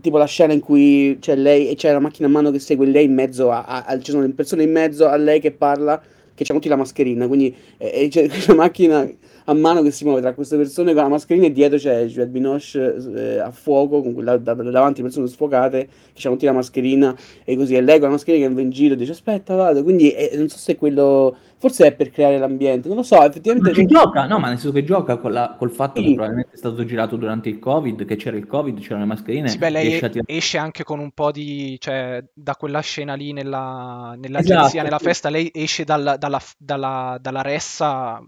tipo 0.00 0.16
la 0.16 0.24
scena 0.24 0.54
in 0.54 0.60
cui 0.60 1.18
c'è 1.20 1.36
lei 1.36 1.68
e 1.68 1.74
c'è 1.74 1.92
la 1.92 1.98
macchina 1.98 2.26
a 2.28 2.30
mano 2.30 2.50
che 2.50 2.58
segue 2.58 2.86
lei 2.86 3.04
in 3.04 3.12
mezzo 3.12 3.50
a, 3.50 3.64
a- 3.64 3.84
a- 3.84 4.00
ci 4.00 4.12
sono 4.12 4.22
le 4.22 4.32
persone 4.32 4.62
in 4.62 4.72
mezzo 4.72 5.06
a 5.06 5.16
lei 5.16 5.40
che 5.40 5.52
parla, 5.52 6.02
che 6.32 6.42
c'ha 6.44 6.54
tutti 6.54 6.68
la 6.68 6.76
mascherina, 6.76 7.26
quindi 7.26 7.54
eh, 7.76 8.04
e 8.04 8.08
c'è 8.08 8.24
questa 8.26 8.54
macchina 8.54 9.06
a 9.48 9.54
mano 9.54 9.82
che 9.82 9.90
si 9.90 10.04
muove 10.04 10.20
tra 10.20 10.34
queste 10.34 10.56
persone 10.56 10.92
con 10.92 11.02
la 11.02 11.08
mascherina 11.08 11.46
e 11.46 11.52
dietro 11.52 11.78
c'è 11.78 12.04
Juliette 12.06 12.30
Binoche 12.30 12.96
eh, 13.14 13.38
a 13.38 13.50
fuoco, 13.50 14.02
con 14.02 14.12
quella, 14.12 14.36
da- 14.36 14.54
davanti 14.54 15.02
persone 15.02 15.26
sfocate, 15.28 15.86
che 15.86 16.12
c'hanno 16.14 16.34
tutti 16.34 16.46
la 16.46 16.52
mascherina 16.52 17.14
e 17.44 17.56
così, 17.56 17.74
e 17.76 17.80
lei 17.80 17.98
con 17.98 18.08
la 18.08 18.14
mascherina 18.14 18.46
che 18.48 18.54
va 18.54 18.60
in 18.60 18.70
giro 18.70 18.94
e 18.94 18.96
dice 18.96 19.12
aspetta 19.12 19.54
vado, 19.54 19.82
quindi 19.82 20.10
eh, 20.10 20.36
non 20.36 20.48
so 20.48 20.58
se 20.58 20.76
quello, 20.76 21.36
forse 21.58 21.86
è 21.86 21.92
per 21.94 22.10
creare 22.10 22.38
l'ambiente, 22.38 22.88
non 22.88 22.96
lo 22.96 23.02
so, 23.02 23.22
effettivamente... 23.22 23.72
ci 23.72 23.86
gioca, 23.86 24.26
no, 24.26 24.38
ma 24.38 24.48
nel 24.48 24.58
senso 24.58 24.72
che 24.74 24.84
gioca 24.84 25.16
con 25.16 25.32
la- 25.32 25.54
col 25.58 25.70
fatto 25.70 26.00
Sì. 26.00 26.08
che 26.08 26.14
probabilmente 26.14 26.54
è 26.54 26.56
stato 26.56 26.84
girato 26.84 27.16
durante 27.16 27.48
il 27.48 27.58
Covid, 27.58 28.04
che 28.04 28.16
c'era 28.16 28.36
il 28.36 28.46
Covid, 28.46 28.78
c'erano 28.80 29.00
le 29.02 29.06
mascherine. 29.06 29.48
Sì, 29.48 29.58
beh, 29.58 29.70
lei 29.70 29.86
riesce 29.86 30.06
a 30.06 30.08
tirare- 30.08 30.32
esce 30.36 30.58
anche 30.58 30.82
con 30.82 30.98
un 30.98 31.12
po' 31.12 31.30
di, 31.30 31.76
cioè, 31.78 32.22
da 32.34 32.56
quella 32.56 32.80
scena 32.80 33.14
lì 33.14 33.32
nella, 33.32 34.14
nell'agenzia, 34.16 34.66
Esatto, 34.66 34.82
nella 34.82 34.98
sì. 34.98 35.04
festa, 35.04 35.28
lei 35.30 35.50
esce 35.54 35.84
dalla, 35.84 36.16
dalla, 36.16 36.40
dalla, 36.58 37.16
dalla 37.20 37.42
ressa 37.42 38.20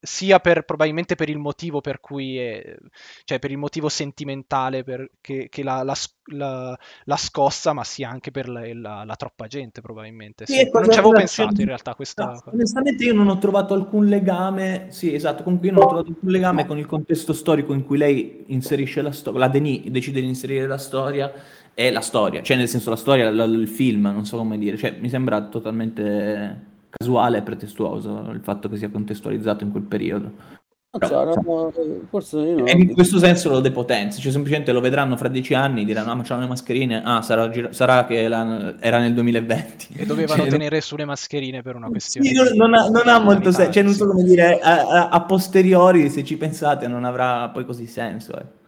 sia 0.00 0.40
per, 0.40 0.64
probabilmente 0.64 1.14
per 1.14 1.28
il 1.28 1.38
motivo 1.38 1.80
per 1.80 2.00
cui, 2.00 2.36
è- 2.38 2.76
cioè 3.24 3.38
per 3.38 3.50
il 3.50 3.58
motivo 3.58 3.88
sentimentale 3.88 4.84
per- 4.84 5.10
che, 5.20 5.48
che 5.48 5.62
la, 5.62 5.82
la 5.82 5.94
la- 6.32 6.78
la 7.04 7.16
scossa, 7.16 7.72
ma 7.72 7.82
sia 7.84 8.08
anche 8.08 8.30
per 8.30 8.48
la, 8.48 8.60
la- 8.74 9.04
la 9.04 9.16
troppa 9.16 9.46
gente, 9.46 9.80
probabilmente. 9.80 10.46
Sì, 10.46 10.70
non 10.72 10.88
ci 10.90 10.98
avevo 10.98 11.12
pensato 11.12 11.60
in 11.60 11.66
realtà 11.66 11.94
questa 11.94 12.32
No, 12.34 12.42
onestamente 12.50 13.04
io 13.04 13.14
non 13.14 13.28
ho 13.28 13.38
trovato 13.38 13.72
alcun 13.72 14.06
legame, 14.06 14.88
sì, 14.90 15.14
esatto, 15.14 15.42
con 15.42 15.58
cui 15.58 15.68
io 15.68 15.72
non 15.74 15.84
ho 15.84 15.86
trovato 15.86 16.08
alcun 16.08 16.30
legame 16.30 16.66
con 16.66 16.76
il 16.76 16.84
contesto 16.84 17.32
storico 17.32 17.72
in 17.72 17.84
cui 17.84 17.96
lei 17.96 18.44
inserisce 18.48 19.00
la 19.00 19.12
storia, 19.12 19.40
la 19.40 19.48
Denis 19.48 19.86
decide 19.88 20.20
di 20.20 20.26
inserire 20.26 20.66
la 20.66 20.76
storia 20.76 21.32
e 21.72 21.90
la 21.90 22.00
storia, 22.02 22.42
cioè 22.42 22.58
nel 22.58 22.68
senso 22.68 22.90
la 22.90 22.96
storia, 22.96 23.28
il 23.28 23.68
film, 23.68 24.02
non 24.02 24.26
so 24.26 24.36
come 24.36 24.58
dire, 24.58 24.76
cioè 24.76 24.96
mi 25.00 25.08
sembra 25.08 25.48
totalmente 25.48 26.68
casuale 27.04 27.38
e 27.38 27.42
pretestuoso 27.42 28.28
il 28.30 28.40
fatto 28.42 28.68
che 28.68 28.76
sia 28.76 28.90
contestualizzato 28.90 29.64
in 29.64 29.70
quel 29.70 29.84
periodo. 29.84 30.58
So, 31.00 31.24
no, 31.24 31.72
forse 32.10 32.36
io 32.40 32.56
non 32.58 32.68
E 32.68 32.72
in 32.72 32.92
questo 32.92 33.18
senso 33.18 33.48
lo 33.48 33.60
depotenzia, 33.60 34.20
cioè 34.20 34.32
semplicemente 34.32 34.72
lo 34.72 34.80
vedranno 34.80 35.16
fra 35.16 35.28
dieci 35.28 35.54
anni, 35.54 35.84
diranno 35.86 36.10
ah 36.10 36.14
ma 36.16 36.22
c'hanno 36.24 36.42
le 36.42 36.48
mascherine, 36.48 37.00
ah 37.02 37.22
sarà, 37.22 37.48
gira- 37.48 37.72
sarà 37.72 38.04
che 38.04 38.26
la- 38.28 38.74
era 38.80 38.98
nel 38.98 39.14
2020. 39.14 39.94
E 39.96 40.04
dovevano 40.04 40.42
Cioè, 40.42 40.50
tenere 40.50 40.80
sulle 40.82 41.04
mascherine 41.06 41.62
per 41.62 41.76
una 41.76 41.88
questione 41.88 42.28
Sì, 42.28 42.34
non, 42.34 42.48
non 42.54 42.74
ha, 42.74 42.88
non 42.88 43.08
ha 43.08 43.18
molto 43.20 43.50
senso, 43.52 43.72
cioè 43.72 43.82
non 43.84 43.92
so 43.94 44.06
come 44.08 44.24
dire, 44.24 44.58
a, 44.58 44.80
a- 44.86 45.08
a 45.08 45.22
posteriori 45.22 46.10
se 46.10 46.22
ci 46.24 46.36
pensate 46.36 46.86
non 46.88 47.04
avrà 47.04 47.48
poi 47.50 47.64
così 47.64 47.86
senso. 47.86 48.36
eh. 48.36 48.58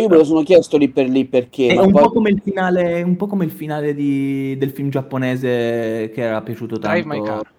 Io 0.00 0.08
me 0.08 0.16
lo 0.16 0.24
sono 0.24 0.42
chiesto 0.42 0.76
lì 0.76 0.88
per 0.88 1.08
lì 1.08 1.24
perché, 1.26 1.68
È 1.68 1.74
ma 1.74 1.82
un 1.82 1.92
poi 1.92 2.02
po' 2.02 2.10
come 2.12 2.30
il 2.30 2.40
finale, 2.42 3.02
un 3.02 3.16
po' 3.16 3.26
come 3.26 3.44
il 3.44 3.50
finale 3.50 3.94
di- 3.94 4.56
del 4.58 4.70
film 4.70 4.88
giapponese 4.90 6.10
che 6.14 6.20
era 6.22 6.40
piaciuto 6.40 6.78
Drive 6.78 7.02
tanto. 7.02 7.08
My 7.08 7.22
Car. 7.22 7.52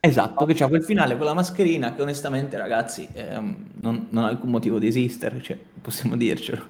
Esatto, 0.00 0.44
che 0.44 0.54
c'ha 0.54 0.68
quel 0.68 0.84
finale 0.84 1.16
con 1.16 1.26
la 1.26 1.34
mascherina 1.34 1.94
che 1.94 2.02
onestamente 2.02 2.56
ragazzi 2.56 3.08
ehm, 3.12 3.70
non, 3.80 4.06
non 4.10 4.24
ha 4.24 4.28
alcun 4.28 4.50
motivo 4.50 4.78
di 4.78 4.86
esistere, 4.86 5.42
cioè, 5.42 5.58
possiamo 5.80 6.16
dircelo. 6.16 6.66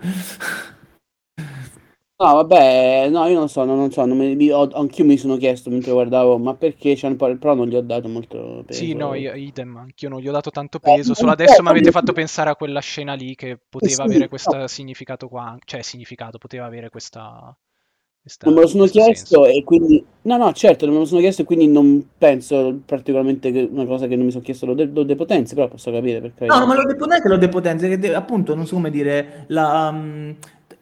No, 2.21 2.35
vabbè, 2.35 3.09
no, 3.11 3.27
io 3.27 3.39
non 3.39 3.49
so, 3.49 3.65
non, 3.65 3.77
non 3.77 3.93
so, 3.93 4.05
non 4.05 4.17
mi- 4.17 4.51
ho- 4.51 4.69
anch'io 4.73 5.05
mi 5.05 5.17
sono 5.17 5.37
chiesto 5.37 5.71
mentre 5.71 5.93
guardavo, 5.93 6.37
ma 6.39 6.55
perché 6.57 6.95
c'hanno 6.97 7.15
poi- 7.15 7.37
però 7.37 7.55
non 7.55 7.69
gli 7.69 7.77
ho 7.77 7.81
dato 7.81 8.09
molto 8.09 8.65
peso. 8.67 8.81
Sì, 8.81 8.93
no, 8.95 9.15
io- 9.15 9.35
idem, 9.35 9.77
anch'io 9.77 10.09
non 10.09 10.21
gli 10.21 10.27
ho 10.29 10.33
dato 10.33 10.51
tanto 10.51 10.79
Eh, 10.79 10.81
peso, 10.97 11.11
un 11.11 11.15
solo 11.15 11.29
po' 11.29 11.35
adesso 11.35 11.63
mi 11.63 11.69
avete 11.69 11.93
fatto 11.93 12.13
pensare 12.13 12.51
a 12.51 12.57
quella 12.57 12.81
scena 12.81 13.15
lì 13.15 13.37
che 13.37 13.57
poteva 13.69 14.03
sì, 14.03 14.03
avere 14.03 14.23
no. 14.25 14.29
questo 14.29 14.67
significato 14.67 15.29
qua, 15.29 15.57
cioè 15.65 15.83
significato, 15.83 16.39
poteva 16.39 16.65
avere 16.67 16.91
questa- 16.91 17.57
Non 18.45 18.55
me 18.55 18.61
lo 18.63 18.67
sono 18.67 18.85
chiesto 18.87 19.45
senso. 19.45 19.47
e 19.47 19.65
quindi... 19.65 20.05
No, 20.23 20.37
no, 20.37 20.53
certo, 20.53 20.85
non 20.85 20.95
me 20.95 21.01
lo 21.01 21.07
sono 21.07 21.21
chiesto 21.21 21.43
e 21.43 21.45
quindi 21.45 21.69
non 21.69 22.07
penso 22.19 22.81
particolarmente 22.85 23.51
che 23.51 23.69
una 23.71 23.87
cosa 23.87 24.07
che 24.07 24.17
non 24.17 24.27
mi 24.27 24.31
sono 24.31 24.43
chiesto 24.45 24.67
lo, 24.67 24.75
de- 24.75 24.91
lo 24.93 25.03
depotenzi, 25.03 25.55
però 25.55 25.69
posso 25.69 25.91
capire 25.91 26.21
perché... 26.21 26.47
No, 26.47 26.67
ma 26.67 26.75
lo 26.75 26.85
depotenzia, 26.85 27.29
lo 27.31 27.37
depotenzia, 27.39 27.89
che 27.89 27.99
de- 27.99 28.15
appunto, 28.15 28.55
non 28.55 28.67
so 28.67 28.75
come 28.75 28.91
dire, 28.91 29.45
la, 29.49 29.91
mm, 29.93 30.31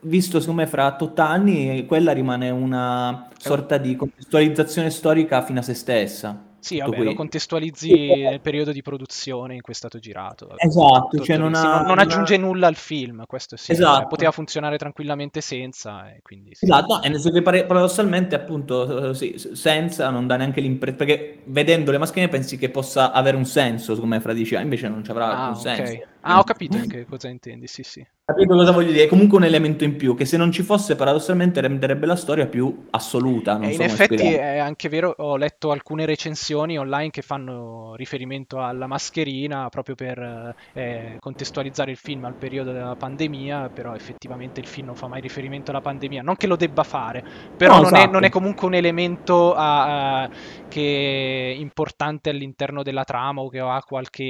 visto 0.00 0.40
secondo 0.40 0.62
me 0.62 0.66
fra 0.66 0.96
8 0.98 1.22
anni, 1.22 1.84
quella 1.86 2.12
rimane 2.12 2.50
una 2.50 3.28
sorta 3.38 3.78
di 3.78 3.94
contestualizzazione 3.96 4.90
storica 4.90 5.42
fino 5.42 5.60
a 5.60 5.62
se 5.62 5.74
stessa. 5.74 6.45
Sì, 6.66 6.78
vabbè, 6.80 6.98
lo 6.98 7.14
contestualizzi 7.14 7.92
nel 7.92 8.40
periodo 8.40 8.72
di 8.72 8.82
produzione 8.82 9.54
in 9.54 9.60
cui 9.60 9.72
è 9.72 9.76
stato 9.76 10.00
girato. 10.00 10.46
vabbè. 10.48 10.64
Esatto, 10.66 11.06
Tutto 11.10 11.22
cioè 11.22 11.36
non 11.36 11.54
Sì, 11.54 11.64
ha- 11.64 11.82
non- 11.82 11.98
aggiunge 12.00 12.36
nulla 12.36 12.66
al 12.66 12.74
film, 12.74 13.22
questo 13.26 13.56
sì, 13.56 13.66
cioè, 13.66 13.74
Esatto. 13.76 14.06
poteva 14.08 14.32
funzionare 14.32 14.76
tranquillamente 14.76 15.40
senza, 15.40 16.08
e 16.10 16.18
quindi 16.22 16.56
sì. 16.56 16.64
Esatto, 16.64 16.96
no, 16.96 17.02
e 17.02 17.08
nel 17.08 17.20
senso 17.20 17.38
che 17.38 17.42
paradossalmente 17.42 18.34
appunto 18.34 19.10
eh, 19.10 19.14
sì, 19.14 19.34
senza 19.52 20.10
non 20.10 20.26
dà 20.26 20.36
neanche 20.36 20.60
l'impressione, 20.60 21.04
perché 21.06 21.42
vedendo 21.44 21.92
le 21.92 21.98
mascherine 21.98 22.28
pensi 22.28 22.58
che 22.58 22.68
possa 22.68 23.12
avere 23.12 23.36
un 23.36 23.44
senso, 23.44 23.94
secondo 23.94 24.16
me, 24.16 24.20
fra 24.20 24.32
dieci 24.32 24.54
anni, 24.56 24.64
invece 24.64 24.88
non 24.88 25.04
ci 25.04 25.10
avrà 25.12 25.26
Ah, 25.26 25.46
alcun 25.46 25.54
ok. 25.54 25.60
senso. 25.60 25.98
Ah, 26.28 26.38
ho 26.40 26.44
capito 26.44 26.78
che 26.86 27.04
cosa 27.06 27.28
intendi, 27.28 27.66
sì, 27.66 27.82
sì. 27.82 28.06
Capito 28.24 28.54
cosa 28.56 28.72
voglio 28.72 28.90
dire? 28.90 29.04
È 29.04 29.06
comunque 29.06 29.38
un 29.38 29.44
elemento 29.44 29.84
in 29.84 29.94
più 29.96 30.16
che 30.16 30.24
se 30.24 30.36
non 30.36 30.50
ci 30.50 30.64
fosse 30.64 30.96
paradossalmente 30.96 31.60
renderebbe 31.60 32.06
la 32.06 32.16
storia 32.16 32.48
più 32.48 32.86
assoluta. 32.90 33.56
Non 33.56 33.70
in 33.70 33.80
effetti 33.82 34.16
spiegare. 34.16 34.54
è 34.54 34.58
anche 34.58 34.88
vero, 34.88 35.14
ho 35.18 35.36
letto 35.36 35.70
alcune 35.70 36.04
recensioni 36.06 36.76
online 36.76 37.10
che 37.10 37.22
fanno 37.22 37.94
riferimento 37.94 38.60
alla 38.60 38.88
mascherina 38.88 39.68
proprio 39.68 39.94
per 39.94 40.54
eh, 40.72 41.16
contestualizzare 41.20 41.92
il 41.92 41.96
film 41.96 42.24
al 42.24 42.36
periodo 42.36 42.72
della 42.72 42.96
pandemia, 42.96 43.70
però 43.70 43.94
effettivamente 43.94 44.58
il 44.58 44.66
film 44.66 44.86
non 44.86 44.96
fa 44.96 45.06
mai 45.06 45.20
riferimento 45.20 45.70
alla 45.70 45.80
pandemia, 45.80 46.22
non 46.22 46.34
che 46.34 46.48
lo 46.48 46.56
debba 46.56 46.82
fare, 46.82 47.24
però 47.56 47.76
No, 47.76 47.82
non, 47.82 47.94
è, 47.94 47.98
esatto. 47.98 48.10
non 48.10 48.24
è 48.24 48.28
comunque 48.28 48.66
un 48.66 48.74
elemento 48.74 49.54
a- 49.54 50.22
a- 50.24 50.30
che 50.68 51.52
è 51.54 51.58
importante 51.60 52.30
all'interno 52.30 52.82
della 52.82 53.04
trama 53.04 53.40
o 53.42 53.48
che 53.48 53.60
ha 53.60 53.82
qualche 53.86 54.24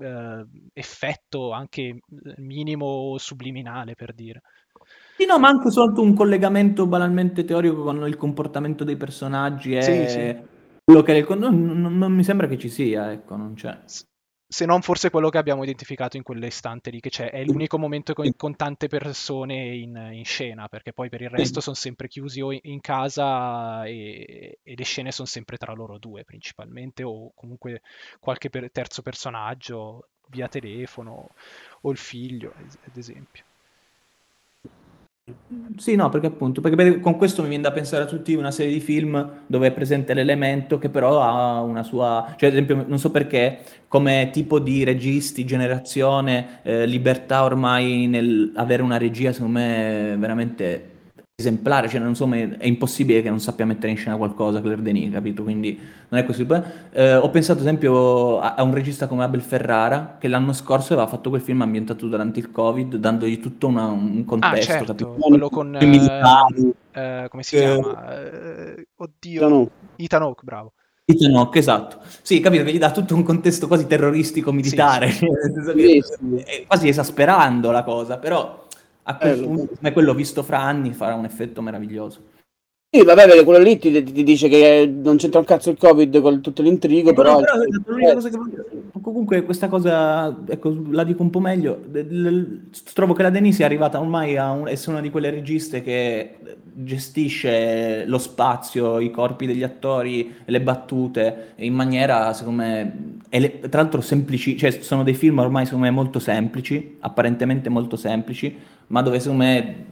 eh, 0.00 0.46
effetto 0.72 1.17
anche 1.52 1.98
minimo 2.36 2.86
o 2.86 3.18
subliminale 3.18 3.94
per 3.94 4.12
dire. 4.14 4.42
Sì, 5.16 5.26
no, 5.26 5.38
ma 5.40 5.48
anche 5.48 5.70
soltanto 5.70 6.00
un 6.02 6.14
collegamento 6.14 6.86
banalmente 6.86 7.44
teorico 7.44 7.82
con 7.82 8.06
il 8.06 8.16
comportamento 8.16 8.84
dei 8.84 8.96
personaggi 8.96 9.74
e 9.74 9.76
Sì, 9.76 10.06
sì. 10.06 10.36
quello 10.84 11.02
che 11.02 11.12
è 11.14 11.16
il 11.16 11.24
con- 11.24 11.38
non, 11.40 11.60
non- 11.80 11.98
non 11.98 12.12
mi 12.12 12.22
sembra 12.24 12.46
che 12.46 12.56
ci 12.56 12.68
sia, 12.68 13.10
ecco, 13.12 13.34
non 13.36 13.54
c'è. 13.54 13.76
Se 14.50 14.64
non 14.64 14.80
forse 14.80 15.10
quello 15.10 15.28
che 15.28 15.36
abbiamo 15.36 15.62
identificato 15.62 16.16
in 16.16 16.22
quell'istante 16.22 16.88
lì, 16.90 17.00
che 17.00 17.10
c'è, 17.10 17.30
è 17.30 17.44
l'unico 17.44 17.78
momento 17.78 18.14
con, 18.14 18.30
con 18.34 18.56
tante 18.56 18.86
persone 18.88 19.76
in, 19.76 20.08
in 20.12 20.24
scena, 20.24 20.68
perché 20.68 20.92
poi 20.94 21.10
per 21.10 21.20
il 21.20 21.28
resto 21.28 21.60
sono 21.60 21.76
sempre 21.76 22.08
chiusi 22.08 22.40
o 22.40 22.50
in, 22.52 22.58
in 22.62 22.80
casa 22.80 23.84
e, 23.84 24.58
e 24.62 24.74
le 24.74 24.84
scene 24.84 25.12
sono 25.12 25.26
sempre 25.28 25.58
tra 25.58 25.74
loro 25.74 25.98
due 25.98 26.24
principalmente, 26.24 27.02
o 27.02 27.30
comunque 27.34 27.82
qualche 28.20 28.48
per- 28.48 28.70
terzo 28.72 29.02
personaggio 29.02 30.08
via 30.28 30.48
telefono 30.48 31.30
o 31.82 31.90
il 31.90 31.96
figlio, 31.98 32.52
ad- 32.56 32.96
esempio. 32.96 33.44
Sì, 35.76 35.94
no, 35.94 36.08
perché 36.08 36.26
appunto, 36.26 36.60
perché 36.60 36.76
per- 36.76 37.00
con 37.00 37.16
questo 37.16 37.42
mi 37.42 37.48
viene 37.48 37.62
da 37.62 37.72
pensare 37.72 38.02
a 38.04 38.06
tutti 38.06 38.34
una 38.34 38.50
serie 38.50 38.72
di 38.72 38.80
film 38.80 39.42
dove 39.46 39.68
è 39.68 39.72
presente 39.72 40.12
l'elemento 40.14 40.78
che 40.78 40.88
però 40.90 41.20
ha 41.22 41.60
una 41.62 41.82
sua, 41.82 42.34
cioè 42.36 42.48
ad 42.48 42.54
esempio 42.54 42.84
non 42.86 42.98
so 42.98 43.10
perché, 43.10 43.58
come 43.88 44.30
tipo 44.32 44.58
di 44.58 44.84
registi, 44.84 45.44
generazione, 45.44 46.60
eh, 46.62 46.86
libertà 46.86 47.44
ormai 47.44 48.06
nel 48.06 48.52
avere 48.56 48.82
una 48.82 48.96
regia 48.98 49.32
secondo 49.32 49.58
me 49.58 50.16
veramente 50.18 50.96
esemplare, 51.48 51.88
cioè 51.88 52.00
non 52.00 52.16
so, 52.16 52.26
ma 52.26 52.34
è 52.36 52.66
impossibile 52.66 53.22
che 53.22 53.28
non 53.30 53.38
sappia 53.38 53.64
mettere 53.64 53.92
in 53.92 53.96
scena 53.96 54.16
qualcosa 54.16 54.60
Claire 54.60 54.82
Denis, 54.82 55.12
capito? 55.12 55.44
Quindi 55.44 55.78
non 56.08 56.18
è 56.20 56.24
così. 56.24 56.44
Eh, 56.90 57.14
ho 57.14 57.30
pensato 57.30 57.60
ad 57.60 57.64
esempio 57.64 58.40
a, 58.40 58.54
a 58.54 58.64
un 58.64 58.74
regista 58.74 59.06
come 59.06 59.22
Abel 59.22 59.40
Ferrara 59.40 60.16
che 60.18 60.26
l'anno 60.26 60.52
scorso 60.52 60.94
aveva 60.94 61.06
fatto 61.06 61.28
quel 61.30 61.40
film 61.40 61.62
ambientato 61.62 62.08
durante 62.08 62.40
il 62.40 62.50
Covid, 62.50 62.96
dandogli 62.96 63.38
tutto 63.38 63.68
una- 63.68 63.86
un 63.86 64.18
Ah, 64.18 64.24
contesto, 64.26 64.66
certo, 64.66 64.84
capito? 64.86 65.10
quello 65.28 65.48
con... 65.48 65.78
I 65.80 65.86
militari. 65.86 66.72
eh, 66.92 67.22
eh, 67.22 67.28
come 67.28 67.44
si 67.44 67.54
Eh, 67.54 67.60
chiama? 67.60 68.20
Eh, 68.20 68.88
oddio. 68.96 69.70
Hawke, 70.10 70.42
bravo. 70.42 70.72
Hawke, 71.36 71.58
esatto. 71.60 72.00
Sì, 72.20 72.40
capito 72.40 72.64
che 72.64 72.72
gli 72.72 72.78
dà 72.78 72.90
tutto 72.90 73.14
un 73.14 73.22
contesto 73.22 73.68
quasi 73.68 73.86
terroristico 73.86 74.50
militare, 74.50 75.10
Sì, 75.12 75.28
Sì, 75.76 76.64
quasi 76.66 76.88
esasperando 76.88 77.70
la 77.70 77.84
cosa, 77.84 78.18
però 78.18 78.66
a 79.08 79.16
quel 79.16 79.38
Eh, 79.38 79.42
punto, 79.42 79.74
come 79.74 79.92
quello 79.92 80.14
visto 80.14 80.42
fra 80.42 80.60
anni, 80.60 80.92
farà 80.92 81.14
un 81.14 81.24
effetto 81.24 81.62
meraviglioso. 81.62 82.36
Sì, 82.90 83.04
vabbè, 83.04 83.26
perché 83.26 83.44
quello 83.44 83.62
lì 83.62 83.78
ti, 83.78 84.02
ti 84.02 84.22
dice 84.22 84.48
che 84.48 84.90
non 84.90 85.16
c'entra 85.18 85.40
un 85.40 85.44
cazzo 85.44 85.68
il 85.70 85.76
Covid 85.76 86.20
con 86.22 86.40
tutto 86.40 86.62
l'intrigo, 86.62 87.12
però... 87.12 87.38
Però, 87.38 87.52
però, 87.52 87.64
l'unica 87.84 88.14
cosa 88.14 88.28
che 88.30 88.38
comunque 89.02 89.42
questa 89.42 89.68
cosa, 89.68 90.34
ecco, 90.46 90.74
la 90.90 91.04
dico 91.04 91.22
un 91.22 91.28
po' 91.28 91.40
meglio, 91.40 91.82
trovo 92.94 93.12
che 93.12 93.22
la 93.22 93.30
Denise 93.30 93.62
è 93.62 93.66
arrivata 93.66 94.00
ormai 94.00 94.38
a 94.38 94.50
un- 94.52 94.68
essere 94.68 94.92
una 94.92 95.00
di 95.02 95.10
quelle 95.10 95.28
registe 95.28 95.82
che 95.82 96.36
gestisce 96.62 98.04
lo 98.06 98.18
spazio, 98.18 99.00
i 99.00 99.10
corpi 99.10 99.46
degli 99.46 99.62
attori, 99.62 100.36
le 100.46 100.60
battute 100.62 101.52
in 101.56 101.74
maniera, 101.74 102.32
secondo 102.32 102.62
me, 102.62 103.18
ele- 103.28 103.60
tra 103.68 103.82
l'altro 103.82 104.00
semplici, 104.00 104.56
cioè 104.56 104.70
sono 104.70 105.02
dei 105.02 105.14
film 105.14 105.38
ormai 105.38 105.66
secondo 105.66 105.84
me 105.84 105.90
molto 105.90 106.18
semplici, 106.18 106.96
apparentemente 107.00 107.68
molto 107.68 107.96
semplici, 107.96 108.56
ma 108.88 109.02
dove 109.02 109.20
secondo 109.20 109.44
me 109.44 109.86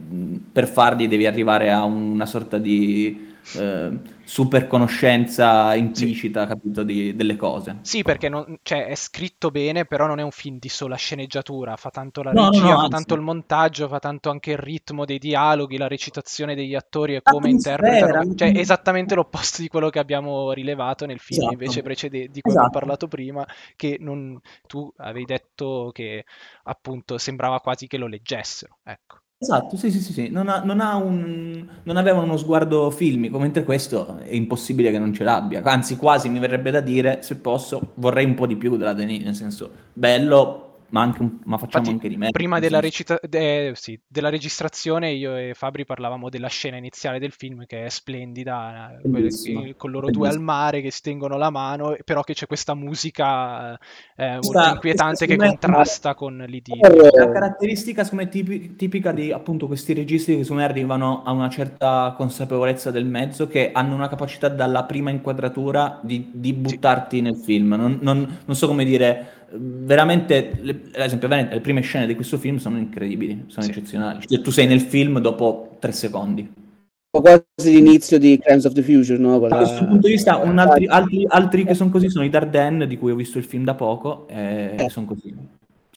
per 0.51 0.67
farli 0.67 1.07
devi 1.07 1.25
arrivare 1.25 1.71
a 1.71 1.83
una 1.83 2.25
sorta 2.25 2.57
di 2.57 3.35
eh, 3.51 3.99
super 4.23 4.67
conoscenza 4.67 5.73
implicita, 5.75 6.45
capito, 6.47 6.83
di- 6.83 7.15
delle 7.15 7.35
cose. 7.35 7.75
Sì, 7.79 8.03
perché 8.03 8.27
non- 8.27 8.59
cioè, 8.63 8.85
è 8.87 8.95
scritto 8.95 9.49
bene, 9.49 9.85
però 9.85 10.07
non 10.07 10.19
è 10.19 10.23
un 10.23 10.31
film 10.31 10.57
di 10.59 10.67
sola 10.67 10.97
sceneggiatura, 10.97 11.77
fa 11.77 11.89
tanto 11.89 12.21
la 12.21 12.33
No, 12.37 12.45
no, 12.51 12.59
regia, 12.59 12.75
no, 12.75 12.77
fa 12.77 12.87
anzi. 12.87 12.89
tanto 12.89 13.13
il 13.15 13.21
montaggio, 13.21 13.87
fa 13.87 13.99
tanto 13.99 14.29
anche 14.29 14.51
il 14.51 14.57
ritmo 14.57 15.05
dei 15.05 15.17
dialoghi, 15.19 15.77
la 15.77 15.87
recitazione 15.87 16.53
degli 16.53 16.75
attori 16.75 17.15
e 17.15 17.23
come 17.23 17.49
L'atmosfera, 17.49 17.49
interpretano, 17.49 18.25
cioè 18.35 18.51
esattamente 18.53 19.15
l'opposto 19.15 19.61
di 19.61 19.69
quello 19.69 19.89
che 19.89 19.99
abbiamo 19.99 20.51
rilevato 20.51 21.05
nel 21.05 21.19
film 21.19 21.49
Esatto. 21.49 21.51
invece 21.51 21.81
precedente, 21.81 22.29
di 22.29 22.41
cui 22.41 22.51
abbiamo 22.53 22.71
Esatto. 22.71 22.77
parlato 22.77 23.07
prima, 23.07 23.45
che 23.77 23.95
non- 24.01 24.37
tu 24.67 24.91
avevi 24.97 25.23
detto 25.25 25.91
che 25.93 26.25
appunto 26.63 27.17
sembrava 27.17 27.61
quasi 27.61 27.87
che 27.87 27.97
lo 27.97 28.07
leggessero, 28.07 28.79
ecco. 28.83 29.19
Esatto, 29.39 29.77
sì, 29.77 29.91
sì, 29.91 29.99
sì, 29.99 30.13
sì. 30.13 30.29
Non, 30.29 30.47
ha- 30.49 30.63
non 30.63 30.79
ha 30.81 30.95
un, 30.95 31.63
non 31.83 31.95
aveva 31.97 32.21
uno 32.21 32.37
sguardo 32.37 32.89
filmico, 32.89 33.37
mentre 33.37 33.63
questo 33.63 34.17
è 34.17 34.33
impossibile 34.33 34.89
che 34.89 34.97
non 34.97 35.13
ce 35.13 35.23
l'abbia. 35.23 35.61
Anzi, 35.63 35.95
quasi 35.95 36.27
mi 36.29 36.39
verrebbe 36.39 36.71
da 36.71 36.81
dire, 36.81 37.19
se 37.21 37.35
posso, 37.37 37.91
vorrei 37.95 38.25
un 38.25 38.33
po' 38.33 38.47
di 38.47 38.55
più 38.55 38.75
della 38.77 38.93
Denis, 38.93 39.23
nel 39.23 39.35
senso, 39.35 39.69
bello, 39.93 40.66
ma, 40.89 41.01
anche 41.01 41.21
un- 41.21 41.39
ma 41.45 41.57
facciamo 41.57 41.85
Infatti, 41.85 41.89
anche 41.91 42.09
di 42.09 42.17
meglio. 42.17 42.31
prima 42.31 42.59
della, 42.59 42.79
recita- 42.79 43.19
de- 43.27 43.71
sì, 43.75 43.99
della 44.07 44.29
registrazione 44.29 45.11
io 45.11 45.35
e 45.35 45.53
Fabri 45.53 45.85
parlavamo 45.85 46.29
della 46.29 46.47
scena 46.47 46.77
iniziale 46.77 47.19
del 47.19 47.31
film 47.31 47.65
che 47.65 47.85
è 47.85 47.89
splendida, 47.89 48.97
quelle- 49.01 49.75
con 49.75 49.91
loro 49.91 50.09
due 50.09 50.29
al 50.29 50.39
mare 50.39 50.81
che 50.81 50.91
si 50.91 51.01
tengono 51.01 51.37
la 51.37 51.49
mano, 51.49 51.95
però 52.03 52.21
che 52.23 52.33
c'è 52.33 52.47
questa 52.47 52.73
musica 52.73 53.77
eh, 54.15 54.31
molto 54.33 54.49
Questa- 54.51 54.71
inquietante 54.71 55.25
questa 55.25 55.25
che 55.25 55.35
me- 55.37 55.47
contrasta 55.49 56.15
con 56.15 56.43
l'idillio. 56.47 56.83
Eh, 56.83 57.17
La 57.17 57.31
caratteristica, 57.31 58.07
me, 58.13 58.29
tipi- 58.29 58.75
tipica 58.75 59.11
di 59.11 59.31
appunto 59.31 59.67
questi 59.67 59.93
registi 59.93 60.35
che 60.35 60.43
secondo 60.43 60.63
me 60.63 60.67
arrivano 60.69 61.23
a 61.23 61.31
una 61.31 61.49
certa 61.49 62.13
consapevolezza 62.17 62.91
del 62.91 63.05
mezzo, 63.05 63.47
che 63.47 63.71
hanno 63.73 63.93
una 63.95 64.07
capacità 64.07 64.47
dalla 64.49 64.83
prima 64.85 65.09
inquadratura 65.09 65.99
di, 66.03 66.29
di 66.33 66.53
buttarti 66.53 67.21
nel 67.21 67.35
film. 67.35 67.73
Non, 67.75 67.99
non- 68.01 68.37
non 68.45 68.55
so 68.55 68.67
come 68.67 68.85
dire, 68.85 69.36
veramente, 69.53 70.57
le- 70.61 70.81
ad 70.93 71.01
esempio, 71.01 71.27
veramente, 71.27 71.55
le 71.55 71.61
prime 71.61 71.81
scene 71.81 72.05
di 72.07 72.15
questo 72.15 72.37
film 72.37 72.57
sono 72.57 72.77
incredibili, 72.77 73.45
sono 73.47 73.63
Sì. 73.65 73.71
eccezionali. 73.71 74.27
Cioè, 74.27 74.41
tu 74.41 74.51
sei 74.51 74.67
nel 74.67 74.81
film 74.81 75.19
dopo 75.19 75.77
tre 75.79 75.91
secondi. 75.91 76.65
o 77.09 77.21
quasi 77.21 77.71
l'inizio 77.71 78.19
di 78.19 78.37
Crimes 78.37 78.65
of 78.65 78.73
the 78.73 78.83
Future, 78.83 79.17
no? 79.17 79.39
Da 79.39 79.47
Quella- 79.47 79.55
questo 79.57 79.85
punto 79.85 80.05
di 80.07 80.13
vista, 80.13 80.37
un 80.37 80.57
altri, 80.59 80.85
altri- 80.85 81.25
altri 81.27 81.63
che 81.65 81.73
sono 81.73 81.89
così 81.89 82.09
sono 82.09 82.23
i 82.25 82.29
Darden, 82.29 82.85
di 82.87 82.97
cui 82.97 83.11
ho 83.11 83.15
visto 83.15 83.39
il 83.39 83.43
film 83.43 83.63
da 83.63 83.73
poco, 83.73 84.27
e 84.27 84.75
Eh. 84.77 84.89
sono 84.89 85.07
così. 85.07 85.33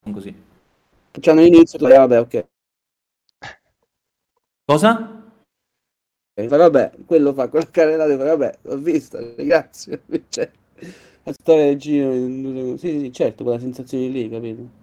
Sono 0.03 0.15
così. 0.15 0.35
C'hanno 1.21 1.43
l'inizio, 1.43 1.79
tu- 1.79 1.87
eh, 1.87 1.97
vabbè, 1.97 2.21
ok. 2.21 2.47
Cosa? 4.65 5.23
E 6.33 6.49
fa, 6.49 6.57
vabbè, 6.57 6.93
quello 7.05 7.35
fa 7.35 7.49
quella 7.49 7.67
carrellata, 7.71 8.17
vabbè, 8.17 8.59
l'ho 8.63 8.79
vista, 8.79 9.21
grazie. 9.21 10.01
Cioè, 10.31 10.51
la 11.25 11.33
storia 11.33 11.65
del 11.67 11.79
giro 11.79 12.13
in 12.13 12.43
due. 12.43 12.79
Sì, 12.79 13.01
sì, 13.01 13.13
certo, 13.13 13.45
quella 13.45 13.59
sensazione 13.59 14.09
lì, 14.09 14.29
capito? 14.29 14.79